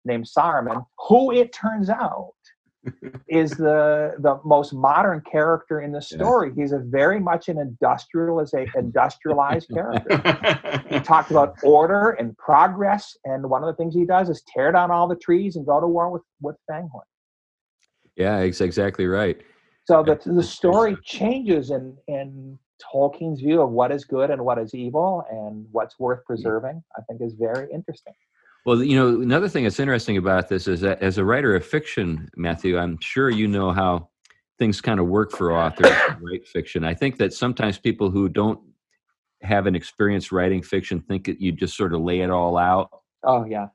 named 0.05 0.27
Saruman, 0.27 0.87
who 1.09 1.33
it 1.33 1.53
turns 1.53 1.91
out 1.91 2.33
is 3.28 3.53
the 3.53 4.14
the 4.18 4.39
most 4.45 4.72
modern 4.72 5.20
character 5.20 5.80
in 5.80 5.93
the 5.93 6.03
story. 6.03 6.49
Yeah. 6.55 6.62
He's 6.62 6.72
a 6.72 6.78
very 6.78 7.20
much 7.20 7.49
an 7.49 7.59
industrialized 7.59 8.55
industrialized 8.74 9.68
character. 9.72 10.82
he 10.89 11.01
talked 11.01 11.30
about 11.30 11.57
order 11.62 12.11
and 12.11 12.37
progress, 12.39 13.16
and 13.24 13.49
one 13.49 13.62
of 13.62 13.68
the 13.68 13.74
things 13.74 13.95
he 13.95 14.05
does 14.05 14.28
is 14.28 14.43
tear 14.55 14.72
down 14.72 14.91
all 14.91 15.09
the 15.09 15.16
trees 15.16 15.57
and 15.57 15.66
go 15.66 15.80
to 15.80 15.87
war 15.87 16.11
with 16.11 16.22
with 16.41 16.57
Fangorn. 16.70 17.07
Yeah, 18.16 18.39
it's 18.39 18.61
exactly 18.61 19.07
right. 19.07 19.41
So 19.84 20.03
the 20.03 20.18
the 20.24 20.43
story 20.43 20.97
changes 21.05 21.70
in 21.70 21.97
in 22.09 22.59
Tolkien's 22.93 23.41
view 23.41 23.62
of 23.62 23.70
what 23.70 23.93
is 23.93 24.05
good 24.05 24.30
and 24.30 24.45
what 24.45 24.59
is 24.59 24.74
evil 24.74 25.24
and 25.30 25.66
what's 25.72 25.99
worth 25.99 26.24
preserving. 26.24 26.82
I 26.97 27.03
think 27.03 27.20
is 27.22 27.34
very 27.34 27.68
interesting. 27.72 28.14
Well, 28.67 28.83
you 28.83 28.97
know, 28.97 29.23
another 29.23 29.49
thing 29.49 29.62
that's 29.62 29.79
interesting 29.79 30.17
about 30.17 30.49
this 30.49 30.67
is 30.67 30.81
that 30.81 31.01
as 31.01 31.19
a 31.19 31.25
writer 31.25 31.55
of 31.55 31.64
fiction, 31.64 32.29
Matthew, 32.35 32.77
I'm 32.77 32.99
sure 33.01 33.31
you 33.31 33.47
know 33.47 33.71
how 33.71 34.09
things 34.59 34.81
kind 34.81 34.99
of 34.99 35.07
work 35.07 35.31
for 35.31 35.57
authors 35.57 35.93
write 36.21 36.49
fiction. 36.49 36.83
I 36.83 36.93
think 36.93 37.17
that 37.19 37.33
sometimes 37.33 37.79
people 37.79 38.11
who 38.11 38.29
don't 38.29 38.59
have 39.43 39.69
an 39.69 39.77
experience 39.77 40.33
writing 40.33 40.62
fiction 40.62 41.01
think 41.01 41.27
that 41.27 41.41
you 41.41 41.53
just 41.53 41.77
sort 41.77 41.95
of 41.95 42.01
lay 42.01 42.23
it 42.23 42.31
all 42.31 42.59
out. 42.59 42.91
Oh 43.23 43.45
yeah. 43.45 43.69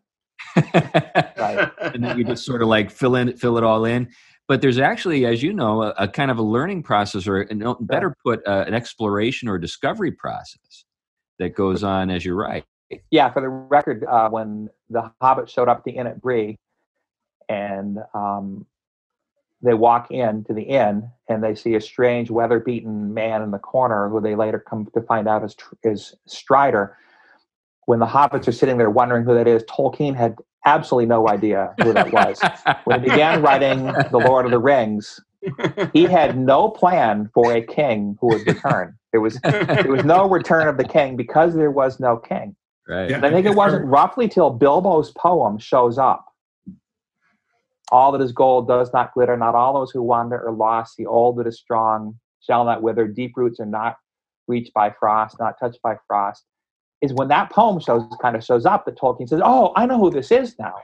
right. 0.58 1.72
And 1.94 2.04
then 2.04 2.18
you 2.18 2.26
just 2.26 2.46
sort 2.46 2.62
of 2.62 2.68
like 2.68 2.92
fill 2.92 3.16
in 3.16 3.38
fill 3.38 3.58
it 3.58 3.64
all 3.64 3.86
in. 3.86 4.10
But 4.50 4.60
there's 4.62 4.78
actually, 4.78 5.26
as 5.26 5.42
you 5.42 5.54
know, 5.54 5.84
a, 5.84 5.94
a 6.00 6.08
kind 6.10 6.32
of 6.32 6.38
a 6.38 6.44
learning 6.44 6.84
process, 6.84 7.28
or 7.28 7.48
better 7.80 8.14
put, 8.26 8.46
uh, 8.46 8.66
an 8.68 8.74
exploration 8.74 9.48
or 9.48 9.58
discovery 9.58 10.12
process 10.12 10.84
that 11.40 11.56
goes 11.56 11.82
on 11.82 12.10
as 12.10 12.26
you 12.26 12.34
write 12.34 12.66
yeah, 13.10 13.32
for 13.32 13.42
the 13.42 13.50
record, 13.50 14.06
uh, 14.10 14.30
when 14.30 14.70
the 14.92 15.12
Hobbit 15.22 15.50
showed 15.50 15.70
up 15.70 15.80
at 15.80 15.84
the 15.84 15.92
inn 15.92 16.08
at 16.08 16.22
Bree, 16.22 16.60
and 17.50 18.00
um, 18.14 18.66
they 19.62 19.74
walk 19.74 20.12
in 20.12 20.44
to 20.46 20.54
the 20.54 20.64
inn 20.64 21.10
and 21.28 21.44
they 21.44 21.56
see 21.56 21.76
a 21.76 21.82
strange, 21.82 22.32
weather-beaten 22.32 23.14
man 23.14 23.42
in 23.42 23.52
the 23.52 23.60
corner, 23.60 24.10
who 24.10 24.20
they 24.20 24.36
later 24.36 24.60
come 24.60 24.88
to 24.94 25.02
find 25.02 25.28
out 25.28 25.44
is, 25.44 25.56
is 25.84 26.16
Strider. 26.26 26.98
When 27.86 28.00
the 28.00 28.06
hobbits 28.06 28.48
are 28.48 28.54
sitting 28.54 28.78
there 28.78 28.90
wondering 28.90 29.24
who 29.24 29.34
that 29.34 29.48
is, 29.48 29.64
Tolkien 29.64 30.16
had 30.16 30.38
absolutely 30.66 31.08
no 31.08 31.28
idea 31.28 31.74
who 31.82 31.94
that 31.94 32.12
was. 32.12 32.40
when 32.86 33.02
he 33.02 33.10
began 33.10 33.42
writing 33.42 33.86
The 33.86 34.24
Lord 34.26 34.46
of 34.46 34.52
the 34.52 34.60
Rings, 34.60 35.20
he 35.94 36.04
had 36.04 36.38
no 36.38 36.70
plan 36.70 37.30
for 37.34 37.54
a 37.54 37.62
king 37.62 38.18
who 38.22 38.28
would 38.28 38.46
return. 38.46 38.96
There 39.12 39.22
was 39.22 39.40
there 39.42 39.92
was 39.92 40.06
no 40.06 40.30
return 40.30 40.68
of 40.68 40.78
the 40.78 40.86
king 40.86 41.18
because 41.18 41.56
there 41.56 41.72
was 41.72 42.00
no 42.00 42.18
king. 42.18 42.56
Right. 42.92 43.10
And 43.10 43.26
I 43.26 43.32
think 43.32 43.46
it 43.46 43.56
wasn't 43.56 43.86
roughly 43.86 44.28
till 44.28 44.52
Bilbo's 44.52 45.12
poem 45.12 45.58
shows 45.58 45.98
up. 45.98 46.26
All 47.90 48.12
that 48.12 48.22
is 48.22 48.34
gold 48.34 48.68
does 48.68 48.92
not 48.92 49.14
glitter. 49.14 49.38
Not 49.38 49.56
all 49.56 49.74
those 49.74 49.92
who 49.92 50.04
wander 50.04 50.46
are 50.46 50.52
lost. 50.52 50.98
The 50.98 51.06
old 51.06 51.38
that 51.38 51.48
is 51.48 51.58
strong 51.58 52.20
shall 52.42 52.66
not 52.66 52.82
wither. 52.82 53.08
Deep 53.08 53.38
roots 53.38 53.62
are 53.62 53.66
not 53.66 53.96
reached 54.50 54.74
by 54.74 54.94
frost, 55.00 55.38
not 55.40 55.56
touched 55.58 55.82
by 55.82 55.96
frost. 56.06 56.44
Is 57.02 57.14
when 57.14 57.30
that 57.30 57.50
poem 57.50 57.80
shows 57.80 58.04
kind 58.22 58.36
of 58.36 58.44
shows 58.44 58.66
up 58.66 58.84
that 58.86 58.98
Tolkien 58.98 59.30
says, 59.30 59.40
"Oh, 59.42 59.72
I 59.78 59.86
know 59.86 59.98
who 59.98 60.12
this 60.12 60.30
is 60.30 60.60
now." 60.60 60.76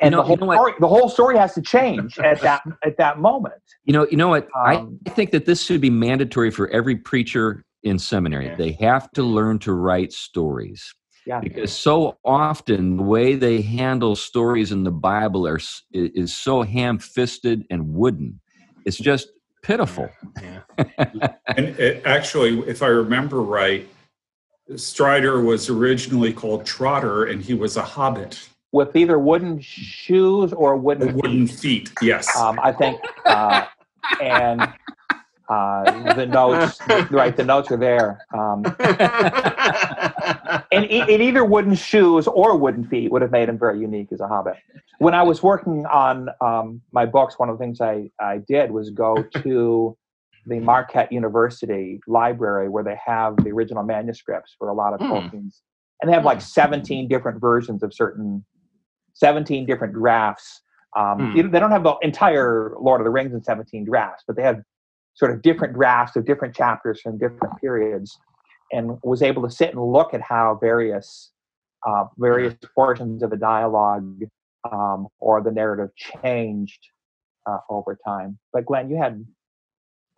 and 0.00 0.12
you 0.12 0.16
know, 0.16 0.22
the, 0.22 0.26
whole 0.26 0.38
you 0.38 0.46
know 0.46 0.52
story, 0.52 0.72
the 0.78 0.88
whole 0.88 1.08
story 1.08 1.38
has 1.38 1.54
to 1.54 1.62
change 1.62 2.18
at 2.18 2.40
that 2.42 2.62
at 2.84 2.98
that 2.98 3.18
moment. 3.18 3.54
You 3.84 3.94
know, 3.94 4.06
you 4.10 4.18
know 4.18 4.28
what? 4.28 4.46
Um, 4.54 4.98
I 5.06 5.10
think 5.10 5.30
that 5.30 5.46
this 5.46 5.62
should 5.62 5.80
be 5.80 5.90
mandatory 5.90 6.50
for 6.50 6.68
every 6.68 6.96
preacher 6.96 7.64
in 7.82 7.98
seminary. 7.98 8.46
Yeah. 8.46 8.56
They 8.56 8.72
have 8.72 9.10
to 9.12 9.22
learn 9.22 9.58
to 9.60 9.72
write 9.72 10.12
stories. 10.12 10.94
Yeah. 11.26 11.40
Because 11.40 11.72
so 11.72 12.16
often 12.24 12.96
the 12.96 13.02
way 13.02 13.34
they 13.34 13.60
handle 13.60 14.16
stories 14.16 14.72
in 14.72 14.84
the 14.84 14.90
Bible 14.90 15.46
are 15.46 15.60
is 15.92 16.36
so 16.36 16.62
ham-fisted 16.62 17.66
and 17.70 17.94
wooden. 17.94 18.40
It's 18.86 18.96
just 18.96 19.28
pitiful. 19.62 20.08
Yeah. 20.42 20.60
and 21.46 21.78
it, 21.78 22.02
actually, 22.06 22.60
if 22.60 22.82
I 22.82 22.86
remember 22.86 23.42
right, 23.42 23.86
Strider 24.76 25.42
was 25.42 25.68
originally 25.68 26.32
called 26.32 26.64
Trotter, 26.64 27.24
and 27.24 27.42
he 27.42 27.54
was 27.54 27.76
a 27.76 27.82
hobbit 27.82 28.48
with 28.72 28.94
either 28.94 29.18
wooden 29.18 29.60
shoes 29.60 30.52
or 30.52 30.76
wooden 30.76 31.14
wooden 31.14 31.46
feet. 31.46 31.88
feet 31.88 31.92
yes, 32.02 32.36
um, 32.36 32.60
I 32.62 32.72
think, 32.72 33.00
uh, 33.24 33.64
and 34.22 34.72
uh, 35.48 36.14
the 36.14 36.26
notes, 36.30 36.80
right? 37.10 37.36
The 37.36 37.44
notes 37.44 37.70
are 37.70 37.76
there. 37.76 38.24
Um, 38.32 38.64
and 40.72 40.84
it, 40.84 41.20
either 41.20 41.44
wooden 41.44 41.74
shoes 41.74 42.26
or 42.26 42.56
wooden 42.56 42.84
feet 42.84 43.10
would 43.10 43.22
have 43.22 43.30
made 43.30 43.48
him 43.48 43.58
very 43.58 43.80
unique 43.80 44.08
as 44.12 44.20
a 44.20 44.28
hobbit. 44.28 44.56
When 44.98 45.14
I 45.14 45.22
was 45.22 45.42
working 45.42 45.86
on 45.86 46.28
um, 46.40 46.82
my 46.92 47.06
books, 47.06 47.38
one 47.38 47.48
of 47.48 47.58
the 47.58 47.64
things 47.64 47.80
I, 47.80 48.10
I 48.20 48.38
did 48.48 48.70
was 48.70 48.90
go 48.90 49.22
to 49.42 49.96
the 50.46 50.60
Marquette 50.60 51.12
University 51.12 52.00
library 52.06 52.68
where 52.68 52.84
they 52.84 52.98
have 53.04 53.36
the 53.38 53.50
original 53.50 53.82
manuscripts 53.82 54.54
for 54.58 54.68
a 54.68 54.74
lot 54.74 54.94
of 54.94 55.00
mm. 55.00 55.10
Tolkien's, 55.10 55.62
and 56.00 56.08
they 56.08 56.14
have 56.14 56.24
like 56.24 56.40
17 56.40 57.08
different 57.08 57.40
versions 57.40 57.82
of 57.82 57.92
certain, 57.94 58.44
17 59.14 59.66
different 59.66 59.94
drafts. 59.94 60.62
Um, 60.96 61.34
mm. 61.34 61.52
They 61.52 61.60
don't 61.60 61.70
have 61.70 61.84
the 61.84 61.96
entire 62.02 62.74
Lord 62.80 63.00
of 63.00 63.04
the 63.04 63.10
Rings 63.10 63.34
in 63.34 63.42
17 63.42 63.84
drafts, 63.84 64.24
but 64.26 64.36
they 64.36 64.42
have 64.42 64.62
sort 65.18 65.32
of 65.32 65.42
different 65.42 65.74
drafts 65.74 66.16
of 66.16 66.24
different 66.24 66.54
chapters 66.54 67.00
from 67.00 67.18
different 67.18 67.60
periods 67.60 68.18
and 68.72 68.98
was 69.02 69.20
able 69.20 69.42
to 69.42 69.50
sit 69.50 69.70
and 69.70 69.82
look 69.82 70.14
at 70.14 70.20
how 70.20 70.56
various 70.60 71.32
uh, 71.86 72.04
various 72.16 72.54
portions 72.74 73.22
of 73.22 73.30
the 73.30 73.36
dialogue 73.36 74.22
um, 74.70 75.06
or 75.20 75.42
the 75.42 75.50
narrative 75.50 75.90
changed 75.96 76.80
uh, 77.48 77.58
over 77.70 77.96
time. 78.04 78.38
But 78.52 78.66
Glenn, 78.66 78.90
you 78.90 78.96
had 78.96 79.24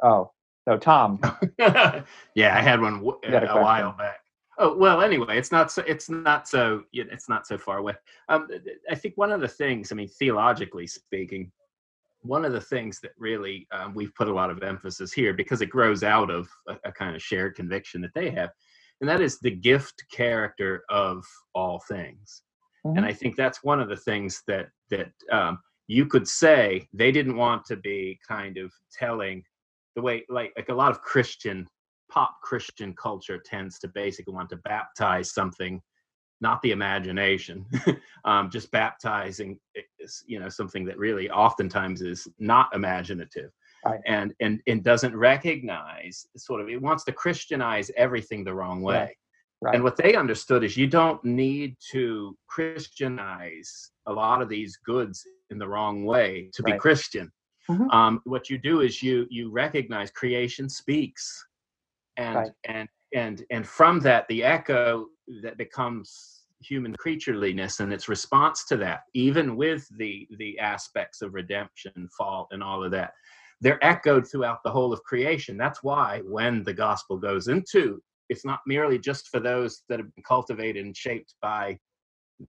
oh 0.03 0.31
no, 0.67 0.77
Tom. 0.77 1.21
yeah, 1.59 2.57
I 2.57 2.61
had 2.61 2.81
one 2.81 3.03
a 3.49 3.61
while 3.63 3.93
back. 3.93 4.21
Oh 4.59 4.77
well, 4.77 5.01
anyway, 5.01 5.39
it's 5.39 5.51
not 5.51 5.73
so 5.73 5.83
it's 5.87 6.11
not 6.11 6.47
so 6.47 6.83
it's 6.93 7.29
not 7.29 7.47
so 7.47 7.57
far 7.57 7.79
away. 7.79 7.95
Um, 8.29 8.49
I 8.91 8.95
think 8.95 9.15
one 9.17 9.33
of 9.33 9.41
the 9.41 9.49
things, 9.49 9.93
I 9.93 9.95
mean, 9.95 10.09
theologically 10.09 10.87
speaking, 10.87 11.51
one 12.23 12.45
of 12.45 12.53
the 12.53 12.61
things 12.61 13.01
that 13.01 13.13
really 13.19 13.67
um, 13.73 13.95
we've 13.95 14.15
put 14.15 14.29
a 14.29 14.35
lot 14.35 14.51
of 14.51 14.63
emphasis 14.63 15.13
here 15.13 15.33
because 15.33 15.63
it 15.63 15.71
grows 15.71 16.03
out 16.03 16.31
of 16.31 16.49
a, 16.69 16.77
a, 16.85 16.93
kind 16.93 17.17
of 17.17 17.23
shared 17.23 17.55
conviction 17.55 18.01
that 18.01 18.13
they 18.15 18.31
have 18.31 18.51
and 19.01 19.09
that 19.09 19.21
is 19.21 19.39
the 19.39 19.51
gift 19.51 20.05
character 20.13 20.83
of 20.91 21.25
all 21.55 21.81
things 21.89 22.43
mm-hmm. 22.87 22.97
and 22.97 23.07
i 23.07 23.13
think 23.13 23.37
that's 23.37 23.65
one 23.65 23.81
of 23.81 23.89
the 23.89 23.97
things 23.97 24.43
that 24.47 24.69
that 24.91 25.11
um, 25.33 25.59
you 25.87 26.07
could 26.07 26.29
say 26.29 26.87
they 26.93 27.11
didn't 27.11 27.37
want 27.37 27.65
to 27.65 27.77
be 27.77 28.19
kind 28.27 28.59
of 28.59 28.73
telling 28.93 29.43
the 29.97 30.03
way 30.03 30.25
like 30.29 30.53
like 30.57 30.69
a 30.69 30.75
lot 30.75 30.91
of 30.91 31.01
christian 31.01 31.67
pop 32.11 32.37
christian 32.43 32.95
culture 32.95 33.39
tends 33.39 33.79
to 33.79 33.89
basically 33.89 34.35
want 34.35 34.49
to 34.49 34.57
baptize 34.57 35.33
something 35.33 35.81
not 36.41 36.63
the 36.63 36.71
imagination, 36.71 37.67
um, 38.25 38.51
just 38.51 38.71
baptizing, 38.71 39.59
eh, 39.77 39.83
you 40.27 40.41
know, 40.41 40.49
something 40.49 40.85
that 40.87 40.99
really 40.99 41.31
oftentimes 41.31 42.03
is 42.03 42.27
not 42.39 42.75
imaginative. 42.75 43.51
Right. 43.85 44.01
And, 44.07 44.35
and 44.41 44.61
and 44.67 44.85
doesn't 44.85 45.17
recognize 45.17 46.27
sort 46.37 46.61
of 46.61 46.69
it 46.69 46.83
wants 46.83 47.03
to 47.05 47.13
Christianize 47.13 47.91
everything 47.97 48.45
the 48.45 48.53
wrong 48.53 48.83
way. 48.83 48.95
Right. 48.95 49.17
Right. 49.63 49.75
And 49.75 49.85
what 49.85 49.97
they 49.97 50.15
understood 50.17 50.65
is 50.65 50.77
you 50.77 50.87
don't 50.87 51.23
need 51.23 51.77
to 51.93 52.37
Christianize 52.47 53.91
a 54.07 54.13
lot 54.13 54.41
of 54.41 54.49
these 54.49 54.79
goods 54.79 55.27
in 55.51 55.59
the 55.59 55.69
wrong 55.69 56.05
way 56.05 56.51
to 56.55 56.63
be 56.63 56.73
Christian. 56.73 57.31
Mm-hmm. 57.69 57.91
Um, 57.91 58.21
what 58.25 58.49
you 58.49 58.57
do 58.57 58.81
is 58.81 59.03
you 59.03 59.27
you 59.29 59.51
recognize 59.51 60.11
creation 60.11 60.69
speaks, 60.69 61.45
and 62.17 62.51
and 62.65 62.89
and 63.15 63.45
and 63.51 63.67
from 63.67 64.01
that 64.01 64.27
the 64.29 64.43
echo 64.43 65.07
that 65.43 65.59
becomes 65.59 66.41
human 66.63 66.95
creatureliness 66.95 67.81
and 67.81 67.93
its 67.93 68.09
response 68.09 68.65
to 68.67 68.77
that, 68.77 69.01
even 69.15 69.57
with 69.57 69.87
the 69.97 70.29
the 70.39 70.59
aspects 70.59 71.23
of 71.23 71.35
redemption, 71.35 72.09
fault, 72.17 72.49
and 72.51 72.63
all 72.63 72.85
of 72.85 72.91
that, 72.91 73.13
they're 73.61 73.83
echoed 73.85 74.27
throughout 74.27 74.63
the 74.65 74.71
whole 74.71 74.93
of 74.93 75.03
creation. 75.03 75.57
That's 75.57 75.83
why 75.83 76.21
when 76.25 76.63
the 76.65 76.75
gospel 76.75 77.17
goes 77.17 77.49
into, 77.49 78.03
it's 78.29 78.45
not 78.45 78.61
merely 78.67 78.99
just 78.99 79.29
for 79.29 79.41
those 79.41 79.83
that 79.89 79.99
have 79.99 80.15
been 80.15 80.25
cultivated 80.25 80.85
and 80.85 80.97
shaped 80.97 81.35
by 81.43 81.79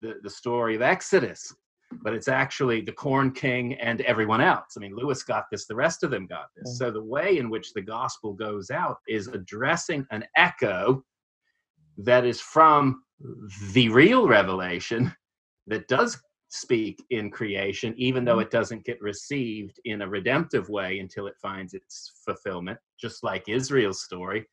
the, 0.02 0.16
the 0.24 0.30
story 0.30 0.76
of 0.76 0.82
Exodus, 0.82 1.54
but 2.02 2.14
it's 2.14 2.30
actually 2.30 2.82
the 2.82 2.92
corn 2.92 3.32
king 3.32 3.74
and 3.76 4.02
everyone 4.02 4.42
else. 4.42 4.76
I 4.78 4.80
mean, 4.80 4.96
Lewis 4.96 5.24
got 5.24 5.46
this, 5.52 5.68
the 5.68 5.76
rest 5.76 6.04
of 6.04 6.12
them 6.12 6.28
got 6.28 6.48
this. 6.56 6.78
So 6.78 6.92
the 6.92 7.04
way 7.04 7.38
in 7.38 7.50
which 7.50 7.74
the 7.74 7.82
gospel 7.82 8.34
goes 8.34 8.70
out 8.70 8.98
is 9.08 9.28
addressing 9.28 10.06
an 10.12 10.24
echo 10.38 11.04
that 12.06 12.26
is 12.26 12.42
from 12.42 13.04
the 13.74 13.90
real 13.90 14.28
revelation 14.28 15.14
that 15.68 15.88
does 15.88 16.20
speak 16.50 17.02
in 17.10 17.32
creation, 17.32 17.94
even 17.98 18.26
though 18.26 18.34
mm-hmm. 18.34 18.42
it 18.42 18.52
doesn't 18.52 18.84
get 18.84 19.02
received 19.02 19.80
in 19.86 20.02
a 20.02 20.08
redemptive 20.08 20.70
way 20.70 21.00
until 21.00 21.28
it 21.28 21.36
finds 21.42 21.74
its 21.74 22.22
fulfillment, 22.26 22.78
just 23.00 23.24
like 23.24 23.48
Israel's 23.48 24.04
story 24.04 24.46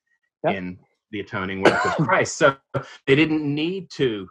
yep. 0.44 0.54
in 0.54 0.78
the 1.10 1.20
atoning 1.20 1.62
work 1.62 1.84
of 1.84 2.06
Christ. 2.06 2.36
So 2.36 2.56
they 3.06 3.16
didn't 3.16 3.42
need 3.42 3.90
to 3.94 4.28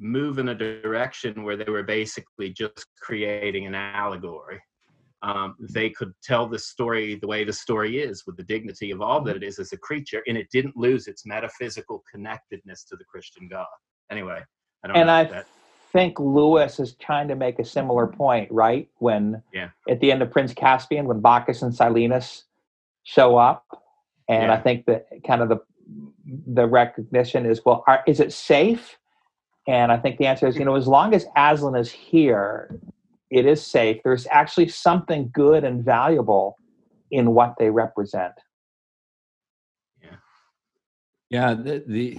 move 0.00 0.38
in 0.38 0.48
a 0.48 0.54
direction 0.54 1.44
where 1.44 1.56
they 1.56 1.70
were 1.70 1.84
basically 1.84 2.50
just 2.50 2.86
creating 3.00 3.66
an 3.66 3.74
allegory. 3.74 4.60
Um, 5.24 5.56
they 5.58 5.88
could 5.88 6.12
tell 6.22 6.46
the 6.46 6.58
story 6.58 7.14
the 7.14 7.26
way 7.26 7.44
the 7.44 7.52
story 7.52 7.98
is, 7.98 8.24
with 8.26 8.36
the 8.36 8.42
dignity 8.42 8.90
of 8.90 9.00
all 9.00 9.22
that 9.22 9.36
it 9.36 9.42
is 9.42 9.58
as 9.58 9.72
a 9.72 9.78
creature, 9.78 10.22
and 10.26 10.36
it 10.36 10.48
didn't 10.52 10.76
lose 10.76 11.06
its 11.06 11.24
metaphysical 11.24 12.04
connectedness 12.12 12.84
to 12.84 12.96
the 12.96 13.04
Christian 13.04 13.48
God. 13.48 13.64
Anyway, 14.10 14.40
I 14.84 14.86
don't 14.86 14.96
and 14.98 15.06
know 15.06 15.12
I 15.14 15.24
that. 15.24 15.46
think 15.94 16.20
Lewis 16.20 16.78
is 16.78 16.94
trying 16.96 17.28
to 17.28 17.36
make 17.36 17.58
a 17.58 17.64
similar 17.64 18.06
point, 18.06 18.52
right? 18.52 18.86
When 18.98 19.42
yeah. 19.54 19.70
at 19.88 20.00
the 20.00 20.12
end 20.12 20.20
of 20.20 20.30
Prince 20.30 20.52
Caspian, 20.52 21.06
when 21.06 21.20
Bacchus 21.20 21.62
and 21.62 21.72
Silenus 21.72 22.42
show 23.04 23.38
up, 23.38 23.64
and 24.28 24.48
yeah. 24.48 24.52
I 24.52 24.60
think 24.60 24.84
that 24.86 25.06
kind 25.26 25.40
of 25.40 25.48
the 25.48 25.60
the 26.46 26.66
recognition 26.66 27.46
is 27.46 27.62
well, 27.64 27.82
are, 27.86 28.04
is 28.06 28.20
it 28.20 28.30
safe? 28.30 28.98
And 29.66 29.90
I 29.90 29.96
think 29.96 30.18
the 30.18 30.26
answer 30.26 30.46
is, 30.46 30.56
you 30.56 30.66
know, 30.66 30.74
as 30.74 30.86
long 30.86 31.14
as 31.14 31.24
Aslan 31.34 31.76
is 31.76 31.90
here, 31.90 32.78
it 33.34 33.46
is 33.46 33.66
safe. 33.66 34.00
There's 34.04 34.28
actually 34.30 34.68
something 34.68 35.28
good 35.34 35.64
and 35.64 35.84
valuable 35.84 36.56
in 37.10 37.34
what 37.34 37.54
they 37.58 37.68
represent. 37.68 38.32
Yeah. 40.00 40.16
Yeah. 41.30 41.54
The, 41.54 41.84
the, 41.86 42.18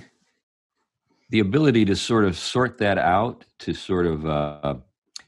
the 1.30 1.40
ability 1.40 1.86
to 1.86 1.96
sort 1.96 2.26
of 2.26 2.38
sort 2.38 2.78
that 2.80 2.98
out, 2.98 3.46
to 3.60 3.74
sort 3.74 4.06
of, 4.06 4.26
uh, 4.26 4.76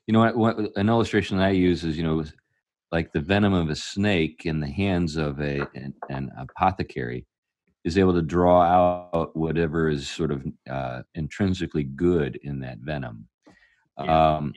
you 0.05 0.13
know, 0.13 0.29
what, 0.33 0.57
an 0.75 0.89
illustration 0.89 1.37
that 1.37 1.45
I 1.45 1.51
use 1.51 1.85
is, 1.85 1.97
you 1.97 2.03
know, 2.03 2.23
like 2.91 3.13
the 3.13 3.21
venom 3.21 3.53
of 3.53 3.69
a 3.69 3.75
snake 3.75 4.41
in 4.45 4.59
the 4.59 4.69
hands 4.69 5.15
of 5.15 5.39
a 5.39 5.67
an, 5.73 5.93
an 6.09 6.31
apothecary 6.37 7.25
is 7.83 7.97
able 7.97 8.13
to 8.13 8.21
draw 8.21 8.61
out 8.61 9.35
whatever 9.35 9.89
is 9.89 10.09
sort 10.09 10.31
of 10.31 10.45
uh, 10.69 11.01
intrinsically 11.15 11.83
good 11.83 12.37
in 12.43 12.59
that 12.59 12.77
venom. 12.79 13.27
Yeah. 14.01 14.35
Um, 14.35 14.53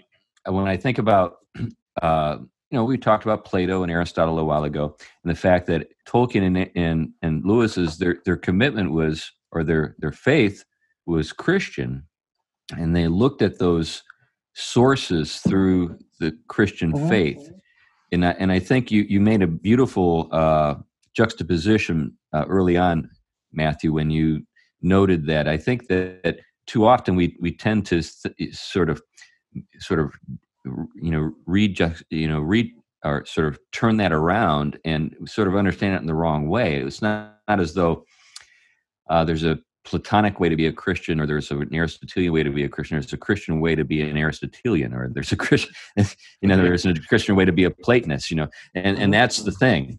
when 0.46 0.66
I 0.66 0.76
think 0.76 0.98
about, 0.98 1.38
uh, 2.02 2.38
you 2.38 2.78
know, 2.78 2.84
we 2.84 2.98
talked 2.98 3.24
about 3.24 3.44
Plato 3.44 3.82
and 3.82 3.90
Aristotle 3.90 4.38
a 4.38 4.44
while 4.44 4.64
ago, 4.64 4.96
and 5.24 5.30
the 5.30 5.38
fact 5.38 5.66
that 5.66 5.88
Tolkien 6.06 6.46
and 6.46 6.70
and, 6.76 7.10
and 7.22 7.44
Lewis's 7.44 7.98
their 7.98 8.18
their 8.24 8.36
commitment 8.36 8.92
was, 8.92 9.30
or 9.52 9.64
their 9.64 9.96
their 9.98 10.12
faith 10.12 10.64
was 11.06 11.32
Christian, 11.32 12.04
and 12.76 12.94
they 12.94 13.08
looked 13.08 13.42
at 13.42 13.58
those 13.58 14.02
sources 14.54 15.38
through 15.38 15.98
the 16.18 16.36
Christian 16.48 16.92
mm-hmm. 16.92 17.08
faith. 17.08 17.50
And 18.12 18.26
I, 18.26 18.30
and 18.38 18.52
I 18.52 18.58
think 18.58 18.90
you 18.90 19.02
you 19.02 19.20
made 19.20 19.42
a 19.42 19.46
beautiful 19.46 20.28
uh, 20.30 20.74
juxtaposition 21.14 22.16
uh, 22.32 22.44
early 22.48 22.76
on, 22.76 23.10
Matthew, 23.52 23.92
when 23.92 24.10
you 24.10 24.46
noted 24.82 25.26
that. 25.26 25.48
I 25.48 25.56
think 25.56 25.88
that, 25.88 26.22
that 26.22 26.40
too 26.66 26.86
often 26.86 27.16
we 27.16 27.36
we 27.40 27.52
tend 27.52 27.86
to 27.86 28.02
th- 28.02 28.54
sort 28.54 28.90
of 28.90 29.02
sort 29.78 30.00
of 30.00 30.12
you 30.64 31.10
know 31.10 31.32
read 31.46 31.74
just 31.74 32.02
you 32.10 32.28
know 32.28 32.40
read 32.40 32.70
or 33.04 33.24
sort 33.24 33.48
of 33.48 33.58
turn 33.72 33.96
that 33.96 34.12
around 34.12 34.78
and 34.84 35.16
sort 35.26 35.48
of 35.48 35.56
understand 35.56 35.94
it 35.94 36.00
in 36.00 36.06
the 36.06 36.14
wrong 36.14 36.48
way. 36.48 36.76
It's 36.76 37.00
not, 37.00 37.38
not 37.48 37.60
as 37.60 37.72
though 37.72 38.04
uh, 39.08 39.24
there's 39.24 39.44
a 39.44 39.58
Platonic 39.84 40.38
way 40.38 40.50
to 40.50 40.56
be 40.56 40.66
a 40.66 40.72
Christian, 40.72 41.18
or 41.20 41.26
there's 41.26 41.50
an 41.50 41.74
Aristotelian 41.74 42.32
way 42.32 42.42
to 42.42 42.50
be 42.50 42.64
a 42.64 42.68
Christian. 42.68 42.98
There's 42.98 43.14
a 43.14 43.16
Christian 43.16 43.60
way 43.60 43.74
to 43.74 43.82
be 43.82 44.02
an 44.02 44.16
Aristotelian, 44.16 44.92
or 44.92 45.08
there's 45.08 45.32
a 45.32 45.36
Christian, 45.36 45.72
you 45.96 46.48
know, 46.48 46.56
there's 46.58 46.84
a 46.84 46.94
Christian 46.94 47.34
way 47.34 47.46
to 47.46 47.52
be 47.52 47.64
a 47.64 47.70
Platonist, 47.70 48.30
you 48.30 48.36
know, 48.36 48.48
and 48.74 48.98
and 48.98 49.12
that's 49.12 49.38
the 49.38 49.52
thing. 49.52 49.98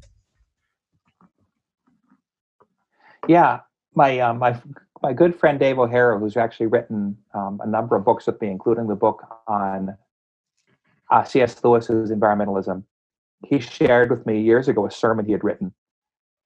Yeah, 3.27 3.61
my 3.95 4.19
um, 4.19 4.37
my 4.37 4.61
my 5.01 5.13
good 5.13 5.35
friend 5.35 5.59
Dave 5.59 5.79
O'Hara, 5.79 6.19
who's 6.19 6.37
actually 6.37 6.67
written 6.67 7.17
um, 7.33 7.59
a 7.63 7.67
number 7.67 7.95
of 7.95 8.05
books 8.05 8.27
with 8.27 8.39
me, 8.41 8.49
including 8.49 8.87
the 8.87 8.95
book 8.95 9.23
on 9.47 9.97
uh, 11.09 11.23
C.S. 11.23 11.63
Lewis's 11.63 12.11
environmentalism, 12.11 12.83
he 13.45 13.59
shared 13.59 14.11
with 14.11 14.25
me 14.25 14.39
years 14.39 14.67
ago 14.67 14.85
a 14.85 14.91
sermon 14.91 15.25
he 15.25 15.31
had 15.31 15.43
written, 15.43 15.73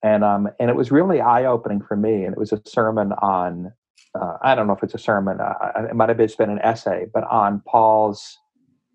and 0.02 0.24
um, 0.24 0.48
and 0.60 0.70
it 0.70 0.76
was 0.76 0.92
really 0.92 1.20
eye 1.20 1.46
opening 1.46 1.82
for 1.82 1.98
me. 1.98 2.24
And 2.24 2.34
it 2.34 2.40
was 2.40 2.54
a 2.54 2.62
sermon 2.66 3.12
on 3.22 3.74
uh, 4.20 4.38
I 4.42 4.56
don't 4.56 4.68
know 4.68 4.74
if 4.74 4.84
it's 4.84 4.94
a 4.94 5.00
sermon, 5.00 5.40
uh, 5.42 5.88
it 5.90 5.96
might 5.96 6.10
have 6.10 6.18
just 6.18 6.38
been 6.38 6.50
an 6.50 6.60
essay, 6.60 7.08
but 7.14 7.26
on 7.26 7.62
Paul's 7.68 8.38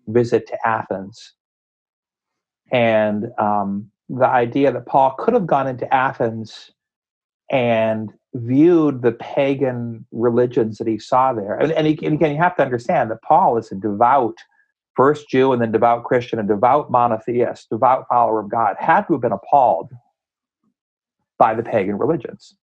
visit 0.07 0.47
to 0.47 0.57
Athens, 0.67 1.33
and 2.71 3.27
um, 3.37 3.91
the 4.09 4.27
idea 4.27 4.71
that 4.71 4.87
Paul 4.87 5.15
could 5.17 5.35
have 5.35 5.45
gone 5.45 5.67
into 5.67 5.91
Athens 5.93 6.71
and 7.51 8.11
viewed 8.33 9.01
the 9.01 9.11
pagan 9.11 10.05
religions 10.11 10.77
that 10.77 10.87
he 10.87 10.97
saw 10.97 11.33
there. 11.33 11.55
And, 11.55 11.71
and, 11.73 11.87
he, 11.87 11.99
and, 12.05 12.15
again, 12.15 12.31
you 12.31 12.37
have 12.37 12.55
to 12.57 12.63
understand 12.63 13.11
that 13.11 13.21
Paul 13.21 13.57
is 13.57 13.71
a 13.71 13.75
devout 13.75 14.37
first 14.95 15.29
Jew 15.29 15.51
and 15.53 15.61
then 15.61 15.71
devout 15.71 16.03
Christian, 16.03 16.39
a 16.39 16.43
devout 16.43 16.91
monotheist, 16.91 17.69
devout 17.69 18.07
follower 18.07 18.39
of 18.39 18.49
God, 18.49 18.75
had 18.79 19.01
to 19.07 19.13
have 19.13 19.21
been 19.21 19.31
appalled 19.31 19.91
by 21.37 21.55
the 21.55 21.63
pagan 21.63 21.97
religions. 21.97 22.55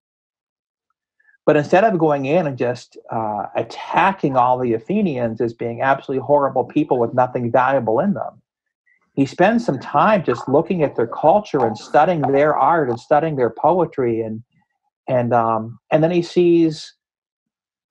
But 1.44 1.56
instead 1.56 1.84
of 1.84 1.98
going 1.98 2.26
in 2.26 2.46
and 2.46 2.58
just 2.58 2.98
uh, 3.10 3.46
attacking 3.56 4.36
all 4.36 4.58
the 4.58 4.74
Athenians 4.74 5.40
as 5.40 5.54
being 5.54 5.80
absolutely 5.80 6.24
horrible 6.24 6.64
people 6.64 6.98
with 6.98 7.14
nothing 7.14 7.50
valuable 7.50 8.00
in 8.00 8.12
them, 8.12 8.42
he 9.14 9.24
spends 9.24 9.64
some 9.64 9.80
time 9.80 10.22
just 10.22 10.46
looking 10.46 10.82
at 10.82 10.94
their 10.94 11.06
culture 11.06 11.64
and 11.64 11.76
studying 11.76 12.20
their 12.20 12.56
art 12.56 12.90
and 12.90 13.00
studying 13.00 13.36
their 13.36 13.50
poetry 13.50 14.20
and 14.20 14.42
and 15.08 15.32
um, 15.32 15.78
and 15.90 16.02
then 16.04 16.10
he 16.10 16.22
sees 16.22 16.94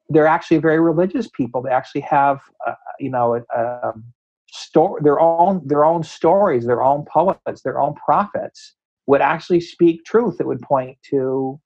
they're 0.10 0.28
actually 0.28 0.58
very 0.58 0.80
religious 0.80 1.28
people. 1.28 1.62
They 1.62 1.72
actually 1.72 2.02
have 2.02 2.40
uh, 2.66 2.74
you 3.00 3.10
know 3.10 3.44
um, 3.56 4.04
story 4.50 5.02
their 5.04 5.20
own 5.20 5.62
their 5.66 5.84
own 5.84 6.04
stories, 6.04 6.66
their 6.66 6.84
own 6.84 7.06
poets, 7.06 7.64
their 7.64 7.80
own 7.80 7.96
prophets 7.96 8.76
would 9.08 9.22
actually 9.22 9.62
speak 9.62 10.06
truth 10.06 10.38
that 10.38 10.48
would 10.48 10.62
point 10.62 10.98
to 11.10 11.60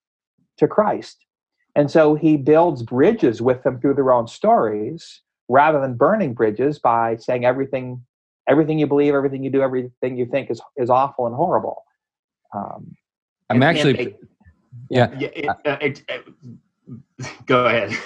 to 0.58 0.68
Christ. 0.68 1.26
And 1.76 1.90
so 1.90 2.16
he 2.16 2.36
builds 2.36 2.84
bridges 2.84 3.42
with 3.42 3.64
them 3.64 3.80
through 3.80 3.94
their 3.94 4.12
own 4.12 4.28
stories 4.28 5.22
rather 5.48 5.80
than 5.80 5.96
burning 5.96 6.34
bridges 6.34 6.80
by 6.80 7.18
saying 7.18 7.46
everything 7.46 8.04
everything 8.48 8.80
you 8.80 8.88
believe, 8.88 9.14
everything 9.14 9.44
you 9.44 9.50
do, 9.50 9.62
everything 9.62 10.18
you 10.18 10.26
think 10.26 10.50
is 10.50 10.62
is 10.78 10.90
awful 10.90 11.28
and 11.28 11.36
horrible. 11.36 11.84
Um, 12.54 12.96
I'm 13.50 13.64
actually 13.64 14.16
yeah. 14.90 15.10
yeah 15.18 15.30
it, 15.36 15.50
uh, 15.50 15.78
it, 15.82 16.04
it, 16.08 16.28
go 17.46 17.66
ahead. 17.66 17.98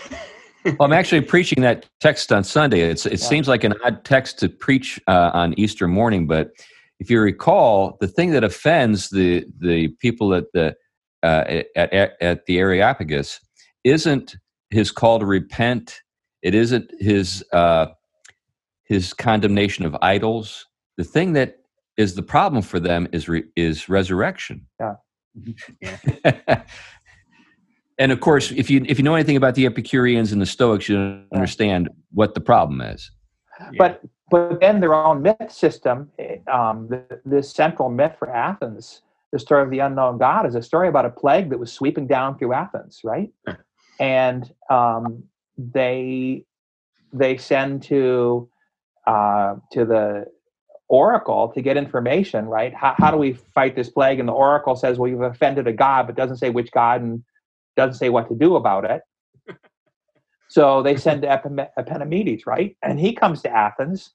well, 0.65 0.75
I'm 0.81 0.93
actually 0.93 1.21
preaching 1.21 1.61
that 1.63 1.85
text 1.99 2.31
on 2.31 2.43
Sunday. 2.43 2.81
It's, 2.81 3.05
it 3.05 3.19
yeah. 3.19 3.27
seems 3.27 3.47
like 3.47 3.63
an 3.63 3.73
odd 3.83 4.03
text 4.03 4.39
to 4.39 4.49
preach 4.49 4.99
uh, 5.07 5.31
on 5.33 5.53
Easter 5.59 5.87
morning, 5.87 6.27
but 6.27 6.51
if 6.99 7.09
you 7.09 7.19
recall, 7.19 7.97
the 7.99 8.07
thing 8.07 8.31
that 8.31 8.43
offends 8.43 9.09
the 9.09 9.45
the 9.59 9.89
people 9.99 10.33
at 10.33 10.45
the 10.53 10.75
uh, 11.23 11.61
at, 11.75 11.93
at, 11.93 12.13
at 12.21 12.45
the 12.45 12.59
Areopagus 12.59 13.39
isn't 13.83 14.35
his 14.69 14.91
call 14.91 15.19
to 15.19 15.25
repent. 15.25 16.01
It 16.41 16.55
isn't 16.55 16.91
his 16.99 17.43
uh, 17.51 17.87
his 18.85 19.13
condemnation 19.13 19.85
of 19.85 19.95
idols. 20.01 20.65
The 20.97 21.03
thing 21.03 21.33
that 21.33 21.57
is 21.97 22.15
the 22.15 22.23
problem 22.23 22.61
for 22.61 22.79
them 22.79 23.07
is 23.11 23.27
re, 23.27 23.43
is 23.55 23.89
resurrection. 23.89 24.65
Yeah. 24.79 24.95
And 27.97 28.11
of 28.11 28.19
course, 28.19 28.51
if 28.51 28.69
you 28.69 28.85
if 28.87 28.97
you 28.97 29.03
know 29.03 29.15
anything 29.15 29.37
about 29.37 29.55
the 29.55 29.65
Epicureans 29.65 30.31
and 30.31 30.41
the 30.41 30.45
Stoics, 30.45 30.89
you 30.89 31.23
understand 31.33 31.89
what 32.11 32.33
the 32.33 32.41
problem 32.41 32.81
is. 32.81 33.11
But 33.77 34.01
but 34.31 34.59
then 34.59 34.79
their 34.79 34.93
own 34.93 35.21
myth 35.21 35.51
system, 35.51 36.11
eh, 36.19 36.37
um, 36.51 36.87
the, 36.87 37.21
this 37.25 37.51
central 37.51 37.89
myth 37.89 38.15
for 38.17 38.29
Athens, 38.29 39.01
the 39.31 39.39
story 39.39 39.63
of 39.63 39.69
the 39.69 39.79
unknown 39.79 40.17
God, 40.17 40.45
is 40.45 40.55
a 40.55 40.61
story 40.61 40.87
about 40.87 41.05
a 41.05 41.09
plague 41.09 41.49
that 41.49 41.59
was 41.59 41.71
sweeping 41.71 42.07
down 42.07 42.37
through 42.37 42.53
Athens, 42.53 43.01
right? 43.03 43.31
and 43.99 44.51
um, 44.69 45.23
they 45.57 46.43
they 47.13 47.37
send 47.37 47.83
to 47.83 48.49
uh, 49.07 49.55
to 49.71 49.85
the 49.85 50.25
oracle 50.87 51.49
to 51.49 51.61
get 51.61 51.77
information. 51.77 52.45
Right? 52.45 52.73
How, 52.73 52.95
how 52.97 53.11
do 53.11 53.17
we 53.17 53.33
fight 53.53 53.75
this 53.75 53.89
plague? 53.89 54.19
And 54.19 54.27
the 54.27 54.33
oracle 54.33 54.75
says, 54.75 54.97
"Well, 54.97 55.09
you've 55.09 55.21
offended 55.21 55.67
a 55.67 55.73
god, 55.73 56.07
but 56.07 56.15
doesn't 56.15 56.37
say 56.37 56.49
which 56.49 56.71
god 56.71 57.01
and 57.01 57.23
doesn't 57.75 57.95
say 57.95 58.09
what 58.09 58.29
to 58.29 58.35
do 58.35 58.55
about 58.55 58.85
it." 58.85 59.01
so 60.49 60.81
they 60.81 60.95
send 60.95 61.21
to 61.23 61.29
Epimenides, 61.77 62.45
right? 62.45 62.75
And 62.83 62.99
he 62.99 63.13
comes 63.13 63.41
to 63.43 63.49
Athens, 63.49 64.11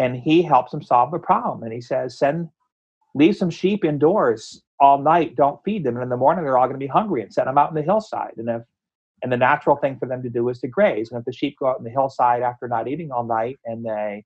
and 0.00 0.16
he 0.16 0.42
helps 0.42 0.72
them 0.72 0.82
solve 0.82 1.10
the 1.10 1.18
problem. 1.18 1.62
And 1.62 1.72
he 1.72 1.80
says, 1.80 2.18
"Send." 2.18 2.48
Leave 3.16 3.36
some 3.36 3.48
sheep 3.48 3.84
indoors 3.84 4.60
all 4.80 5.00
night. 5.00 5.36
Don't 5.36 5.62
feed 5.64 5.84
them, 5.84 5.94
and 5.94 6.02
in 6.02 6.08
the 6.08 6.16
morning 6.16 6.44
they're 6.44 6.58
all 6.58 6.66
going 6.66 6.80
to 6.80 6.84
be 6.84 6.88
hungry. 6.88 7.22
And 7.22 7.32
send 7.32 7.46
them 7.46 7.56
out 7.56 7.68
in 7.68 7.76
the 7.76 7.82
hillside. 7.82 8.32
And 8.38 8.48
if 8.48 8.62
and 9.24 9.32
the 9.32 9.38
natural 9.38 9.76
thing 9.76 9.96
for 9.98 10.06
them 10.06 10.22
to 10.22 10.28
do 10.28 10.48
is 10.50 10.60
to 10.60 10.68
graze. 10.68 11.10
And 11.10 11.18
if 11.18 11.24
the 11.24 11.32
sheep 11.32 11.56
go 11.58 11.68
out 11.68 11.78
in 11.78 11.84
the 11.84 11.90
hillside 11.90 12.42
after 12.42 12.68
not 12.68 12.88
eating 12.88 13.10
all 13.10 13.24
night 13.24 13.58
and 13.64 13.82
they 13.82 14.22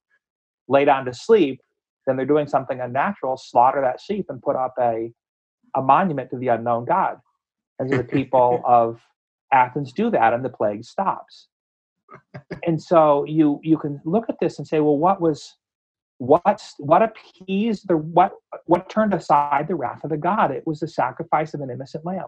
lay 0.67 0.85
down 0.85 1.05
to 1.05 1.15
sleep, 1.15 1.61
then 2.09 2.17
they're 2.17 2.27
doing 2.27 2.49
something 2.49 2.81
unnatural, 2.81 3.37
slaughter 3.37 3.81
that 3.83 4.01
sheep 4.01 4.27
and 4.29 4.41
put 4.43 4.57
up 4.57 4.75
a, 4.81 5.13
a 5.77 5.83
monument 5.83 6.31
to 6.31 6.39
the 6.39 6.49
unknown 6.49 6.87
God. 6.87 7.19
And 7.79 7.91
so 7.91 7.99
the 7.99 8.05
people 8.05 8.63
of 8.67 9.01
Athens 9.53 9.93
do 9.93 10.11
that 10.11 10.33
and 10.33 10.45
the 10.45 10.49
plague 10.49 10.85
stops. 10.85 11.49
And 12.67 12.83
so 12.83 13.25
you 13.25 13.61
you 13.63 13.77
can 13.77 14.01
look 14.05 14.25
at 14.31 14.37
this 14.41 14.59
and 14.59 14.67
say, 14.67 14.81
well, 14.81 14.97
what 14.97 15.21
was 15.21 15.57
what's 16.17 16.75
what 16.79 17.03
appeased 17.03 17.87
the 17.87 17.97
what 17.97 18.33
what 18.65 18.89
turned 18.89 19.13
aside 19.13 19.69
the 19.69 19.75
wrath 19.75 20.03
of 20.05 20.11
the 20.11 20.17
God? 20.17 20.51
It 20.51 20.67
was 20.67 20.81
the 20.81 20.89
sacrifice 20.89 21.53
of 21.53 21.61
an 21.61 21.71
innocent 21.71 22.05
lamb. 22.07 22.27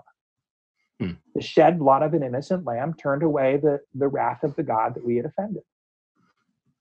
Hmm. 1.00 1.12
The 1.34 1.40
shed 1.40 1.78
blood 1.78 2.02
of 2.02 2.12
an 2.12 2.22
innocent 2.22 2.66
lamb 2.66 2.94
turned 2.94 3.22
away 3.22 3.56
the, 3.56 3.80
the 3.94 4.08
wrath 4.08 4.44
of 4.44 4.54
the 4.56 4.62
God 4.62 4.94
that 4.94 5.04
we 5.04 5.16
had 5.16 5.24
offended. 5.24 5.62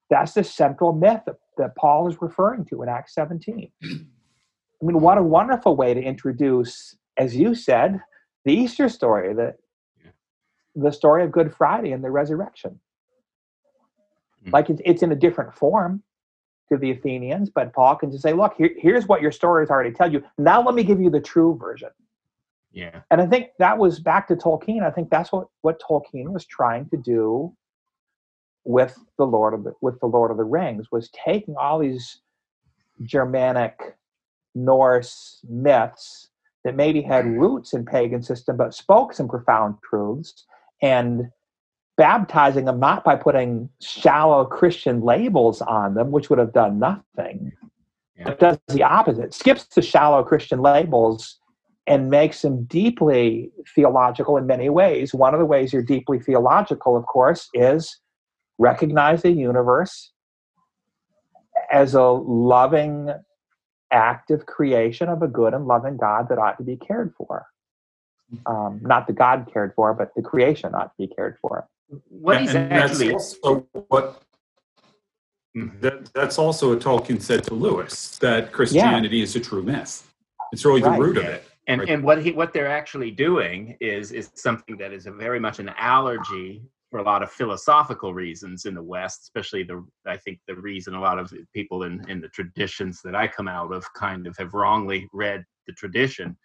That's 0.09 0.33
the 0.33 0.43
central 0.43 0.93
myth 0.93 1.21
that, 1.25 1.35
that 1.57 1.75
Paul 1.75 2.07
is 2.09 2.17
referring 2.21 2.65
to 2.65 2.81
in 2.83 2.89
Acts 2.89 3.13
17. 3.13 3.71
I 3.83 4.85
mean, 4.85 5.01
what 5.01 5.17
a 5.17 5.23
wonderful 5.23 5.75
way 5.75 5.93
to 5.93 6.01
introduce, 6.01 6.95
as 7.17 7.35
you 7.35 7.53
said, 7.53 7.99
the 8.45 8.53
Easter 8.53 8.89
story, 8.89 9.33
the, 9.33 9.55
the 10.75 10.91
story 10.91 11.23
of 11.23 11.31
Good 11.31 11.53
Friday 11.53 11.91
and 11.91 12.03
the 12.03 12.09
resurrection. 12.09 12.79
Hmm. 14.45 14.51
Like 14.51 14.69
it's, 14.69 14.81
it's 14.85 15.03
in 15.03 15.11
a 15.11 15.15
different 15.15 15.53
form 15.53 16.01
to 16.71 16.77
the 16.77 16.91
Athenians, 16.91 17.49
but 17.49 17.73
Paul 17.73 17.95
can 17.95 18.11
just 18.11 18.23
say, 18.23 18.33
look, 18.33 18.55
here, 18.57 18.71
here's 18.77 19.07
what 19.07 19.21
your 19.21 19.31
story 19.31 19.63
has 19.63 19.69
already 19.69 19.91
told 19.91 20.13
you. 20.13 20.23
Now 20.37 20.63
let 20.63 20.75
me 20.75 20.83
give 20.83 21.01
you 21.01 21.09
the 21.09 21.19
true 21.19 21.57
version. 21.59 21.89
Yeah. 22.71 23.01
And 23.11 23.19
I 23.19 23.25
think 23.25 23.49
that 23.57 23.77
was 23.77 23.99
back 23.99 24.27
to 24.27 24.35
Tolkien. 24.35 24.83
I 24.83 24.91
think 24.91 25.09
that's 25.09 25.31
what, 25.31 25.47
what 25.61 25.81
Tolkien 25.81 26.29
was 26.29 26.45
trying 26.45 26.87
to 26.89 26.97
do 26.97 27.53
with 28.65 28.97
the 29.17 29.25
Lord 29.25 29.53
of 29.53 29.63
the, 29.63 29.73
with 29.81 29.99
the 29.99 30.07
Lord 30.07 30.31
of 30.31 30.37
the 30.37 30.43
Rings 30.43 30.87
was 30.91 31.09
taking 31.09 31.55
all 31.55 31.79
these 31.79 32.21
Germanic 33.03 33.77
Norse 34.55 35.39
myths 35.49 36.29
that 36.63 36.75
maybe 36.75 37.01
had 37.01 37.25
roots 37.25 37.73
in 37.73 37.85
pagan 37.85 38.21
system 38.21 38.57
but 38.57 38.73
spoke 38.73 39.13
some 39.13 39.27
profound 39.27 39.75
truths 39.87 40.45
and 40.81 41.29
baptizing 41.97 42.65
them 42.65 42.79
not 42.79 43.03
by 43.03 43.15
putting 43.15 43.69
shallow 43.81 44.45
Christian 44.45 45.01
labels 45.01 45.61
on 45.61 45.95
them, 45.95 46.11
which 46.11 46.29
would 46.29 46.39
have 46.39 46.53
done 46.53 46.79
nothing, 46.79 47.51
yeah. 48.17 48.23
but 48.23 48.39
does 48.39 48.57
the 48.69 48.83
opposite, 48.83 49.33
skips 49.33 49.65
the 49.65 49.81
shallow 49.81 50.23
Christian 50.23 50.61
labels 50.61 51.37
and 51.87 52.09
makes 52.09 52.41
them 52.41 52.63
deeply 52.65 53.51
theological 53.75 54.37
in 54.37 54.45
many 54.45 54.69
ways. 54.69 55.13
One 55.13 55.33
of 55.33 55.39
the 55.39 55.45
ways 55.45 55.73
you're 55.73 55.81
deeply 55.81 56.19
theological, 56.19 56.95
of 56.95 57.05
course, 57.05 57.49
is 57.53 57.99
recognize 58.59 59.23
the 59.23 59.31
universe 59.31 60.11
as 61.71 61.95
a 61.95 62.03
loving, 62.03 63.11
active 63.91 64.45
creation 64.45 65.09
of 65.09 65.23
a 65.23 65.27
good 65.27 65.55
and 65.55 65.65
loving 65.65 65.97
God 65.97 66.29
that 66.29 66.37
ought 66.37 66.57
to 66.57 66.63
be 66.63 66.75
cared 66.75 67.13
for. 67.17 67.47
Um, 68.45 68.79
not 68.83 69.07
the 69.07 69.13
God 69.13 69.49
cared 69.51 69.73
for, 69.75 69.93
but 69.95 70.11
the 70.15 70.21
creation 70.21 70.75
ought 70.75 70.95
to 70.95 71.07
be 71.07 71.07
cared 71.07 71.37
for. 71.41 71.67
What 72.09 72.43
is 72.43 72.53
and 72.53 72.71
actually 72.71 73.09
that's 73.09 73.35
also 73.41 73.67
what 73.87 74.21
mm-hmm. 75.57 75.79
that, 75.79 76.13
that's 76.13 76.37
also 76.37 76.69
what 76.69 76.79
Tolkien 76.79 77.19
said 77.19 77.43
to 77.45 77.55
Lewis 77.55 78.19
that 78.19 78.51
Christianity 78.51 79.17
yeah. 79.17 79.23
is 79.23 79.35
a 79.35 79.39
true 79.39 79.63
myth. 79.63 80.13
It's 80.51 80.63
really 80.63 80.83
right. 80.83 80.95
the 80.95 81.01
root 81.03 81.17
of 81.17 81.25
it. 81.25 81.43
And 81.65 81.81
right. 81.81 81.89
and 81.89 82.03
what 82.03 82.21
he 82.21 82.31
what 82.31 82.53
they're 82.53 82.69
actually 82.69 83.09
doing 83.09 83.75
is 83.81 84.11
is 84.11 84.29
something 84.35 84.77
that 84.77 84.93
is 84.93 85.07
a 85.07 85.11
very 85.11 85.39
much 85.39 85.57
an 85.57 85.69
allergy 85.77 86.61
for 86.89 86.99
a 86.99 87.03
lot 87.03 87.21
of 87.21 87.31
philosophical 87.31 88.13
reasons 88.13 88.65
in 88.65 88.73
the 88.73 88.81
West, 88.81 89.21
especially 89.21 89.63
the 89.63 89.85
I 90.05 90.17
think 90.17 90.39
the 90.47 90.55
reason 90.55 90.95
a 90.95 91.01
lot 91.01 91.19
of 91.19 91.31
people 91.53 91.83
in 91.83 92.03
in 92.09 92.19
the 92.19 92.29
traditions 92.29 93.01
that 93.03 93.15
I 93.15 93.27
come 93.27 93.47
out 93.47 93.71
of 93.71 93.85
kind 93.93 94.27
of 94.27 94.35
have 94.37 94.53
wrongly 94.53 95.07
read 95.13 95.43
the 95.67 95.73
tradition. 95.73 96.35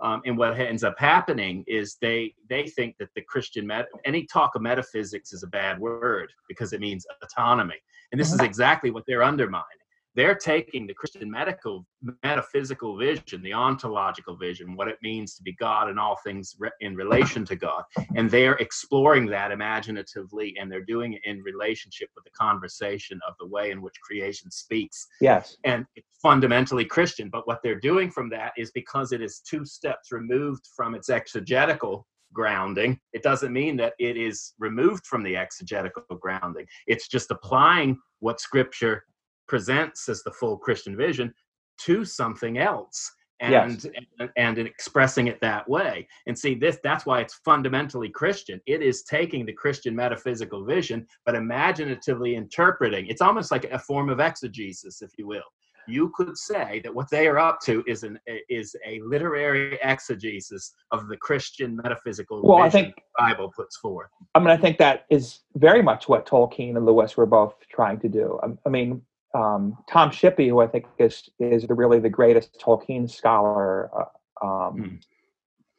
Um, 0.00 0.20
and 0.26 0.36
what 0.36 0.58
ends 0.58 0.82
up 0.82 0.98
happening 0.98 1.62
is 1.68 1.96
they 2.00 2.34
they 2.48 2.66
think 2.66 2.96
that 2.98 3.10
the 3.14 3.22
Christian 3.22 3.66
met, 3.66 3.86
any 4.04 4.26
talk 4.26 4.56
of 4.56 4.62
metaphysics 4.62 5.32
is 5.32 5.44
a 5.44 5.48
bad 5.48 5.78
word 5.78 6.32
because 6.48 6.72
it 6.72 6.80
means 6.80 7.06
autonomy, 7.22 7.80
and 8.10 8.20
this 8.20 8.32
is 8.32 8.40
exactly 8.50 8.90
what 8.90 9.04
they're 9.06 9.22
undermining 9.22 9.81
they're 10.14 10.34
taking 10.34 10.86
the 10.86 10.94
Christian 10.94 11.30
medical 11.30 11.86
metaphysical 12.22 12.96
vision, 12.96 13.42
the 13.42 13.52
ontological 13.52 14.36
vision, 14.36 14.76
what 14.76 14.88
it 14.88 14.98
means 15.02 15.34
to 15.36 15.42
be 15.42 15.54
God 15.54 15.88
and 15.88 15.98
all 15.98 16.18
things 16.24 16.54
re- 16.58 16.70
in 16.80 16.94
relation 16.94 17.44
to 17.46 17.56
God, 17.56 17.84
and 18.16 18.30
they're 18.30 18.56
exploring 18.56 19.26
that 19.26 19.52
imaginatively, 19.52 20.54
and 20.60 20.70
they're 20.70 20.84
doing 20.84 21.14
it 21.14 21.22
in 21.24 21.40
relationship 21.42 22.08
with 22.14 22.24
the 22.24 22.30
conversation 22.30 23.20
of 23.26 23.34
the 23.40 23.46
way 23.46 23.70
in 23.70 23.80
which 23.80 23.94
creation 24.06 24.50
speaks. 24.50 25.06
Yes, 25.20 25.56
and 25.64 25.86
it's 25.96 26.06
fundamentally 26.20 26.84
Christian. 26.84 27.30
But 27.30 27.46
what 27.46 27.60
they're 27.62 27.80
doing 27.80 28.10
from 28.10 28.28
that 28.30 28.52
is 28.56 28.70
because 28.72 29.12
it 29.12 29.22
is 29.22 29.40
two 29.40 29.64
steps 29.64 30.12
removed 30.12 30.66
from 30.76 30.94
its 30.94 31.08
exegetical 31.08 32.06
grounding. 32.32 32.98
It 33.12 33.22
doesn't 33.22 33.52
mean 33.52 33.76
that 33.76 33.94
it 33.98 34.16
is 34.16 34.54
removed 34.58 35.06
from 35.06 35.22
the 35.22 35.36
exegetical 35.36 36.16
grounding. 36.20 36.66
It's 36.86 37.08
just 37.08 37.30
applying 37.30 37.98
what 38.20 38.40
Scripture 38.40 39.04
presents 39.48 40.08
as 40.08 40.22
the 40.22 40.32
full 40.32 40.56
Christian 40.56 40.96
vision 40.96 41.32
to 41.80 42.04
something 42.04 42.58
else. 42.58 43.10
And, 43.40 43.82
yes. 43.82 43.86
and 44.20 44.30
and 44.36 44.58
expressing 44.58 45.26
it 45.26 45.40
that 45.40 45.68
way 45.68 46.06
and 46.28 46.38
see 46.38 46.54
this 46.54 46.78
that's 46.84 47.04
why 47.04 47.20
it's 47.20 47.34
fundamentally 47.44 48.08
christian 48.08 48.60
it 48.66 48.82
is 48.82 49.02
taking 49.02 49.44
the 49.44 49.52
christian 49.52 49.96
metaphysical 49.96 50.64
vision 50.64 51.04
but 51.26 51.34
imaginatively 51.34 52.36
interpreting 52.36 53.08
it's 53.08 53.20
almost 53.20 53.50
like 53.50 53.64
a 53.64 53.80
form 53.80 54.10
of 54.10 54.20
exegesis 54.20 55.02
if 55.02 55.10
you 55.18 55.26
will 55.26 55.42
you 55.86 56.12
could 56.14 56.36
say 56.36 56.80
that 56.84 56.94
what 56.94 57.10
they 57.10 57.26
are 57.26 57.38
up 57.38 57.60
to 57.62 57.82
is 57.86 58.02
an 58.02 58.18
is 58.48 58.76
a 58.86 59.00
literary 59.00 59.78
exegesis 59.82 60.72
of 60.90 61.08
the 61.08 61.16
Christian 61.16 61.76
metaphysical 61.76 62.42
well, 62.42 62.62
I 62.62 62.70
think 62.70 62.94
Bible 63.18 63.52
puts 63.54 63.76
forth. 63.76 64.10
I 64.34 64.38
mean, 64.38 64.50
I 64.50 64.56
think 64.56 64.78
that 64.78 65.06
is 65.10 65.40
very 65.56 65.82
much 65.82 66.08
what 66.08 66.26
Tolkien 66.26 66.76
and 66.76 66.86
Lewis 66.86 67.16
were 67.16 67.26
both 67.26 67.54
trying 67.70 67.98
to 68.00 68.08
do. 68.08 68.38
I 68.64 68.68
mean, 68.68 69.02
um, 69.34 69.76
Tom 69.88 70.10
Shippey, 70.10 70.48
who 70.48 70.60
I 70.60 70.66
think 70.66 70.86
is 70.98 71.28
is 71.38 71.66
the, 71.66 71.74
really 71.74 71.98
the 71.98 72.10
greatest 72.10 72.58
Tolkien 72.60 73.10
scholar, 73.10 73.90
uh, 73.94 74.46
um, 74.46 74.76
mm. 74.76 75.00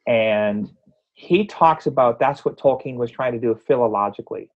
and 0.06 0.70
he 1.14 1.46
talks 1.46 1.86
about 1.86 2.18
that's 2.18 2.44
what 2.44 2.58
Tolkien 2.58 2.96
was 2.96 3.10
trying 3.10 3.32
to 3.32 3.38
do 3.38 3.58
philologically. 3.68 4.48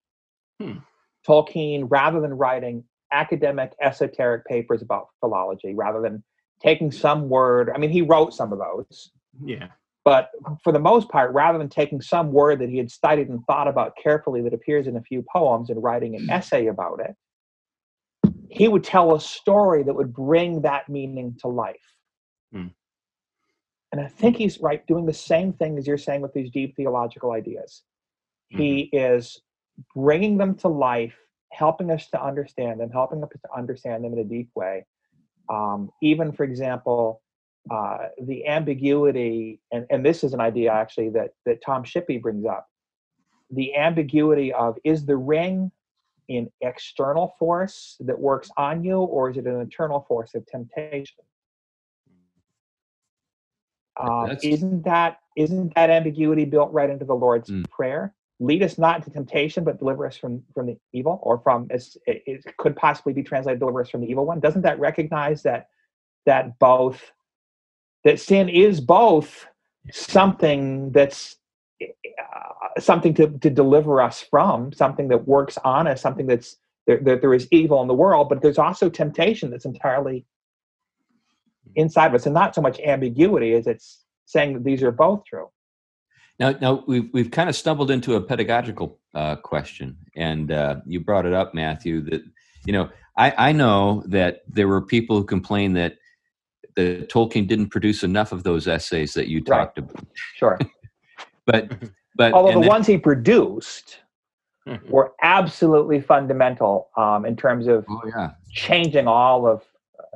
Hmm. 0.61 0.79
Tolkien, 1.27 1.87
rather 1.89 2.21
than 2.21 2.35
writing 2.35 2.85
academic 3.13 3.73
esoteric 3.81 4.45
papers 4.45 4.83
about 4.83 5.09
philology, 5.21 5.75
rather 5.75 6.01
than 6.01 6.23
taking 6.61 6.91
some 6.91 7.29
word, 7.29 7.71
I 7.73 7.79
mean, 7.79 7.91
he 7.91 8.03
wrote 8.03 8.35
some 8.35 8.53
of 8.53 8.59
those. 8.59 9.13
Yeah. 9.45 9.69
But 10.05 10.31
for 10.65 10.73
the 10.73 10.81
most 10.81 11.09
part, 11.11 11.33
rather 11.33 11.59
than 11.59 11.69
taking 11.69 12.01
some 12.01 12.33
word 12.33 12.61
that 12.61 12.71
he 12.71 12.79
had 12.79 12.91
studied 12.91 13.29
and 13.29 13.45
thought 13.47 13.69
about 13.69 13.93
carefully 14.03 14.43
that 14.43 14.55
appears 14.55 14.87
in 14.87 14.97
a 14.97 15.03
few 15.03 15.25
poems 15.33 15.71
and 15.71 15.83
writing 15.83 16.17
an 16.17 16.25
hmm. 16.25 16.31
essay 16.31 16.67
about 16.67 17.01
it, 17.01 17.15
he 18.51 18.69
would 18.69 18.85
tell 18.85 19.15
a 19.15 19.21
story 19.21 19.83
that 19.83 19.95
would 19.95 20.13
bring 20.13 20.63
that 20.63 20.89
meaning 20.89 21.37
to 21.41 21.49
life. 21.49 21.77
Mm. 22.55 22.73
And 23.93 24.01
I 24.01 24.09
think 24.09 24.37
he's 24.37 24.61
right 24.61 24.87
doing 24.87 25.07
the 25.07 25.13
same 25.13 25.53
thing 25.53 25.79
as 25.79 25.87
you're 25.87 25.99
saying 25.99 26.21
with 26.21 26.33
these 26.33 26.51
deep 26.51 26.77
theological 26.77 27.33
ideas. 27.33 27.83
Mm-hmm. 28.53 28.63
He 28.63 28.81
is 28.93 29.41
bringing 29.95 30.37
them 30.37 30.55
to 30.57 30.69
life, 30.69 31.17
helping 31.53 31.91
us 31.91 32.09
to 32.11 32.23
understand 32.23 32.81
them, 32.81 32.91
helping 32.91 33.23
us 33.23 33.31
to 33.31 33.57
understand 33.57 34.05
them 34.05 34.13
in 34.13 34.19
a 34.19 34.25
deep 34.25 34.51
way. 34.55 34.85
Um, 35.49 35.91
even, 36.03 36.33
for 36.33 36.45
example, 36.45 37.23
uh, 37.71 38.09
the 38.23 38.47
ambiguity, 38.47 39.61
and, 39.73 39.87
and 39.91 40.05
this 40.05 40.23
is 40.25 40.35
an 40.35 40.41
idea 40.41 40.71
actually 40.73 41.11
that, 41.11 41.31
that 41.47 41.63
Tom 41.65 41.85
Shippey 41.85 42.21
brings 42.21 42.45
up 42.45 42.67
the 43.51 43.75
ambiguity 43.77 44.53
of 44.53 44.77
is 44.85 45.07
the 45.07 45.17
ring 45.17 45.71
an 46.29 46.51
external 46.61 47.35
force 47.39 47.97
that 48.01 48.19
works 48.19 48.51
on 48.57 48.85
you, 48.85 48.99
or 48.99 49.31
is 49.31 49.37
it 49.37 49.47
an 49.47 49.61
internal 49.61 50.05
force 50.09 50.35
of 50.35 50.47
temptation? 50.47 51.25
Um, 54.01 54.37
isn't 54.43 54.85
that 54.85 55.19
isn't 55.37 55.75
that 55.75 55.91
ambiguity 55.91 56.45
built 56.45 56.73
right 56.73 56.89
into 56.89 57.05
the 57.05 57.15
Lord's 57.15 57.51
mm. 57.51 57.69
prayer? 57.71 58.15
lead 58.41 58.63
us 58.63 58.79
not 58.79 58.97
into 58.97 59.11
temptation, 59.11 59.65
but 59.65 59.79
deliver 59.79 60.07
us 60.07 60.17
from 60.17 60.43
from 60.55 60.67
the 60.67 60.79
evil, 60.93 61.19
or 61.23 61.39
from 61.39 61.67
as 61.71 61.97
it, 62.07 62.23
it 62.27 62.57
could 62.57 62.77
possibly 62.77 63.13
be 63.13 63.23
translated, 63.23 63.59
deliver 63.59 63.81
us 63.81 63.91
from 63.91 64.01
the 64.01 64.07
evil 64.07 64.27
one. 64.27 64.41
Doesn't 64.41 64.63
that 64.63 64.79
recognize 64.79 65.43
that 65.43 65.69
that 66.27 66.59
both 66.59 67.13
that 68.05 68.21
sin 68.21 68.49
is 68.49 68.81
both 68.81 69.47
something 69.91 70.93
that's 70.93 71.37
uh, 71.81 72.81
something 72.81 73.15
to, 73.15 73.29
to 73.39 73.51
deliver 73.51 74.01
us 74.01 74.21
from, 74.21 74.73
something 74.73 75.09
that 75.09 75.29
works 75.29 75.59
on 75.65 75.87
us, 75.87 76.01
something 76.01 76.27
that's 76.27 76.57
that 76.87 77.05
there, 77.05 77.17
there 77.17 77.35
is 77.35 77.47
evil 77.51 77.83
in 77.83 77.89
the 77.89 77.95
world, 77.95 78.29
but 78.29 78.41
there's 78.41 78.59
also 78.59 78.89
temptation 78.89 79.51
that's 79.51 79.67
entirely 79.67 80.25
inside 81.77 82.07
of 82.07 82.15
us, 82.15 82.27
and 82.27 82.35
not 82.35 82.55
so 82.55 82.63
much 82.63 82.81
ambiguity 82.81 83.53
as 83.53 83.67
it's 83.67 84.05
saying 84.25 84.55
that 84.55 84.65
these 84.65 84.83
are 84.83 84.91
both 84.91 85.23
true. 85.25 85.49
Now, 86.39 86.53
now 86.61 86.85
we've 86.87 87.09
we've 87.13 87.31
kind 87.31 87.49
of 87.49 87.57
stumbled 87.57 87.91
into 87.91 88.15
a 88.15 88.21
pedagogical 88.21 88.99
uh, 89.15 89.37
question, 89.37 89.97
and 90.17 90.53
uh, 90.53 90.77
you 90.87 91.01
brought 91.01 91.27
it 91.27 91.33
up, 91.33 91.53
Matthew. 91.53 92.01
That 92.03 92.23
you 92.65 92.73
know, 92.73 92.89
I 93.17 93.35
I 93.49 93.53
know 93.53 94.03
that 94.07 94.43
there 94.49 94.69
were 94.69 94.81
people 94.81 95.17
who 95.17 95.25
complained 95.25 95.77
that 95.77 95.97
the 96.77 97.07
Tolkien 97.11 97.49
didn't 97.49 97.71
produce 97.71 98.05
enough 98.05 98.31
of 98.31 98.45
those 98.45 98.69
essays 98.69 99.15
that 99.15 99.27
you 99.29 99.43
talked 99.43 99.79
right. 99.79 99.91
about. 99.91 100.07
Sure, 100.37 100.59
but 101.49 101.73
but 102.17 102.33
although 102.33 102.53
the 102.53 102.61
then, 102.61 102.69
ones 102.69 102.87
he 102.87 102.99
produced 102.99 103.99
were 104.89 105.13
absolutely 105.23 106.01
fundamental 106.01 106.91
um, 106.97 107.25
in 107.25 107.35
terms 107.35 107.67
of 107.67 107.87
oh, 107.89 108.03
yeah. 108.07 108.33
changing 108.51 109.07
all 109.07 109.47
of 109.47 109.63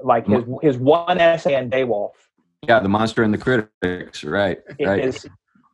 like 0.04 0.26
his 0.26 0.44
his 0.60 0.76
one 0.76 1.18
essay 1.18 1.56
on 1.56 1.68
Beowulf. 1.68 2.28
Yeah, 2.68 2.80
the 2.80 2.88
monster 2.88 3.22
and 3.22 3.34
the 3.34 3.38
critics, 3.38 4.22
right? 4.22 4.60
right. 4.80 5.04
Is 5.04 5.26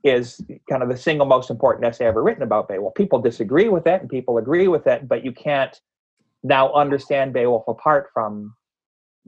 is 0.05 0.41
kind 0.71 0.83
of 0.83 0.89
the 0.89 0.97
single 0.97 1.27
most 1.27 1.51
important 1.51 1.85
essay 1.85 2.07
ever 2.07 2.23
written 2.23 2.43
about 2.43 2.69
Beowulf. 2.69 2.95
People 2.95 3.19
disagree 3.19 3.69
with 3.69 3.87
it 3.87 4.01
and 4.01 4.09
people 4.09 4.39
agree 4.39 4.69
with 4.69 4.87
it, 4.87 5.09
but 5.09 5.25
you 5.25 5.33
can't 5.33 5.79
now 6.43 6.73
understand 6.73 7.33
Beowulf 7.33 7.67
apart 7.67 8.09
from 8.15 8.55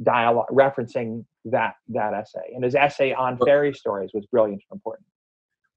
dialogue 0.02 0.46
referencing 0.50 1.24
that 1.44 1.74
that 1.88 2.14
essay. 2.14 2.52
And 2.54 2.62
his 2.62 2.74
essay 2.74 3.12
on 3.12 3.36
fairy 3.44 3.74
stories 3.74 4.10
was 4.14 4.24
brilliant 4.26 4.62
and 4.70 4.76
important. 4.76 5.06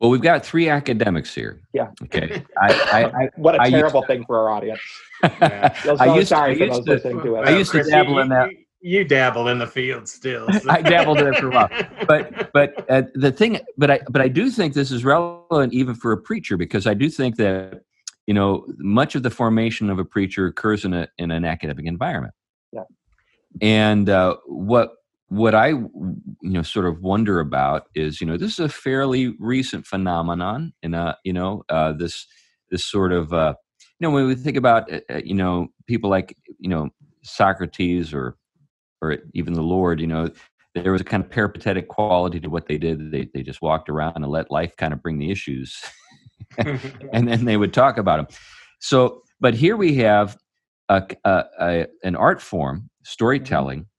Well, 0.03 0.11
we've 0.11 0.21
got 0.21 0.45
three 0.45 0.67
academics 0.67 1.33
here. 1.33 1.61
Yeah. 1.71 1.91
Okay. 2.03 2.43
I, 2.61 2.73
I, 2.73 3.03
I, 3.23 3.29
what 3.37 3.55
a 3.55 3.71
terrible 3.71 4.01
to, 4.01 4.07
thing 4.07 4.25
for 4.25 4.37
our 4.37 4.49
audience. 4.49 4.81
Yeah. 5.23 5.73
I 5.97 6.13
used, 6.17 6.27
sorry 6.27 6.61
I 6.61 6.65
used 6.65 6.85
to, 6.85 6.99
to 6.99 7.37
I 7.37 7.57
used 7.57 7.71
to 7.71 7.83
dabble 7.83 8.19
in 8.19 8.27
that 8.27 8.49
you 8.81 9.05
dabble 9.05 9.47
in 9.47 9.59
the 9.59 9.65
field 9.65 10.09
still. 10.09 10.51
So. 10.51 10.59
I 10.69 10.81
dabbled 10.81 11.21
in 11.21 11.27
it 11.27 11.39
for 11.39 11.47
a 11.47 11.51
while, 11.51 11.69
but 12.05 12.51
but 12.51 12.85
uh, 12.89 13.03
the 13.15 13.31
thing, 13.31 13.61
but 13.77 13.91
I 13.91 14.01
but 14.09 14.21
I 14.21 14.27
do 14.27 14.49
think 14.49 14.73
this 14.73 14.91
is 14.91 15.05
relevant 15.05 15.71
even 15.71 15.95
for 15.95 16.11
a 16.11 16.17
preacher 16.17 16.57
because 16.57 16.85
I 16.85 16.93
do 16.93 17.09
think 17.09 17.37
that 17.37 17.83
you 18.27 18.33
know 18.33 18.65
much 18.79 19.15
of 19.15 19.23
the 19.23 19.29
formation 19.29 19.89
of 19.89 19.99
a 19.99 20.05
preacher 20.05 20.47
occurs 20.47 20.83
in 20.83 20.93
a 20.93 21.07
in 21.17 21.31
an 21.31 21.45
academic 21.45 21.85
environment. 21.85 22.33
Yeah. 22.73 22.83
And 23.61 24.09
uh, 24.09 24.35
what 24.47 24.95
what 25.33 25.55
I 25.55 25.69
you 25.69 25.91
know 26.41 26.61
sort 26.61 26.85
of 26.85 27.01
wonder 27.01 27.39
about 27.39 27.87
is 27.95 28.21
you 28.21 28.27
know 28.27 28.37
this 28.37 28.53
is 28.53 28.59
a 28.59 28.69
fairly 28.69 29.35
recent 29.39 29.87
phenomenon, 29.87 30.73
and 30.83 30.95
uh 30.95 31.15
you 31.23 31.33
know 31.33 31.63
uh, 31.69 31.93
this 31.93 32.27
this 32.69 32.85
sort 32.85 33.11
of 33.11 33.33
uh, 33.33 33.53
you 33.99 34.07
know 34.07 34.11
when 34.11 34.27
we 34.27 34.35
think 34.35 34.57
about 34.57 34.91
uh, 34.91 34.99
uh 35.09 35.21
you 35.23 35.33
know 35.33 35.67
people 35.87 36.09
like 36.09 36.37
you 36.59 36.69
know 36.69 36.89
Socrates 37.23 38.13
or 38.13 38.37
or 39.01 39.17
even 39.33 39.53
the 39.53 39.61
Lord, 39.61 39.99
you 39.99 40.07
know, 40.07 40.29
there 40.75 40.91
was 40.91 41.01
a 41.01 41.05
kind 41.05 41.23
of 41.23 41.29
peripatetic 41.29 41.89
quality 41.89 42.39
to 42.39 42.49
what 42.49 42.67
they 42.67 42.77
did. 42.77 43.11
They 43.11 43.29
they 43.33 43.43
just 43.43 43.61
walked 43.61 43.89
around 43.89 44.15
and 44.15 44.27
let 44.27 44.51
life 44.51 44.75
kind 44.77 44.93
of 44.93 45.01
bring 45.01 45.19
the 45.19 45.31
issues, 45.31 45.81
and 46.57 47.27
then 47.27 47.45
they 47.45 47.57
would 47.57 47.73
talk 47.73 47.97
about 47.97 48.17
them. 48.17 48.37
So, 48.79 49.21
but 49.39 49.53
here 49.53 49.77
we 49.77 49.95
have 49.95 50.37
a, 50.89 51.03
a, 51.23 51.43
a 51.59 51.87
an 52.03 52.15
art 52.15 52.41
form, 52.41 52.89
storytelling, 53.03 53.81
mm-hmm. 53.81 53.92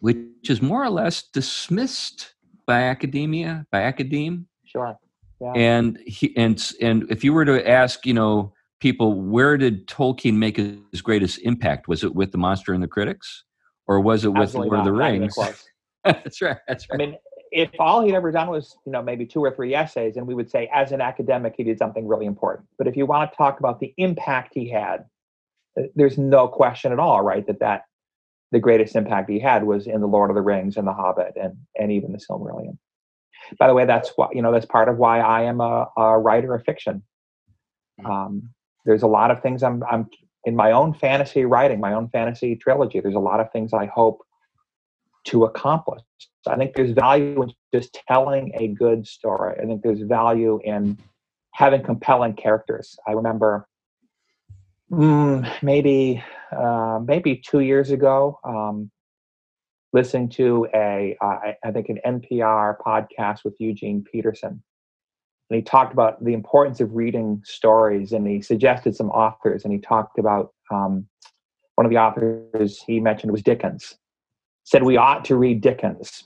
Which 0.00 0.48
is 0.48 0.60
more 0.60 0.82
or 0.82 0.90
less 0.90 1.22
dismissed 1.32 2.34
by 2.66 2.82
academia, 2.82 3.66
by 3.70 3.82
academe. 3.82 4.46
Sure. 4.64 4.98
Yeah. 5.40 5.52
And 5.54 5.98
he 6.06 6.36
and 6.36 6.72
and 6.80 7.06
if 7.10 7.24
you 7.24 7.32
were 7.32 7.46
to 7.46 7.66
ask, 7.68 8.04
you 8.04 8.12
know, 8.12 8.52
people, 8.80 9.20
where 9.20 9.56
did 9.56 9.86
Tolkien 9.86 10.34
make 10.34 10.56
his 10.56 11.00
greatest 11.02 11.38
impact? 11.38 11.88
Was 11.88 12.04
it 12.04 12.14
with 12.14 12.32
the 12.32 12.38
Monster 12.38 12.74
and 12.74 12.82
the 12.82 12.88
Critics? 12.88 13.44
or 13.90 13.98
was 13.98 14.24
it 14.24 14.28
with 14.28 14.42
Absolutely 14.42 14.70
Lord 14.70 14.86
not. 14.86 14.88
of 14.88 14.94
the 14.94 14.98
Rings? 15.02 15.34
that's 16.04 16.40
right. 16.40 16.58
That's 16.68 16.88
right. 16.88 16.94
I 16.94 16.96
mean, 16.96 17.16
if 17.50 17.70
all 17.80 18.04
he'd 18.04 18.14
ever 18.14 18.30
done 18.30 18.48
was, 18.48 18.76
you 18.86 18.92
know, 18.92 19.02
maybe 19.02 19.26
two 19.26 19.40
or 19.40 19.50
three 19.50 19.74
essays, 19.74 20.16
and 20.16 20.28
we 20.28 20.34
would 20.34 20.48
say, 20.48 20.70
as 20.72 20.92
an 20.92 21.00
academic, 21.00 21.54
he 21.56 21.64
did 21.64 21.76
something 21.76 22.06
really 22.06 22.26
important. 22.26 22.68
But 22.78 22.86
if 22.86 22.96
you 22.96 23.04
want 23.04 23.32
to 23.32 23.36
talk 23.36 23.58
about 23.58 23.80
the 23.80 23.92
impact 23.96 24.52
he 24.54 24.70
had, 24.70 25.06
uh, 25.76 25.86
there's 25.96 26.16
no 26.16 26.46
question 26.46 26.92
at 26.92 27.00
all, 27.00 27.22
right, 27.22 27.44
that 27.48 27.58
that 27.58 27.82
the 28.52 28.58
greatest 28.58 28.96
impact 28.96 29.30
he 29.30 29.38
had 29.38 29.64
was 29.64 29.86
in 29.86 30.00
the 30.00 30.06
Lord 30.06 30.30
of 30.30 30.36
the 30.36 30.42
Rings 30.42 30.76
and 30.76 30.86
the 30.86 30.92
Hobbit 30.92 31.34
and 31.40 31.56
and 31.78 31.92
even 31.92 32.12
the 32.12 32.18
Silmarillion. 32.18 32.78
By 33.58 33.66
the 33.66 33.74
way, 33.74 33.84
that's 33.84 34.12
why 34.16 34.28
you 34.32 34.42
know 34.42 34.52
that's 34.52 34.66
part 34.66 34.88
of 34.88 34.98
why 34.98 35.20
I 35.20 35.42
am 35.42 35.60
a, 35.60 35.88
a 35.96 36.18
writer 36.18 36.54
of 36.54 36.64
fiction. 36.64 37.02
Hmm. 38.00 38.06
Um, 38.06 38.50
there's 38.84 39.02
a 39.02 39.08
lot 39.08 39.30
of 39.30 39.42
things 39.42 39.62
I'm 39.62 39.82
I'm 39.90 40.08
in 40.44 40.56
my 40.56 40.72
own 40.72 40.94
fantasy 40.94 41.44
writing, 41.44 41.80
my 41.80 41.92
own 41.92 42.08
fantasy 42.08 42.56
trilogy, 42.56 43.00
there's 43.00 43.14
a 43.14 43.18
lot 43.18 43.40
of 43.40 43.52
things 43.52 43.72
I 43.72 43.86
hope 43.86 44.22
to 45.24 45.44
accomplish. 45.44 46.02
I 46.46 46.56
think 46.56 46.74
there's 46.74 46.92
value 46.92 47.42
in 47.42 47.52
just 47.74 47.98
telling 48.08 48.52
a 48.58 48.68
good 48.68 49.06
story. 49.06 49.58
I 49.60 49.66
think 49.66 49.82
there's 49.82 50.00
value 50.00 50.60
in 50.64 50.96
having 51.52 51.82
compelling 51.82 52.34
characters. 52.34 52.98
I 53.06 53.12
remember 53.12 53.68
mm, 54.90 55.62
maybe 55.62 56.22
uh, 56.56 57.00
maybe 57.04 57.36
two 57.36 57.60
years 57.60 57.90
ago 57.90 58.38
um, 58.44 58.90
listening 59.92 60.28
to 60.30 60.66
a 60.74 61.16
uh, 61.20 61.52
I 61.64 61.70
think 61.72 61.88
an 61.88 62.00
NPR 62.06 62.76
podcast 62.84 63.44
with 63.44 63.54
Eugene 63.58 64.04
Peterson, 64.10 64.62
and 65.50 65.56
he 65.56 65.62
talked 65.62 65.92
about 65.92 66.24
the 66.24 66.32
importance 66.32 66.80
of 66.80 66.94
reading 66.94 67.42
stories 67.44 68.12
and 68.12 68.26
he 68.26 68.40
suggested 68.40 68.94
some 68.94 69.10
authors 69.10 69.64
and 69.64 69.72
he 69.72 69.80
talked 69.80 70.18
about 70.18 70.52
um, 70.70 71.06
one 71.74 71.86
of 71.86 71.90
the 71.90 71.98
authors 71.98 72.82
he 72.86 73.00
mentioned 73.00 73.32
was 73.32 73.42
dickens. 73.42 73.96
Said 74.64 74.84
we 74.84 74.96
ought 74.96 75.24
to 75.24 75.36
read 75.36 75.60
dickens 75.60 76.24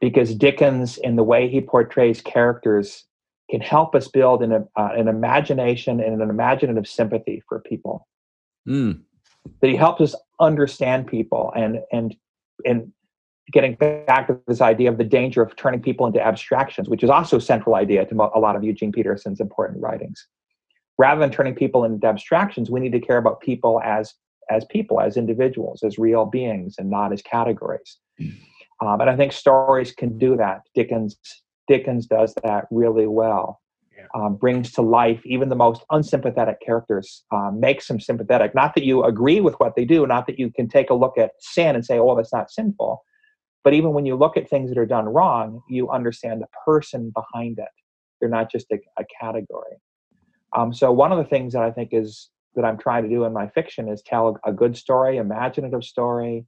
because 0.00 0.34
dickens 0.34 0.98
in 0.98 1.16
the 1.16 1.24
way 1.24 1.48
he 1.48 1.60
portrays 1.60 2.20
characters 2.20 3.04
can 3.52 3.60
help 3.60 3.94
us 3.94 4.08
build 4.08 4.42
an, 4.42 4.52
uh, 4.52 4.88
an 4.96 5.08
imagination 5.08 6.00
and 6.00 6.22
an 6.22 6.30
imaginative 6.30 6.88
sympathy 6.88 7.42
for 7.46 7.60
people 7.60 8.08
mm. 8.66 8.98
that 9.60 9.68
he 9.68 9.76
helps 9.76 10.00
us 10.00 10.14
understand 10.40 11.06
people 11.06 11.52
and 11.54 11.80
and 11.92 12.16
and 12.64 12.90
getting 13.52 13.74
back 13.74 14.26
to 14.26 14.40
this 14.46 14.62
idea 14.62 14.88
of 14.88 14.96
the 14.96 15.04
danger 15.04 15.42
of 15.42 15.54
turning 15.56 15.82
people 15.82 16.06
into 16.06 16.24
abstractions, 16.24 16.88
which 16.88 17.02
is 17.02 17.10
also 17.10 17.36
a 17.36 17.40
central 17.40 17.74
idea 17.74 18.06
to 18.06 18.14
a 18.14 18.38
lot 18.38 18.56
of 18.56 18.64
Eugene 18.64 18.92
Peterson's 18.92 19.40
important 19.40 19.82
writings. 19.82 20.26
Rather 20.96 21.20
than 21.20 21.30
turning 21.30 21.54
people 21.54 21.84
into 21.84 22.06
abstractions, 22.06 22.70
we 22.70 22.80
need 22.80 22.92
to 22.92 23.00
care 23.00 23.18
about 23.18 23.40
people 23.40 23.82
as 23.84 24.14
as 24.50 24.64
people, 24.70 24.98
as 24.98 25.18
individuals, 25.18 25.82
as 25.82 25.98
real 25.98 26.24
beings, 26.24 26.76
and 26.78 26.88
not 26.88 27.12
as 27.12 27.20
categories. 27.20 27.98
Mm. 28.18 28.34
Um, 28.80 29.00
and 29.00 29.10
I 29.10 29.16
think 29.16 29.32
stories 29.32 29.92
can 29.92 30.16
do 30.16 30.36
that. 30.38 30.62
Dickens 30.74 31.16
Dickens 31.68 32.06
does 32.06 32.34
that 32.42 32.66
really 32.70 33.06
well. 33.06 33.60
Yeah. 33.96 34.06
Um, 34.14 34.36
brings 34.36 34.72
to 34.72 34.82
life 34.82 35.20
even 35.24 35.48
the 35.48 35.56
most 35.56 35.84
unsympathetic 35.90 36.60
characters, 36.64 37.24
um, 37.30 37.60
makes 37.60 37.88
them 37.88 38.00
sympathetic. 38.00 38.54
Not 38.54 38.74
that 38.74 38.84
you 38.84 39.04
agree 39.04 39.40
with 39.40 39.54
what 39.54 39.76
they 39.76 39.84
do, 39.84 40.06
not 40.06 40.26
that 40.26 40.38
you 40.38 40.50
can 40.50 40.68
take 40.68 40.90
a 40.90 40.94
look 40.94 41.18
at 41.18 41.32
sin 41.40 41.74
and 41.76 41.84
say, 41.84 41.98
"Oh, 41.98 42.16
that's 42.16 42.32
not 42.32 42.50
sinful," 42.50 43.02
But 43.64 43.74
even 43.74 43.92
when 43.92 44.06
you 44.06 44.16
look 44.16 44.36
at 44.36 44.48
things 44.48 44.70
that 44.70 44.78
are 44.78 44.86
done 44.86 45.06
wrong, 45.06 45.62
you 45.68 45.90
understand 45.90 46.40
the 46.40 46.48
person 46.66 47.12
behind 47.14 47.58
it. 47.58 47.68
They're 48.20 48.28
not 48.28 48.50
just 48.50 48.66
a, 48.72 48.78
a 48.98 49.04
category. 49.20 49.76
Um, 50.56 50.72
so 50.72 50.92
one 50.92 51.12
of 51.12 51.18
the 51.18 51.24
things 51.24 51.52
that 51.52 51.62
I 51.62 51.70
think 51.70 51.90
is 51.92 52.30
that 52.54 52.64
I'm 52.64 52.76
trying 52.76 53.04
to 53.04 53.08
do 53.08 53.24
in 53.24 53.32
my 53.32 53.48
fiction 53.48 53.88
is 53.88 54.02
tell 54.02 54.38
a, 54.44 54.50
a 54.50 54.52
good 54.52 54.76
story, 54.76 55.16
imaginative 55.16 55.84
story, 55.84 56.44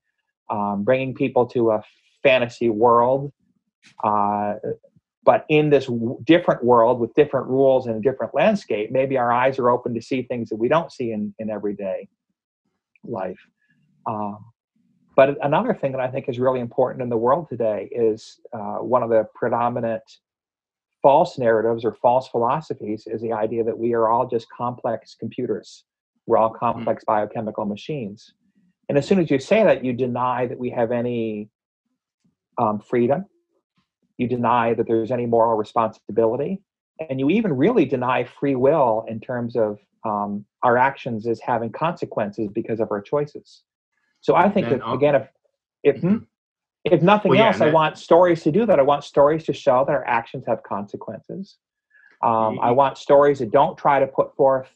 um, 0.50 0.84
bringing 0.84 1.14
people 1.14 1.46
to 1.46 1.70
a 1.70 1.82
fantasy 2.22 2.68
world. 2.68 3.32
Uh, 4.02 4.54
but 5.24 5.44
in 5.48 5.70
this 5.70 5.86
w- 5.86 6.18
different 6.24 6.62
world 6.64 7.00
with 7.00 7.14
different 7.14 7.46
rules 7.46 7.86
and 7.86 7.96
a 7.96 8.00
different 8.00 8.34
landscape, 8.34 8.90
maybe 8.90 9.16
our 9.16 9.32
eyes 9.32 9.58
are 9.58 9.70
open 9.70 9.94
to 9.94 10.02
see 10.02 10.22
things 10.22 10.48
that 10.50 10.56
we 10.56 10.68
don't 10.68 10.92
see 10.92 11.12
in, 11.12 11.34
in 11.38 11.50
everyday 11.50 12.08
life. 13.04 13.38
Um, 14.06 14.44
but 15.16 15.36
another 15.42 15.74
thing 15.74 15.92
that 15.92 16.00
I 16.00 16.08
think 16.08 16.28
is 16.28 16.38
really 16.38 16.60
important 16.60 17.02
in 17.02 17.08
the 17.08 17.16
world 17.16 17.48
today 17.48 17.88
is 17.92 18.40
uh, 18.52 18.78
one 18.78 19.02
of 19.02 19.10
the 19.10 19.26
predominant 19.34 20.02
false 21.02 21.38
narratives 21.38 21.84
or 21.84 21.92
false 21.92 22.28
philosophies 22.28 23.06
is 23.06 23.20
the 23.20 23.32
idea 23.32 23.62
that 23.62 23.78
we 23.78 23.92
are 23.92 24.08
all 24.08 24.26
just 24.26 24.46
complex 24.50 25.14
computers. 25.18 25.84
We're 26.26 26.38
all 26.38 26.50
mm-hmm. 26.50 26.64
complex 26.64 27.04
biochemical 27.04 27.64
machines. 27.64 28.32
And 28.88 28.98
as 28.98 29.06
soon 29.06 29.20
as 29.20 29.30
you 29.30 29.38
say 29.38 29.64
that, 29.64 29.84
you 29.84 29.92
deny 29.92 30.46
that 30.46 30.58
we 30.58 30.70
have 30.70 30.92
any 30.92 31.48
um, 32.58 32.80
freedom. 32.80 33.26
You 34.18 34.28
deny 34.28 34.74
that 34.74 34.86
there's 34.86 35.10
any 35.10 35.26
moral 35.26 35.56
responsibility. 35.56 36.62
and 37.10 37.18
you 37.18 37.28
even 37.28 37.52
really 37.56 37.84
deny 37.84 38.22
free 38.22 38.54
will 38.54 39.04
in 39.08 39.18
terms 39.18 39.56
of 39.56 39.80
um, 40.04 40.44
our 40.62 40.76
actions 40.76 41.26
as 41.26 41.40
having 41.40 41.68
consequences 41.72 42.46
because 42.54 42.78
of 42.78 42.88
our 42.92 43.00
choices. 43.02 43.64
So 44.20 44.36
I 44.36 44.48
think 44.48 44.68
that 44.68 44.80
I'll- 44.80 44.94
again, 44.94 45.16
if 45.16 45.28
if 45.82 46.00
hmm? 46.00 46.06
Mhm. 46.08 46.26
if 46.84 47.02
nothing 47.02 47.30
Well, 47.30 47.40
yeah, 47.40 47.46
else, 47.48 47.60
I 47.60 47.64
that- 47.66 47.74
want 47.74 47.98
stories 47.98 48.44
to 48.44 48.52
do 48.52 48.64
that. 48.66 48.78
I 48.78 48.82
want 48.82 49.02
stories 49.02 49.42
to 49.46 49.52
show 49.52 49.84
that 49.86 49.92
our 49.92 50.06
actions 50.06 50.44
have 50.46 50.62
consequences. 50.62 51.58
Um, 52.22 52.60
I 52.60 52.70
want 52.70 52.96
stories 52.96 53.40
that 53.40 53.50
don't 53.50 53.76
try 53.76 53.98
to 53.98 54.06
put 54.06 54.36
forth 54.36 54.70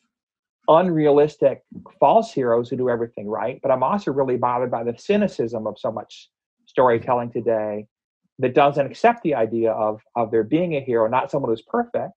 unrealistic 0.66 1.62
false 2.00 2.32
heroes 2.32 2.68
who 2.68 2.76
do 2.76 2.90
everything 2.90 3.28
right. 3.28 3.60
But 3.62 3.70
I'm 3.70 3.82
also 3.84 4.12
really 4.12 4.36
bothered 4.36 4.70
by 4.70 4.82
the 4.84 4.96
cynicism 4.98 5.66
of 5.66 5.78
so 5.78 5.90
much 5.92 6.30
storytelling 6.66 7.30
today 7.30 7.86
that 8.38 8.54
doesn't 8.54 8.86
accept 8.86 9.22
the 9.22 9.34
idea 9.34 9.72
of 9.72 10.02
of 10.14 10.30
there 10.30 10.44
being 10.44 10.76
a 10.76 10.80
hero, 10.80 11.08
not 11.08 11.30
someone 11.30 11.50
who's 11.50 11.62
perfect, 11.62 12.12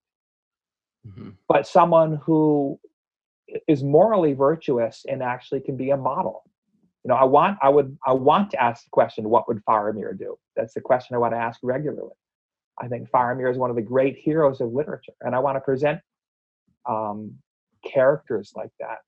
Mhm. 1.08 1.36
but 1.48 1.66
someone 1.66 2.16
who 2.18 2.80
is 3.68 3.84
morally 3.84 4.34
virtuous 4.34 5.06
and 5.10 5.22
actually 5.22 5.62
can 5.62 5.76
be 5.76 5.90
a 5.90 5.98
model. 5.98 6.44
You 7.04 7.10
know, 7.10 7.16
I 7.16 7.24
want 7.26 7.58
I 7.62 7.70
would 7.70 7.98
I 8.06 8.14
want 8.14 8.52
to 8.52 8.62
ask 8.62 8.84
the 8.84 8.90
question, 8.92 9.30
what 9.30 9.48
would 9.48 9.64
Faramir 9.66 10.18
do? 10.18 10.38
That's 10.56 10.74
the 10.74 10.82
question 10.82 11.16
I 11.16 11.20
want 11.20 11.34
to 11.34 11.40
ask 11.40 11.60
regularly. 11.64 12.14
I 12.80 12.88
think 12.88 13.10
Faramir 13.10 13.50
is 13.52 13.58
one 13.58 13.70
of 13.70 13.76
the 13.76 13.82
great 13.82 14.18
heroes 14.18 14.62
of 14.62 14.72
literature, 14.74 15.14
and 15.22 15.36
I 15.36 15.40
want 15.40 15.56
to 15.56 15.62
present 15.62 16.02
um, 16.88 17.38
characters 17.84 18.54
like 18.56 18.72
that. 18.80 19.00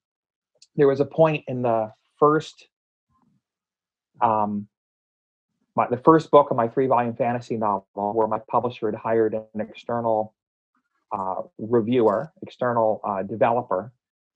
There 0.76 0.88
was 0.88 1.00
a 1.00 1.06
point 1.06 1.44
in 1.48 1.62
the 1.62 1.92
first, 2.18 2.68
um, 4.22 4.68
my, 5.76 5.88
the 5.88 5.98
first 5.98 6.30
book 6.32 6.52
of 6.52 6.58
my 6.58 6.68
three-volume 6.68 7.16
fantasy 7.16 7.58
novel, 7.58 7.86
where 8.14 8.28
my 8.28 8.40
publisher 8.50 8.92
had 8.92 8.96
hired 8.96 9.34
an 9.34 9.62
external 9.62 10.34
uh, 11.12 11.44
reviewer, 11.58 12.32
external 12.42 13.02
uh, 13.04 13.24
developer, 13.24 13.92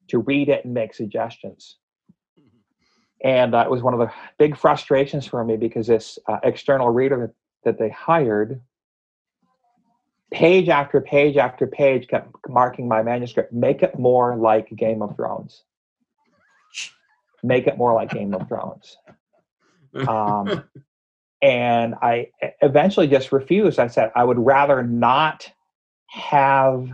to 0.07 0.19
read 0.19 0.49
it 0.49 0.65
and 0.65 0.73
make 0.73 0.93
suggestions. 0.93 1.77
And 3.23 3.55
uh, 3.55 3.63
it 3.65 3.71
was 3.71 3.81
one 3.81 3.93
of 3.93 3.99
the 3.99 4.11
big 4.37 4.55
frustrations 4.55 5.25
for 5.25 5.43
me 5.43 5.57
because 5.57 5.87
this 5.87 6.19
uh, 6.27 6.37
external 6.43 6.89
reader 6.89 7.17
that, 7.17 7.33
that 7.63 7.79
they 7.79 7.89
hired, 7.89 8.61
page 10.31 10.69
after 10.69 11.01
page 11.01 11.37
after 11.37 11.65
page, 11.65 12.07
kept 12.07 12.29
marking 12.47 12.87
my 12.87 13.01
manuscript, 13.01 13.51
make 13.51 13.81
it 13.81 13.97
more 13.97 14.35
like 14.37 14.69
Game 14.75 15.01
of 15.01 15.15
Thrones. 15.15 15.63
Make 17.43 17.67
it 17.67 17.77
more 17.77 17.93
like 17.93 18.09
Game 18.09 18.33
of 18.33 18.47
Thrones. 18.47 18.97
Um, 20.07 20.63
and 21.41 21.95
I 22.01 22.27
eventually 22.61 23.07
just 23.07 23.31
refused. 23.31 23.79
I 23.79 23.87
said 23.87 24.11
I 24.15 24.23
would 24.23 24.39
rather 24.39 24.83
not 24.83 25.49
have 26.07 26.89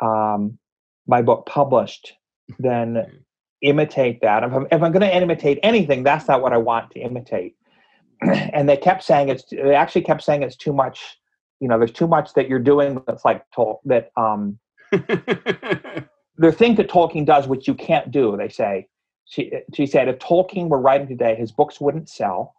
um, 0.00 0.58
my 1.06 1.22
book 1.22 1.46
published 1.46 2.12
than 2.58 3.22
imitate 3.62 4.20
that. 4.20 4.44
If 4.44 4.52
I'm, 4.52 4.66
if 4.70 4.82
I'm 4.82 4.92
going 4.92 5.00
to 5.00 5.16
imitate 5.16 5.58
anything, 5.62 6.02
that's 6.02 6.28
not 6.28 6.42
what 6.42 6.52
I 6.52 6.58
want 6.58 6.90
to 6.92 7.00
imitate. 7.00 7.56
and 8.22 8.68
they 8.68 8.76
kept 8.76 9.02
saying 9.02 9.28
it's. 9.28 9.44
They 9.50 9.74
actually 9.74 10.02
kept 10.02 10.22
saying 10.22 10.42
it's 10.42 10.56
too 10.56 10.72
much. 10.72 11.18
You 11.60 11.68
know, 11.68 11.78
there's 11.78 11.92
too 11.92 12.06
much 12.06 12.34
that 12.34 12.48
you're 12.48 12.58
doing 12.58 13.02
that's 13.06 13.24
like 13.24 13.44
Tol- 13.54 13.80
that. 13.86 14.10
Um, 14.16 14.58
there 14.92 16.50
are 16.50 16.52
things 16.52 16.76
that 16.76 16.88
Tolkien 16.88 17.24
does 17.24 17.48
which 17.48 17.66
you 17.66 17.74
can't 17.74 18.10
do. 18.10 18.36
They 18.36 18.48
say. 18.48 18.88
She 19.28 19.52
she 19.74 19.86
said 19.86 20.08
if 20.08 20.18
Tolkien 20.18 20.68
were 20.68 20.80
writing 20.80 21.08
today, 21.08 21.34
his 21.34 21.50
books 21.50 21.80
wouldn't 21.80 22.08
sell. 22.08 22.54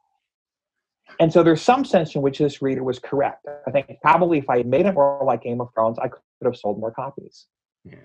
And 1.19 1.31
so 1.33 1.41
there's 1.43 1.61
some 1.61 1.83
sense 1.83 2.15
in 2.15 2.21
which 2.21 2.37
this 2.37 2.61
reader 2.61 2.83
was 2.83 2.99
correct. 2.99 3.45
I 3.65 3.71
think 3.71 3.97
probably 4.01 4.37
if 4.37 4.49
I 4.49 4.57
had 4.57 4.67
made 4.67 4.85
it 4.85 4.93
more 4.93 5.21
like 5.23 5.43
Game 5.43 5.61
of 5.61 5.69
Thrones, 5.73 5.97
I 5.99 6.09
could 6.09 6.21
have 6.43 6.55
sold 6.57 6.79
more 6.79 6.91
copies. 6.91 7.47
yeah. 7.83 7.95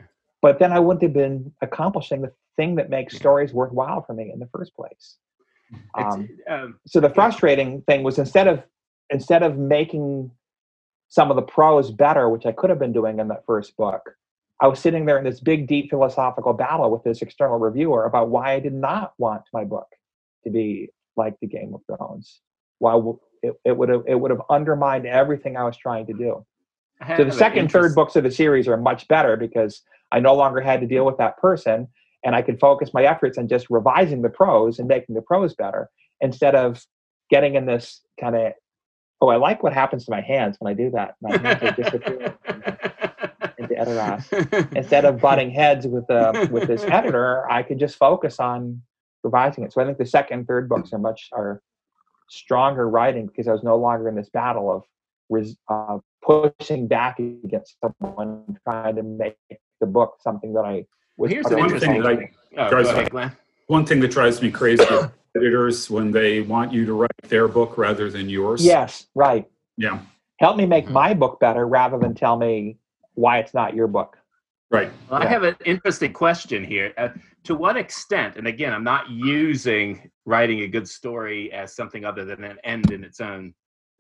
But 0.40 0.59
then 0.59 0.72
I 0.72 0.80
wouldn't 0.80 1.03
have 1.03 1.12
been 1.12 1.53
accomplishing 1.61 2.22
the 2.22 2.32
thing 2.57 2.74
that 2.76 2.90
makes 2.90 3.14
Yeah. 3.14 3.18
stories 3.20 3.53
worthwhile 3.55 4.03
for 4.03 4.12
me 4.14 4.30
in 4.32 4.38
the 4.40 4.46
first 4.46 4.74
place. 4.74 5.18
Um, 5.94 6.28
um, 6.48 6.80
so 6.86 7.00
the 7.00 7.09
frustrating 7.11 7.82
thing 7.82 8.03
was 8.03 8.18
instead 8.18 8.48
of 8.48 8.62
instead 9.11 9.42
of 9.42 9.57
making 9.59 10.30
some 11.09 11.30
of 11.30 11.36
the 11.36 11.42
prose 11.42 11.90
better, 11.90 12.28
which 12.28 12.46
I 12.46 12.53
could 12.53 12.70
have 12.70 12.78
been 12.78 12.92
doing 12.92 13.18
in 13.20 13.28
that 13.28 13.44
first 13.46 13.76
book, 13.76 14.16
I 14.61 14.66
was 14.68 14.78
sitting 14.80 15.05
there 15.07 15.18
in 15.18 15.24
this 15.24 15.40
big, 15.40 15.66
deep 15.66 15.90
philosophical 15.90 16.53
battle 16.55 16.90
with 16.90 17.03
this 17.05 17.20
external 17.22 17.59
reviewer 17.59 18.05
about 18.05 18.30
why 18.30 18.53
I 18.53 18.61
did 18.61 18.74
not 18.74 19.12
want 19.18 19.42
my 19.53 19.64
book 19.64 19.88
to 20.44 20.50
be 20.50 20.90
like 21.16 21.38
the 21.40 21.46
Game 21.46 21.74
of 21.74 21.82
Thrones. 21.86 22.40
Why 22.78 23.00
it, 23.42 23.54
it 23.64 23.76
would 23.76 23.88
have 23.88 24.02
it 24.06 24.14
would 24.14 24.30
have 24.30 24.42
undermined 24.50 25.06
everything 25.06 25.56
I 25.56 25.64
was 25.64 25.76
trying 25.76 26.06
to 26.06 26.12
do. 26.12 26.44
So 27.16 27.24
the 27.24 27.32
second, 27.32 27.72
third 27.72 27.96
books 27.96 28.14
of 28.14 28.22
the 28.22 28.30
series 28.30 28.68
are 28.68 28.76
much 28.76 29.08
better 29.08 29.36
because 29.36 29.82
I 30.12 30.20
no 30.20 30.34
longer 30.34 30.60
had 30.60 30.80
to 30.82 30.86
deal 30.86 31.04
with 31.04 31.16
that 31.18 31.36
person, 31.38 31.88
and 32.24 32.36
I 32.36 32.42
could 32.42 32.60
focus 32.60 32.90
my 32.94 33.02
efforts 33.02 33.38
on 33.38 33.48
just 33.48 33.66
revising 33.70 34.22
the 34.22 34.28
prose 34.28 34.78
and 34.78 34.86
making 34.86 35.16
the 35.16 35.22
prose 35.22 35.52
better 35.54 35.90
instead 36.20 36.54
of 36.54 36.84
getting 37.28 37.56
in 37.56 37.66
this 37.66 38.00
kind 38.20 38.36
of 38.36 38.52
oh, 39.20 39.28
I 39.28 39.36
like 39.36 39.62
what 39.62 39.72
happens 39.72 40.04
to 40.04 40.10
my 40.10 40.20
hands 40.20 40.56
when 40.58 40.70
I 40.70 40.76
do 40.76 40.90
that. 40.90 41.14
My 41.22 41.36
hands 41.38 41.62
are 41.62 41.72
disappearing 41.72 42.34
into 43.58 43.74
Edoras. 43.74 44.76
Instead 44.76 45.04
of 45.04 45.20
butting 45.20 45.50
heads 45.50 45.86
with 45.86 46.10
uh, 46.10 46.46
with 46.50 46.68
this 46.68 46.82
editor, 46.88 47.50
I 47.50 47.62
could 47.62 47.78
just 47.78 47.96
focus 47.96 48.38
on 48.38 48.82
revising 49.22 49.64
it. 49.64 49.72
So 49.72 49.80
I 49.80 49.86
think 49.86 49.98
the 49.98 50.06
second 50.06 50.46
third 50.46 50.68
books 50.68 50.92
are 50.92 50.98
much 50.98 51.30
are 51.32 51.62
stronger 52.33 52.89
writing 52.89 53.26
because 53.26 53.49
I 53.49 53.53
was 53.53 53.62
no 53.62 53.76
longer 53.76 54.09
in 54.09 54.14
this 54.14 54.30
battle 54.30 54.70
of 54.70 54.85
res, 55.28 55.57
uh, 55.68 55.99
pushing 56.22 56.87
back 56.89 57.18
against 57.18 57.76
someone 57.80 58.59
trying 58.68 58.97
to 58.97 59.03
make 59.03 59.37
the 59.80 59.87
book 59.87 60.16
something 60.20 60.53
that 60.55 60.64
I 60.64 60.87
was. 61.16 61.30
Here's 61.30 61.47
an 61.47 61.59
One 61.59 61.68
thing 61.78 62.01
that 62.03 62.11
interesting- 62.12 62.28
I 62.59 62.66
Oh, 62.66 62.70
Guys, 62.70 62.89
ahead, 62.89 63.11
Glenn. 63.11 63.33
one 63.68 63.87
thing 63.87 64.01
that 64.01 64.11
drives 64.11 64.43
me 64.43 64.51
crazy 64.51 64.85
editors 65.37 65.89
when 65.91 66.11
they 66.12 66.43
want 66.43 66.70
you 66.72 66.85
to 66.85 66.93
write 66.93 67.11
their 67.28 67.49
book 67.49 67.78
rather 67.78 68.11
than 68.11 68.28
yours. 68.28 68.62
Yes, 68.64 69.07
right. 69.14 69.49
Yeah. 69.78 70.01
Help 70.39 70.57
me 70.59 70.66
make 70.66 70.87
Mhm. 70.87 70.93
my 70.93 71.14
book 71.14 71.41
better 71.41 71.66
rather 71.66 71.99
than 71.99 72.14
tell 72.14 72.37
me 72.37 72.76
why 73.14 73.39
it's 73.39 73.55
not 73.55 73.74
your 73.74 73.87
book. 73.87 74.18
Right. 74.70 74.91
Well, 75.11 75.22
I 75.22 75.26
have 75.26 75.45
an 75.45 75.57
interesting 75.64 76.12
question 76.12 76.62
here. 76.64 76.93
Uh, 76.99 77.09
to 77.45 77.55
what 77.55 77.76
extent, 77.76 78.36
and 78.36 78.47
again, 78.47 78.72
I'm 78.72 78.84
not 78.84 79.11
using 79.11 80.11
writing 80.26 80.61
a 80.61 80.68
good 80.68 80.88
story 80.88 81.53
as 81.53 81.74
something 81.74 82.05
other 82.05 82.24
than 82.24 82.45
an 82.45 82.59
end 82.64 82.93
in 82.93 83.03
its 83.05 83.20
own 83.20 83.55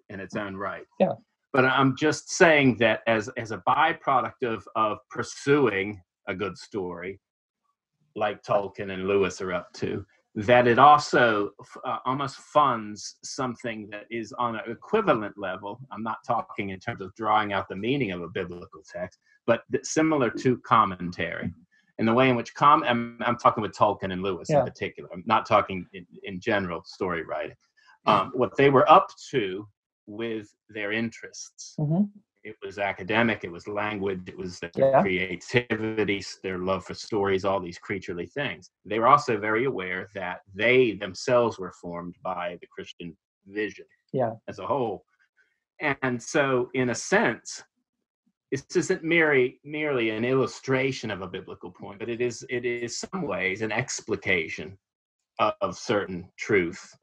in 0.08 0.20
its 0.20 0.36
own 0.36 0.56
right. 0.56 0.84
Yeah. 1.00 1.12
But 1.52 1.64
I'm 1.64 1.96
just 1.96 2.30
saying 2.30 2.78
that 2.78 3.00
as 3.06 3.28
as 3.36 3.50
a 3.50 3.62
byproduct 3.66 4.42
of 4.44 4.66
of 4.76 4.98
pursuing 5.10 6.00
a 6.28 6.34
good 6.34 6.56
story, 6.56 7.20
like 8.14 8.42
Tolkien 8.42 8.92
and 8.92 9.08
Lewis 9.08 9.40
are 9.40 9.52
up 9.52 9.72
to, 9.74 10.06
that 10.34 10.66
it 10.66 10.78
also 10.78 11.50
uh, 11.84 11.98
almost 12.06 12.36
funds 12.36 13.16
something 13.22 13.88
that 13.90 14.04
is 14.10 14.32
on 14.38 14.56
an 14.56 14.62
equivalent 14.66 15.36
level. 15.36 15.80
I'm 15.90 16.02
not 16.02 16.18
talking 16.26 16.70
in 16.70 16.80
terms 16.80 17.00
of 17.02 17.14
drawing 17.16 17.52
out 17.52 17.68
the 17.68 17.76
meaning 17.76 18.12
of 18.12 18.22
a 18.22 18.28
biblical 18.28 18.82
text, 18.90 19.18
but 19.46 19.64
similar 19.82 20.30
to 20.30 20.58
commentary. 20.58 21.52
And 21.98 22.08
the 22.08 22.14
way 22.14 22.28
in 22.30 22.36
which 22.36 22.54
com 22.54 22.82
I'm, 22.84 23.18
I'm 23.24 23.36
talking 23.36 23.62
with 23.62 23.72
Tolkien 23.72 24.12
and 24.12 24.22
Lewis 24.22 24.48
Yeah. 24.50 24.60
in 24.60 24.64
particular. 24.66 25.08
I'm 25.12 25.22
not 25.26 25.46
talking 25.46 25.86
in, 25.92 26.06
in 26.24 26.40
general 26.40 26.82
story 26.84 27.22
writing. 27.24 27.56
Um, 28.06 28.32
what 28.34 28.56
they 28.56 28.70
were 28.70 28.90
up 28.90 29.08
to 29.30 29.68
with 30.06 30.48
their 30.68 30.90
interests 30.92 31.76
Mhm. 31.78 32.10
it 32.44 32.56
was 32.64 32.76
academic, 32.80 33.44
it 33.44 33.52
was 33.52 33.68
language, 33.68 34.22
it 34.26 34.36
was 34.36 34.58
their 34.58 34.72
Yeah. 34.74 35.00
creativity, 35.00 36.20
their 36.42 36.58
love 36.58 36.84
for 36.84 36.94
stories, 36.94 37.44
all 37.44 37.60
these 37.60 37.78
creaturely 37.78 38.26
things. 38.26 38.68
They 38.84 38.98
were 38.98 39.06
also 39.06 39.38
very 39.38 39.64
aware 39.66 40.08
that 40.14 40.40
they 40.52 40.92
themselves 40.94 41.60
were 41.60 41.70
formed 41.80 42.16
by 42.22 42.58
the 42.60 42.66
Christian 42.74 43.16
vision 43.46 43.86
Yeah. 44.12 44.32
as 44.48 44.58
a 44.58 44.66
whole. 44.66 45.04
And 45.78 46.20
so, 46.20 46.68
in 46.74 46.90
a 46.90 46.94
sense, 46.96 47.62
this 48.52 48.76
isn't 48.76 49.02
merely 49.02 49.58
merely 49.64 50.10
an 50.10 50.24
illustration 50.24 51.10
of 51.10 51.22
a 51.22 51.26
biblical 51.26 51.70
point, 51.70 51.98
but 51.98 52.08
it 52.08 52.20
is 52.20 52.46
it 52.48 52.64
is 52.64 52.98
some 52.98 53.22
ways 53.22 53.62
an 53.62 53.72
explication 53.72 54.78
of, 55.40 55.54
of 55.60 55.76
certain 55.76 56.28
truth 56.36 56.94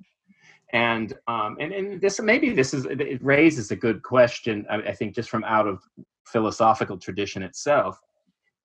and 0.74 1.14
um, 1.28 1.58
and 1.60 1.74
and 1.74 2.02
this 2.02 2.20
maybe 2.20 2.52
this 2.52 2.74
is 2.74 2.86
it 2.86 3.24
raises 3.24 3.72
a 3.72 3.76
good 3.76 4.04
question. 4.04 4.66
I, 4.70 4.78
I 4.78 4.94
think 4.94 5.16
just 5.16 5.30
from 5.30 5.44
out 5.44 5.68
of 5.68 5.82
philosophical 6.28 6.98
tradition 6.98 7.42
itself 7.42 8.00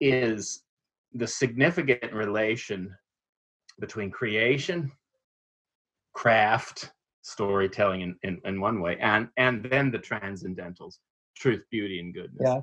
is 0.01 0.63
the 1.15 1.27
significant 1.27 2.13
relation 2.13 2.95
between 3.81 4.11
creation, 4.11 4.93
craft, 6.13 6.93
storytelling 7.23 8.03
in, 8.03 8.17
in, 8.23 8.41
in 8.45 8.61
one 8.61 8.81
way, 8.81 8.99
and 9.01 9.29
and 9.39 9.65
then 9.65 9.91
the 9.91 9.99
transcendentals, 9.99 10.99
truth, 11.37 11.63
beauty, 11.71 12.01
and 12.01 12.13
goodness. 12.13 12.43
Yeah. 12.45 12.61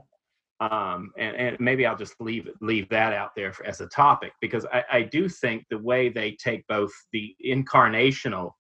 Um, 0.62 1.12
and, 1.18 1.36
and 1.36 1.58
maybe 1.60 1.88
I'll 1.88 1.98
just 1.98 2.14
leave 2.22 2.48
leave 2.62 2.88
that 2.90 3.14
out 3.14 3.32
there 3.36 3.52
for, 3.52 3.66
as 3.66 3.82
a 3.82 3.88
topic 3.88 4.32
because 4.42 4.66
I, 4.72 4.84
I 4.92 5.02
do 5.02 5.28
think 5.28 5.66
the 5.70 5.80
way 5.80 6.08
they 6.10 6.34
take 6.34 6.66
both 6.68 6.94
the 7.12 7.36
incarnational 7.44 8.52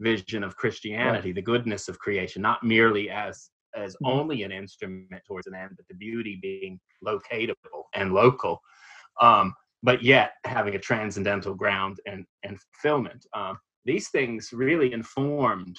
vision 0.00 0.44
of 0.44 0.56
Christianity, 0.56 1.32
the 1.32 1.40
goodness 1.42 1.88
of 1.88 1.98
creation, 1.98 2.42
not 2.42 2.62
merely 2.62 3.08
as 3.10 3.50
as 3.74 3.96
Mhm. 4.02 4.18
only 4.18 4.42
an 4.42 4.52
instrument 4.52 5.22
towards 5.26 5.46
an 5.46 5.54
end, 5.54 5.72
but 5.76 5.86
the 5.88 5.94
beauty 5.94 6.38
being 6.42 6.78
locatable 7.06 7.84
and 7.94 8.12
local. 8.12 8.60
Um, 9.20 9.54
but 9.82 10.02
yet 10.02 10.32
having 10.44 10.74
a 10.74 10.78
transcendental 10.78 11.54
ground 11.54 12.00
and, 12.06 12.26
and 12.42 12.58
fulfillment. 12.60 13.24
Um, 13.34 13.58
these 13.86 14.10
things 14.10 14.52
really 14.52 14.92
informed 14.92 15.76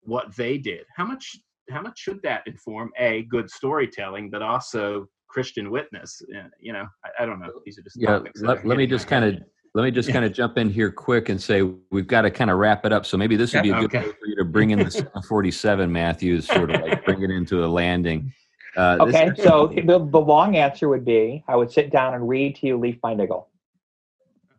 what 0.00 0.34
they 0.34 0.58
did. 0.58 0.84
How 0.96 1.04
much 1.04 1.36
how 1.70 1.82
much 1.82 1.98
should 1.98 2.20
that 2.22 2.42
inform 2.46 2.90
a 2.98 3.22
good 3.22 3.50
storytelling, 3.50 4.30
but 4.30 4.42
also 4.42 5.08
Christian 5.28 5.70
witness? 5.70 6.22
Uh, 6.36 6.48
You 6.60 6.72
know, 6.72 6.86
I, 7.04 7.22
I 7.22 7.26
don't 7.26 7.40
know. 7.40 7.50
These 7.64 7.78
are 7.78 7.82
just 7.82 7.96
Yeah, 8.00 8.20
let, 8.40 8.66
let 8.66 8.78
me 8.78 8.86
just 8.86 9.06
kind 9.08 9.24
of 9.24 9.42
let 9.74 9.82
me 9.82 9.90
just 9.90 10.08
Yeah. 10.08 10.14
kind 10.14 10.24
of 10.24 10.32
jump 10.32 10.56
in 10.56 10.70
here 10.70 10.90
quick 10.90 11.28
and 11.28 11.40
say 11.40 11.62
we've 11.90 12.06
got 12.06 12.22
to 12.22 12.30
kind 12.30 12.50
of 12.50 12.56
wrap 12.58 12.86
it 12.86 12.92
up. 12.92 13.04
So 13.04 13.18
maybe 13.18 13.36
this 13.36 13.52
would 13.52 13.62
be 13.62 13.70
a 13.70 13.74
good 13.74 13.84
Okay. 13.94 13.98
way 14.06 14.12
for 14.12 14.26
you 14.26 14.36
to 14.36 14.44
bring 14.44 14.70
in 14.70 14.78
the 14.78 15.06
47, 15.28 15.92
Matthew, 15.92 16.40
sort 16.40 16.70
of 16.70 16.80
like 16.80 17.04
bring 17.04 17.22
it 17.22 17.30
into 17.30 17.62
a 17.64 17.66
landing. 17.66 18.32
Uh, 18.76 19.04
this- 19.06 19.14
Okay, 19.14 19.30
so 19.42 19.66
the, 19.68 19.82
the 20.10 20.20
long 20.20 20.56
answer 20.56 20.88
would 20.88 21.04
be 21.04 21.44
I 21.48 21.56
would 21.56 21.70
sit 21.70 21.90
down 21.90 22.14
and 22.14 22.26
read 22.28 22.56
to 22.56 22.66
you 22.66 22.78
Leaf 22.78 23.00
by 23.02 23.14
Niggle. 23.14 23.48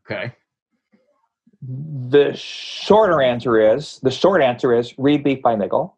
Okay. 0.10 0.34
The 1.68 2.34
shorter 2.36 3.22
answer 3.24 3.60
is 3.76 4.00
the 4.04 4.12
short 4.12 4.42
answer 4.44 4.74
is 4.76 4.94
read 5.00 5.26
Leaf 5.26 5.42
by 5.42 5.56
Niggle. 5.56 5.97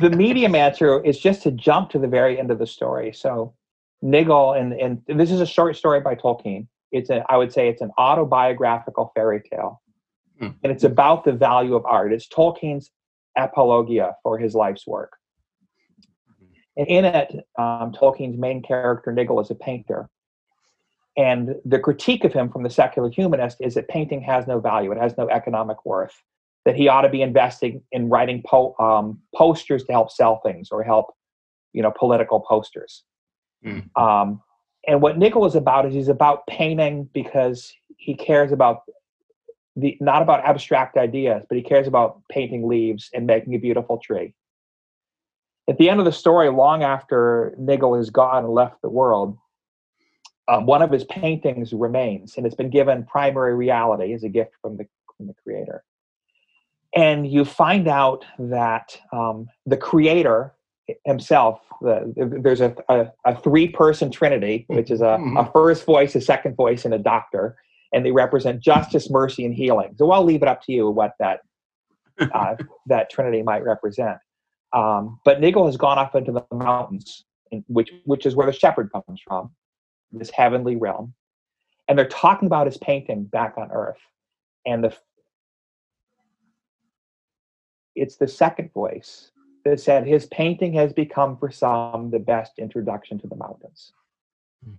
The 0.00 0.10
medium 0.10 0.54
answer 0.54 1.02
is 1.04 1.18
just 1.18 1.42
to 1.42 1.50
jump 1.50 1.90
to 1.90 1.98
the 1.98 2.08
very 2.08 2.38
end 2.38 2.50
of 2.50 2.58
the 2.58 2.66
story. 2.66 3.12
So 3.12 3.54
Niggle 4.02 4.52
and 4.52 4.72
and 4.72 5.02
this 5.06 5.30
is 5.30 5.40
a 5.40 5.46
short 5.46 5.76
story 5.76 6.00
by 6.00 6.14
Tolkien. 6.14 6.66
It's 6.92 7.10
a 7.10 7.24
I 7.28 7.36
would 7.36 7.52
say 7.52 7.68
it's 7.68 7.82
an 7.82 7.90
autobiographical 7.98 9.12
fairy 9.14 9.42
tale. 9.50 9.82
Hmm. 10.38 10.48
And 10.62 10.72
it's 10.72 10.84
about 10.84 11.24
the 11.24 11.32
value 11.32 11.74
of 11.74 11.84
art. 11.84 12.12
It's 12.12 12.28
Tolkien's 12.28 12.90
apologia 13.36 14.16
for 14.22 14.38
his 14.38 14.54
life's 14.54 14.86
work. 14.86 15.12
And 16.76 16.86
in 16.86 17.04
it, 17.04 17.32
um, 17.58 17.92
Tolkien's 17.92 18.38
main 18.38 18.62
character, 18.62 19.12
Niggle, 19.12 19.40
is 19.40 19.50
a 19.50 19.56
painter. 19.56 20.08
And 21.16 21.56
the 21.64 21.80
critique 21.80 22.22
of 22.22 22.32
him 22.32 22.48
from 22.50 22.62
the 22.62 22.70
secular 22.70 23.10
humanist 23.10 23.56
is 23.60 23.74
that 23.74 23.88
painting 23.88 24.20
has 24.22 24.46
no 24.46 24.60
value, 24.60 24.92
it 24.92 24.98
has 24.98 25.18
no 25.18 25.28
economic 25.28 25.84
worth, 25.84 26.22
that 26.68 26.76
he 26.76 26.86
ought 26.86 27.00
to 27.00 27.08
be 27.08 27.22
investing 27.22 27.80
in 27.92 28.10
writing 28.10 28.42
po- 28.46 28.74
um, 28.78 29.18
posters 29.34 29.84
to 29.84 29.90
help 29.90 30.10
sell 30.10 30.38
things 30.44 30.68
or 30.70 30.82
help, 30.82 31.14
you 31.72 31.80
know, 31.82 31.90
political 31.98 32.40
posters. 32.40 33.04
Mm. 33.64 33.88
Um, 33.98 34.42
and 34.86 35.00
what 35.00 35.16
Niggle 35.16 35.46
is 35.46 35.54
about 35.54 35.86
is 35.86 35.94
he's 35.94 36.08
about 36.08 36.46
painting 36.46 37.08
because 37.14 37.72
he 37.96 38.14
cares 38.14 38.52
about 38.52 38.82
the 39.76 39.96
not 40.02 40.20
about 40.20 40.44
abstract 40.44 40.98
ideas, 40.98 41.42
but 41.48 41.56
he 41.56 41.64
cares 41.64 41.86
about 41.86 42.20
painting 42.30 42.68
leaves 42.68 43.08
and 43.14 43.26
making 43.26 43.54
a 43.54 43.58
beautiful 43.58 43.96
tree. 43.96 44.34
At 45.70 45.78
the 45.78 45.88
end 45.88 46.00
of 46.00 46.04
the 46.04 46.12
story, 46.12 46.50
long 46.50 46.82
after 46.82 47.54
Niggle 47.58 47.94
is 47.94 48.10
gone 48.10 48.44
and 48.44 48.52
left 48.52 48.82
the 48.82 48.90
world, 48.90 49.38
um, 50.48 50.66
one 50.66 50.82
of 50.82 50.90
his 50.90 51.04
paintings 51.04 51.72
remains, 51.72 52.36
and 52.36 52.44
it's 52.44 52.54
been 52.54 52.68
given 52.68 53.06
primary 53.06 53.54
reality 53.54 54.12
as 54.12 54.22
a 54.22 54.28
gift 54.28 54.50
from 54.60 54.76
the 54.76 54.84
from 55.16 55.28
the 55.28 55.34
creator. 55.42 55.82
And 56.94 57.30
you 57.30 57.44
find 57.44 57.86
out 57.86 58.24
that 58.38 58.98
um, 59.12 59.48
the 59.66 59.76
creator 59.76 60.54
himself, 61.04 61.60
the, 61.82 62.12
there's 62.42 62.60
a, 62.60 62.74
a, 62.88 63.12
a 63.24 63.36
three 63.36 63.68
person 63.68 64.10
trinity, 64.10 64.64
which 64.68 64.90
is 64.90 65.00
a, 65.00 65.18
a 65.36 65.50
first 65.52 65.84
voice, 65.84 66.14
a 66.14 66.20
second 66.20 66.56
voice, 66.56 66.84
and 66.84 66.94
a 66.94 66.98
doctor, 66.98 67.56
and 67.92 68.04
they 68.04 68.12
represent 68.12 68.60
justice, 68.60 69.10
mercy, 69.10 69.44
and 69.44 69.54
healing. 69.54 69.94
So 69.98 70.10
I'll 70.10 70.24
leave 70.24 70.42
it 70.42 70.48
up 70.48 70.62
to 70.62 70.72
you 70.72 70.88
what 70.88 71.12
that 71.18 71.40
uh, 72.18 72.56
that 72.86 73.10
trinity 73.10 73.42
might 73.42 73.64
represent. 73.64 74.18
Um, 74.72 75.20
but 75.24 75.40
Nigel 75.40 75.66
has 75.66 75.76
gone 75.76 75.98
off 75.98 76.14
into 76.14 76.32
the 76.32 76.44
mountains, 76.54 77.24
in, 77.50 77.64
which 77.68 77.92
which 78.04 78.26
is 78.26 78.34
where 78.34 78.46
the 78.46 78.52
shepherd 78.52 78.90
comes 78.92 79.20
from, 79.26 79.50
this 80.12 80.30
heavenly 80.30 80.76
realm, 80.76 81.14
and 81.86 81.98
they're 81.98 82.08
talking 82.08 82.46
about 82.46 82.66
his 82.66 82.78
painting 82.78 83.24
back 83.24 83.54
on 83.56 83.70
Earth, 83.72 84.00
and 84.66 84.82
the 84.82 84.94
it's 88.00 88.16
the 88.16 88.28
second 88.28 88.72
voice 88.72 89.30
that 89.64 89.80
said 89.80 90.06
his 90.06 90.26
painting 90.26 90.72
has 90.74 90.92
become 90.92 91.36
for 91.36 91.50
some 91.50 92.10
the 92.10 92.18
best 92.18 92.58
introduction 92.58 93.18
to 93.18 93.26
the 93.26 93.36
mountains. 93.36 93.92
Hmm. 94.64 94.74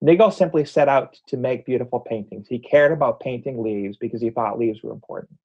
Nigel 0.00 0.30
simply 0.30 0.64
set 0.64 0.88
out 0.88 1.18
to 1.26 1.36
make 1.36 1.66
beautiful 1.66 2.00
paintings. 2.00 2.48
He 2.48 2.58
cared 2.58 2.92
about 2.92 3.20
painting 3.20 3.62
leaves 3.62 3.96
because 3.96 4.20
he 4.20 4.30
thought 4.30 4.58
leaves 4.58 4.82
were 4.82 4.92
important. 4.92 5.38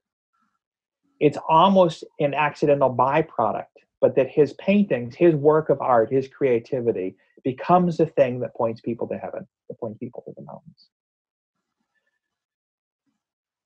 It's 1.19 1.37
almost 1.49 2.03
an 2.19 2.33
accidental 2.33 2.93
byproduct, 2.93 3.65
but 4.01 4.15
that 4.15 4.29
his 4.29 4.53
paintings, 4.53 5.15
his 5.15 5.33
work 5.33 5.69
of 5.69 5.81
art, 5.81 6.11
his 6.11 6.27
creativity 6.27 7.15
becomes 7.43 7.97
the 7.97 8.05
thing 8.05 8.39
that 8.39 8.55
points 8.55 8.81
people 8.81 9.07
to 9.07 9.17
heaven, 9.17 9.47
that 9.69 9.79
points 9.79 9.97
people 9.97 10.23
to 10.25 10.33
the 10.35 10.43
mountains. 10.43 10.89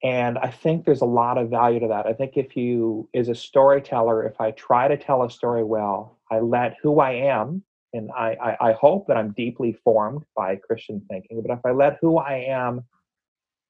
And 0.03 0.37
I 0.37 0.49
think 0.49 0.85
there's 0.85 1.01
a 1.01 1.05
lot 1.05 1.37
of 1.37 1.49
value 1.49 1.79
to 1.81 1.87
that. 1.89 2.05
I 2.05 2.13
think 2.13 2.37
if 2.37 2.55
you, 2.55 3.09
as 3.13 3.27
a 3.27 3.35
storyteller, 3.35 4.25
if 4.25 4.39
I 4.39 4.51
try 4.51 4.87
to 4.87 4.95
tell 4.95 5.23
a 5.23 5.29
story 5.29 5.63
well, 5.63 6.17
I 6.31 6.39
let 6.39 6.77
who 6.81 6.99
I 6.99 7.11
am, 7.11 7.63
and 7.93 8.09
I, 8.11 8.37
I, 8.41 8.69
I 8.69 8.73
hope 8.73 9.07
that 9.07 9.17
I'm 9.17 9.33
deeply 9.33 9.73
formed 9.83 10.23
by 10.35 10.55
Christian 10.55 11.01
thinking, 11.09 11.41
but 11.41 11.51
if 11.51 11.65
I 11.65 11.71
let 11.71 11.97
who 11.99 12.17
I 12.17 12.45
am 12.47 12.83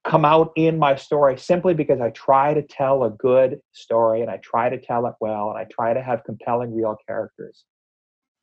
come 0.05 0.23
out 0.23 0.51
in 0.55 0.77
my 0.77 0.95
story 0.95 1.37
simply 1.37 1.73
because 1.73 1.99
I 1.99 2.09
try 2.11 2.53
to 2.53 2.61
tell 2.61 3.03
a 3.03 3.09
good 3.09 3.59
story 3.73 4.21
and 4.21 4.29
I 4.29 4.37
try 4.37 4.69
to 4.69 4.79
tell 4.79 5.05
it 5.07 5.15
well 5.19 5.49
and 5.49 5.57
I 5.57 5.65
try 5.65 5.93
to 5.93 6.01
have 6.01 6.23
compelling 6.23 6.75
real 6.75 6.95
characters, 7.07 7.65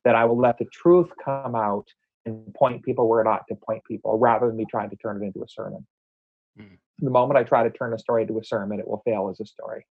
that 0.03 0.15
I 0.15 0.25
will 0.25 0.37
let 0.37 0.57
the 0.57 0.65
truth 0.65 1.09
come 1.23 1.55
out 1.55 1.87
and 2.25 2.53
point 2.53 2.83
people 2.83 3.07
where 3.07 3.21
it 3.21 3.27
ought 3.27 3.47
to 3.49 3.55
point 3.55 3.83
people 3.85 4.17
rather 4.19 4.47
than 4.47 4.57
me 4.57 4.65
trying 4.69 4.89
to 4.89 4.95
turn 4.97 5.21
it 5.21 5.25
into 5.25 5.43
a 5.43 5.47
sermon. 5.47 5.85
Mm. 6.59 6.77
The 6.99 7.09
moment 7.09 7.37
I 7.37 7.43
try 7.43 7.63
to 7.63 7.69
turn 7.69 7.93
a 7.93 7.99
story 7.99 8.23
into 8.23 8.37
a 8.39 8.43
sermon, 8.43 8.79
it 8.79 8.87
will 8.87 9.01
fail 9.05 9.29
as 9.29 9.39
a 9.39 9.45
story. 9.45 9.85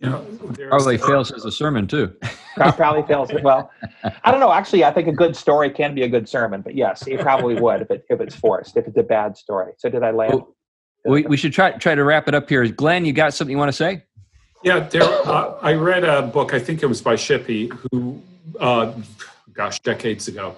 You 0.00 0.08
know, 0.08 0.26
Probably 0.70 0.96
fails 0.96 1.30
as 1.30 1.44
a 1.44 1.52
sermon 1.52 1.86
too. 1.86 2.14
Probably 2.56 3.02
fails. 3.02 3.30
As 3.30 3.42
well, 3.42 3.70
I 4.24 4.30
don't 4.30 4.40
know. 4.40 4.50
Actually, 4.50 4.82
I 4.84 4.92
think 4.92 5.08
a 5.08 5.12
good 5.12 5.36
story 5.36 5.68
can 5.70 5.94
be 5.94 6.02
a 6.02 6.08
good 6.08 6.26
sermon, 6.26 6.62
but 6.62 6.74
yes, 6.74 7.06
it 7.06 7.20
probably 7.20 7.60
would 7.60 7.82
if 7.82 7.90
it 7.90 8.04
if 8.08 8.20
it's 8.20 8.34
forced, 8.34 8.76
if 8.78 8.86
it's 8.86 8.96
a 8.96 9.02
bad 9.02 9.36
story. 9.36 9.74
So 9.76 9.90
did 9.90 10.02
I 10.02 10.10
land? 10.10 10.32
Well, 10.32 10.54
We, 11.04 11.22
we 11.22 11.36
should 11.36 11.52
try 11.52 11.72
try 11.72 11.94
to 11.94 12.02
wrap 12.02 12.28
it 12.28 12.34
up 12.34 12.48
here. 12.48 12.66
Glenn, 12.68 13.04
you 13.04 13.12
got 13.12 13.34
something 13.34 13.52
you 13.52 13.58
want 13.58 13.68
to 13.68 13.76
say? 13.76 14.04
Yeah, 14.64 14.80
there. 14.80 15.02
Uh, 15.02 15.58
I 15.60 15.74
read 15.74 16.04
a 16.04 16.22
book. 16.22 16.54
I 16.54 16.58
think 16.58 16.82
it 16.82 16.86
was 16.86 17.00
by 17.02 17.14
Shippey, 17.14 17.70
who, 17.92 18.22
uh, 18.58 18.92
gosh, 19.52 19.80
decades 19.80 20.28
ago, 20.28 20.54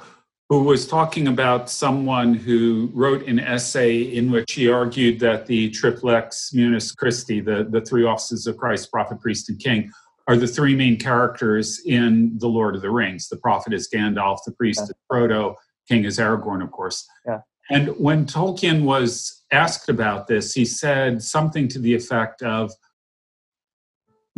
who 0.53 0.64
was 0.64 0.86
talking 0.86 1.28
about 1.28 1.70
someone 1.70 2.34
who 2.34 2.90
wrote 2.92 3.26
an 3.26 3.40
essay 3.40 4.03
in 4.03 4.30
which 4.30 4.53
he 4.53 4.68
argued 4.68 5.18
that 5.18 5.46
the 5.46 5.70
triplex 5.70 6.53
munus 6.53 6.92
Christi, 6.92 7.40
the 7.40 7.64
the 7.70 7.80
three 7.80 8.05
offices 8.05 8.46
of 8.46 8.59
Christ, 8.59 8.90
prophet, 8.90 9.18
priest, 9.18 9.48
and 9.48 9.59
king, 9.59 9.90
are 10.28 10.36
the 10.36 10.46
three 10.46 10.76
main 10.76 10.98
characters 10.98 11.80
in 11.86 12.36
the 12.36 12.48
Lord 12.48 12.76
of 12.76 12.82
the 12.82 12.90
Rings. 12.90 13.30
The 13.30 13.38
prophet 13.38 13.72
is 13.72 13.88
Gandalf, 13.88 14.40
the 14.44 14.53
priest 14.53 14.80
Yeah. 14.80 14.84
is 14.84 14.92
Frodo, 15.11 15.55
king 15.88 16.05
is 16.05 16.18
Aragorn, 16.18 16.62
of 16.62 16.70
course. 16.70 17.09
Yeah. 17.26 17.40
And 17.70 17.88
when 17.96 18.26
Tolkien 18.26 18.82
was 18.82 19.44
asked 19.53 19.88
about 19.88 20.26
this, 20.26 20.53
he 20.53 20.66
said 20.66 21.22
something 21.22 21.66
to 21.68 21.78
the 21.78 21.94
effect 21.94 22.42
of, 22.42 22.70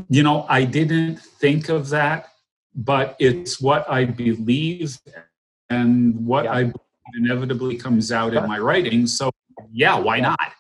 you 0.09 0.23
know, 0.23 0.47
I 0.49 0.63
didn't 0.63 1.19
think 1.19 1.69
of 1.69 1.89
that, 1.89 2.29
but 2.73 3.17
it's 3.19 3.61
what 3.61 3.85
I 3.91 4.05
believe 4.05 5.01
and 5.75 6.27
what 6.27 6.45
Yeah. 6.45 6.53
I 6.53 6.73
inevitably 7.17 7.77
comes 7.77 8.11
out 8.13 8.33
Sure. 8.33 8.43
in 8.43 8.49
my 8.49 8.59
writing. 8.59 9.07
So, 9.07 9.31
yeah, 9.73 9.99
why 9.99 10.17
Yeah. 10.17 10.31
not? 10.31 10.53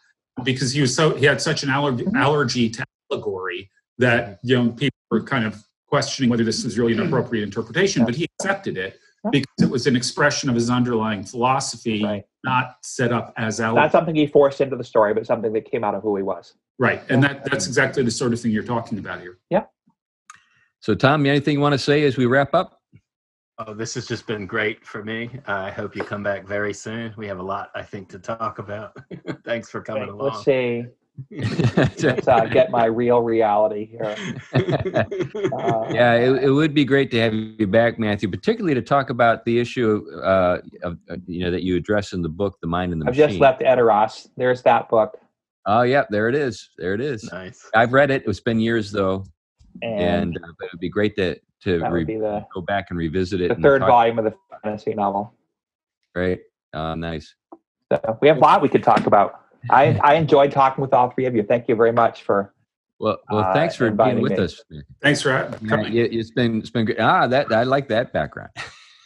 Because 0.45 0.73
he 0.73 0.81
was 0.81 0.95
so 0.95 1.15
he 1.15 1.25
had 1.27 1.41
such 1.41 1.63
an 1.63 1.71
allergy, 1.71 2.05
Mhm. 2.05 2.17
allergy 2.17 2.69
to 2.71 2.85
allegory 3.11 3.71
that 3.99 4.41
you 4.43 4.57
know 4.57 4.71
people 4.73 4.99
were 5.11 5.23
kind 5.23 5.45
of 5.47 5.63
questioning 5.87 6.29
whether 6.29 6.45
this 6.45 6.65
was 6.65 6.79
really 6.79 6.93
an 6.93 7.01
appropriate 7.07 7.45
interpretation, 7.45 8.01
Yeah. 8.03 8.07
but 8.07 8.15
he 8.17 8.27
accepted 8.41 8.77
it 8.77 8.99
because 9.31 9.47
it 9.63 9.71
was 9.71 9.87
an 9.87 9.95
expression 9.97 10.49
of 10.51 10.55
his 10.57 10.69
underlying 10.69 11.23
philosophy, 11.23 12.03
Right. 12.05 12.25
not 12.43 12.77
set 12.83 13.13
up 13.13 13.33
as 13.37 13.61
Not 13.61 13.69
allegory. 13.71 13.91
something 13.91 14.15
he 14.17 14.27
forced 14.27 14.61
into 14.61 14.77
the 14.77 14.85
story, 14.85 15.15
but 15.15 15.25
something 15.27 15.53
that 15.53 15.65
came 15.71 15.85
out 15.85 15.95
of 15.95 16.03
who 16.03 16.17
he 16.17 16.23
was. 16.23 16.55
Right, 16.79 17.01
and 17.09 17.23
that 17.23 17.45
that's 17.45 17.67
exactly 17.69 18.03
the 18.03 18.11
sort 18.11 18.33
of 18.33 18.41
thing 18.41 18.51
you're 18.51 18.65
talking 18.65 18.99
about 18.99 19.21
here. 19.21 19.39
Yeah. 19.51 19.65
So, 20.81 20.95
Tom, 20.95 21.25
anything 21.25 21.55
you 21.55 21.61
want 21.61 21.73
to 21.75 21.79
say 21.79 22.05
as 22.05 22.17
we 22.19 22.27
wrap 22.27 22.53
up? 22.55 22.81
Oh, 23.59 23.73
this 23.73 23.95
has 23.95 24.07
just 24.07 24.27
been 24.27 24.47
great 24.47 24.85
for 24.85 25.05
me. 25.05 25.31
I 25.47 25.71
hope 25.71 25.95
you 25.95 26.03
come 26.03 26.23
back 26.25 26.47
very 26.47 26.75
soon. 26.75 27.15
We 27.17 27.29
have 27.29 27.39
a 27.39 27.43
lot, 27.43 27.71
I 27.75 27.83
think, 27.83 28.09
to 28.11 28.19
talk 28.19 28.59
about. 28.59 28.97
Thanks 29.45 29.71
for 29.71 29.81
coming 29.81 30.09
along. 30.09 30.33
Let's 30.33 30.45
see. 30.45 30.85
Let's 31.31 32.27
uh, 32.27 32.47
get 32.47 32.73
my 32.73 32.87
real 32.87 33.23
reality 33.23 33.87
here. 33.87 34.17
Uh, 35.55 35.87
yeah, 35.91 36.15
it, 36.15 36.45
it 36.45 36.51
would 36.51 36.75
be 36.75 36.85
great 36.85 37.11
to 37.11 37.19
have 37.21 37.33
you 37.33 37.67
back, 37.67 37.99
Matthew, 37.99 38.29
particularly 38.29 38.75
to 38.75 38.83
talk 38.83 39.11
about 39.11 39.45
the 39.45 39.59
issue 39.59 40.05
uh, 40.23 40.59
of 40.83 40.99
uh, 41.09 41.17
you 41.27 41.45
know 41.45 41.51
that 41.51 41.63
you 41.63 41.77
address 41.77 42.13
in 42.13 42.23
the 42.23 42.29
book, 42.29 42.57
"The 42.61 42.67
Mind 42.67 42.93
and 42.93 43.01
the 43.01 43.07
I've 43.07 43.17
Machine." 43.17 43.29
just 43.29 43.41
left 43.41 43.61
Edoras. 43.61 44.29
There's 44.37 44.63
that 44.63 44.89
book, 44.89 45.19
Oh, 45.67 45.83
yeah, 45.83 46.05
there 46.11 46.29
it 46.29 46.35
is. 46.35 46.71
There 46.77 46.95
it 46.95 47.01
is. 47.01 47.31
nice. 47.33 47.71
I've 47.75 47.93
read 47.93 48.11
it. 48.11 48.25
It's 48.27 48.41
been 48.41 48.61
years 48.61 48.91
though, 48.91 49.25
and, 49.83 50.03
and 50.03 50.37
uh, 50.37 50.53
but 50.59 50.67
it 50.67 50.73
would 50.73 50.81
be 50.81 50.91
great 50.91 51.17
to 51.17 51.37
to 51.65 51.79
re- 51.89 52.05
be 52.05 52.17
the, 52.17 52.47
go 52.55 52.61
back 52.61 52.87
and 52.91 52.99
revisit 52.99 53.41
it. 53.41 53.49
the 53.49 53.63
third 53.63 53.81
talk- 53.81 53.89
volume 53.89 54.19
of 54.19 54.25
the 54.27 54.35
fantasy 54.63 54.95
novel. 54.95 55.35
Great. 56.15 56.43
Uh, 56.73 56.95
nice. 56.95 57.35
So 57.93 58.19
we 58.21 58.29
have 58.29 58.37
a 58.37 58.41
lot 58.41 58.63
we 58.63 58.69
could 58.69 58.83
talk 58.83 59.07
about. 59.07 59.41
I, 59.71 59.99
I 60.03 60.15
enjoyed 60.15 60.53
talking 60.53 60.83
with 60.83 60.93
all 60.93 61.11
three 61.11 61.25
of 61.27 61.35
you. 61.35 61.43
Thank 61.43 61.69
you 61.69 61.75
very 61.75 61.93
much 61.93 62.23
for 62.23 62.53
Well, 63.01 63.19
well, 63.31 63.41
Uh, 63.45 63.53
thanks 63.55 63.75
for 63.77 63.91
being 63.91 64.21
with 64.21 64.33
me. 64.33 64.45
us. 64.45 64.63
Thanks 65.03 65.23
for 65.23 65.33
ha- 65.33 65.49
Yeah, 65.63 65.69
coming. 65.69 65.95
it- 65.95 66.13
it's 66.13 66.31
been 66.31 66.59
it's 66.59 66.71
been 66.71 66.85
great. 66.85 67.01
Ah, 67.01 67.27
that 67.27 67.51
I 67.53 67.63
like 67.65 67.89
that 67.89 68.13
background. 68.13 68.51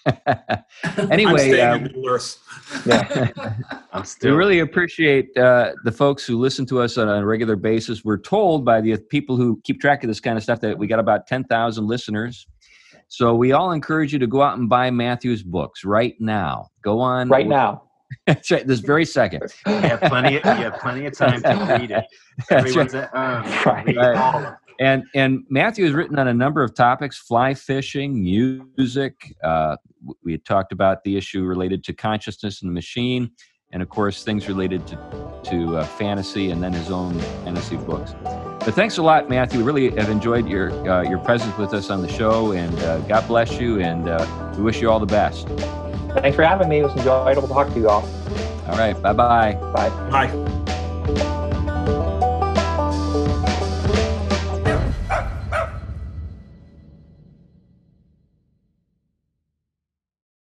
I'm 0.85 1.13
anyway, 1.13 1.51
staying 1.51 1.77
in 1.77 1.83
Middle 1.85 2.09
Earth. 2.09 2.39
yeah. 2.87 3.33
I'm 3.93 4.03
we 4.03 4.07
still 4.07 4.35
really 4.35 4.61
appreciate 4.61 5.37
uh, 5.37 5.73
the 5.85 5.93
folks 5.93 6.25
who 6.25 6.39
listen 6.39 6.67
to 6.67 6.81
us 6.81 6.99
on 6.99 7.09
a 7.09 7.25
regular 7.25 7.57
basis. 7.57 8.05
We're 8.05 8.19
told 8.19 8.65
by 8.65 8.81
the 8.81 8.97
people 8.97 9.37
who 9.37 9.61
keep 9.65 9.81
track 9.81 10.05
of 10.05 10.09
this 10.09 10.21
kind 10.21 10.37
of 10.37 10.43
stuff 10.43 10.61
that 10.61 10.79
we 10.79 10.87
got 10.87 10.99
about 10.99 11.27
ten 11.27 11.45
thousand 11.45 11.87
listeners. 11.87 12.47
So 13.09 13.35
we 13.35 13.53
all 13.53 13.73
encourage 13.73 14.13
you 14.13 14.19
to 14.19 14.27
go 14.27 14.43
out 14.43 14.59
and 14.59 14.69
buy 14.69 14.91
Matthew's 14.91 15.43
books 15.43 15.85
right 15.85 16.15
now. 16.21 16.69
Go 16.83 17.01
on 17.01 17.29
right 17.29 17.47
now. 17.47 17.85
That's 18.27 18.51
right, 18.51 18.67
this 18.67 18.81
very 18.81 19.05
second. 19.05 19.43
you 19.67 19.73
have 19.73 20.01
plenty. 20.01 20.37
Of, 20.37 20.45
you 20.45 20.65
have 20.65 20.79
plenty 20.81 21.07
of 21.07 21.17
time 21.17 21.43
to 21.43 21.77
read 21.79 21.91
it. 21.91 22.05
That's 22.49 22.51
right. 22.51 22.67
Everyone's 22.67 22.95
at 22.95 23.11
home. 23.11 23.65
Right. 23.67 23.87
Read 23.87 24.17
all 24.17 24.37
of 24.37 24.43
them. 24.43 24.57
And 24.81 25.05
and 25.15 25.45
Matthew 25.49 25.85
has 25.85 25.95
written 25.95 26.19
on 26.19 26.29
a 26.29 26.35
number 26.35 26.63
of 26.63 26.75
topics: 26.75 27.19
fly 27.19 27.55
fishing, 27.55 28.23
music. 28.23 29.35
Uh, 29.43 29.77
we 30.25 30.33
had 30.33 30.45
talked 30.45 30.73
about 30.73 31.03
the 31.05 31.17
issue 31.17 31.43
related 31.45 31.83
to 31.85 31.93
consciousness 31.93 32.63
and 32.63 32.71
the 32.71 32.75
machine, 32.75 33.31
and 33.73 33.83
of 33.83 33.89
course 33.89 34.23
things 34.23 34.49
related 34.49 34.87
to 34.87 34.97
to 35.45 35.79
uh, 35.79 35.85
fantasy, 35.85 36.51
and 36.51 36.63
then 36.63 36.73
his 36.73 36.91
own 36.91 37.19
fantasy 37.45 37.77
books. 37.77 38.15
But 38.23 38.75
thanks 38.75 38.99
a 38.99 39.03
lot, 39.03 39.29
Matthew. 39.29 39.59
We 39.61 39.65
really 39.65 39.91
have 39.97 40.11
enjoyed 40.11 40.49
your 40.49 40.71
uh, 40.89 41.03
your 41.03 41.19
presence 41.19 41.57
with 41.59 41.75
us 41.75 41.91
on 41.91 42.03
the 42.03 42.13
show, 42.13 42.53
and 42.53 42.77
uh, 42.81 42.99
God 43.01 43.27
bless 43.27 43.59
you. 43.59 43.81
And 43.81 44.09
uh, 44.09 44.53
we 44.57 44.63
wish 44.63 44.81
you 44.81 44.91
all 44.91 45.01
the 45.01 45.07
best. 45.07 45.49
Thanks 46.21 46.37
for 46.37 46.45
having 46.45 46.69
me. 46.69 46.81
It 46.81 46.85
was 46.85 46.97
enjoyable 46.97 47.43
to 47.43 47.49
talk 47.49 47.69
to 47.69 47.79
you 47.79 47.89
all. 47.89 48.09
All 48.69 48.77
right, 48.77 49.01
bye 49.01 49.13
bye. 49.13 49.55
Bye. 49.73 49.89
Bye. 50.11 50.58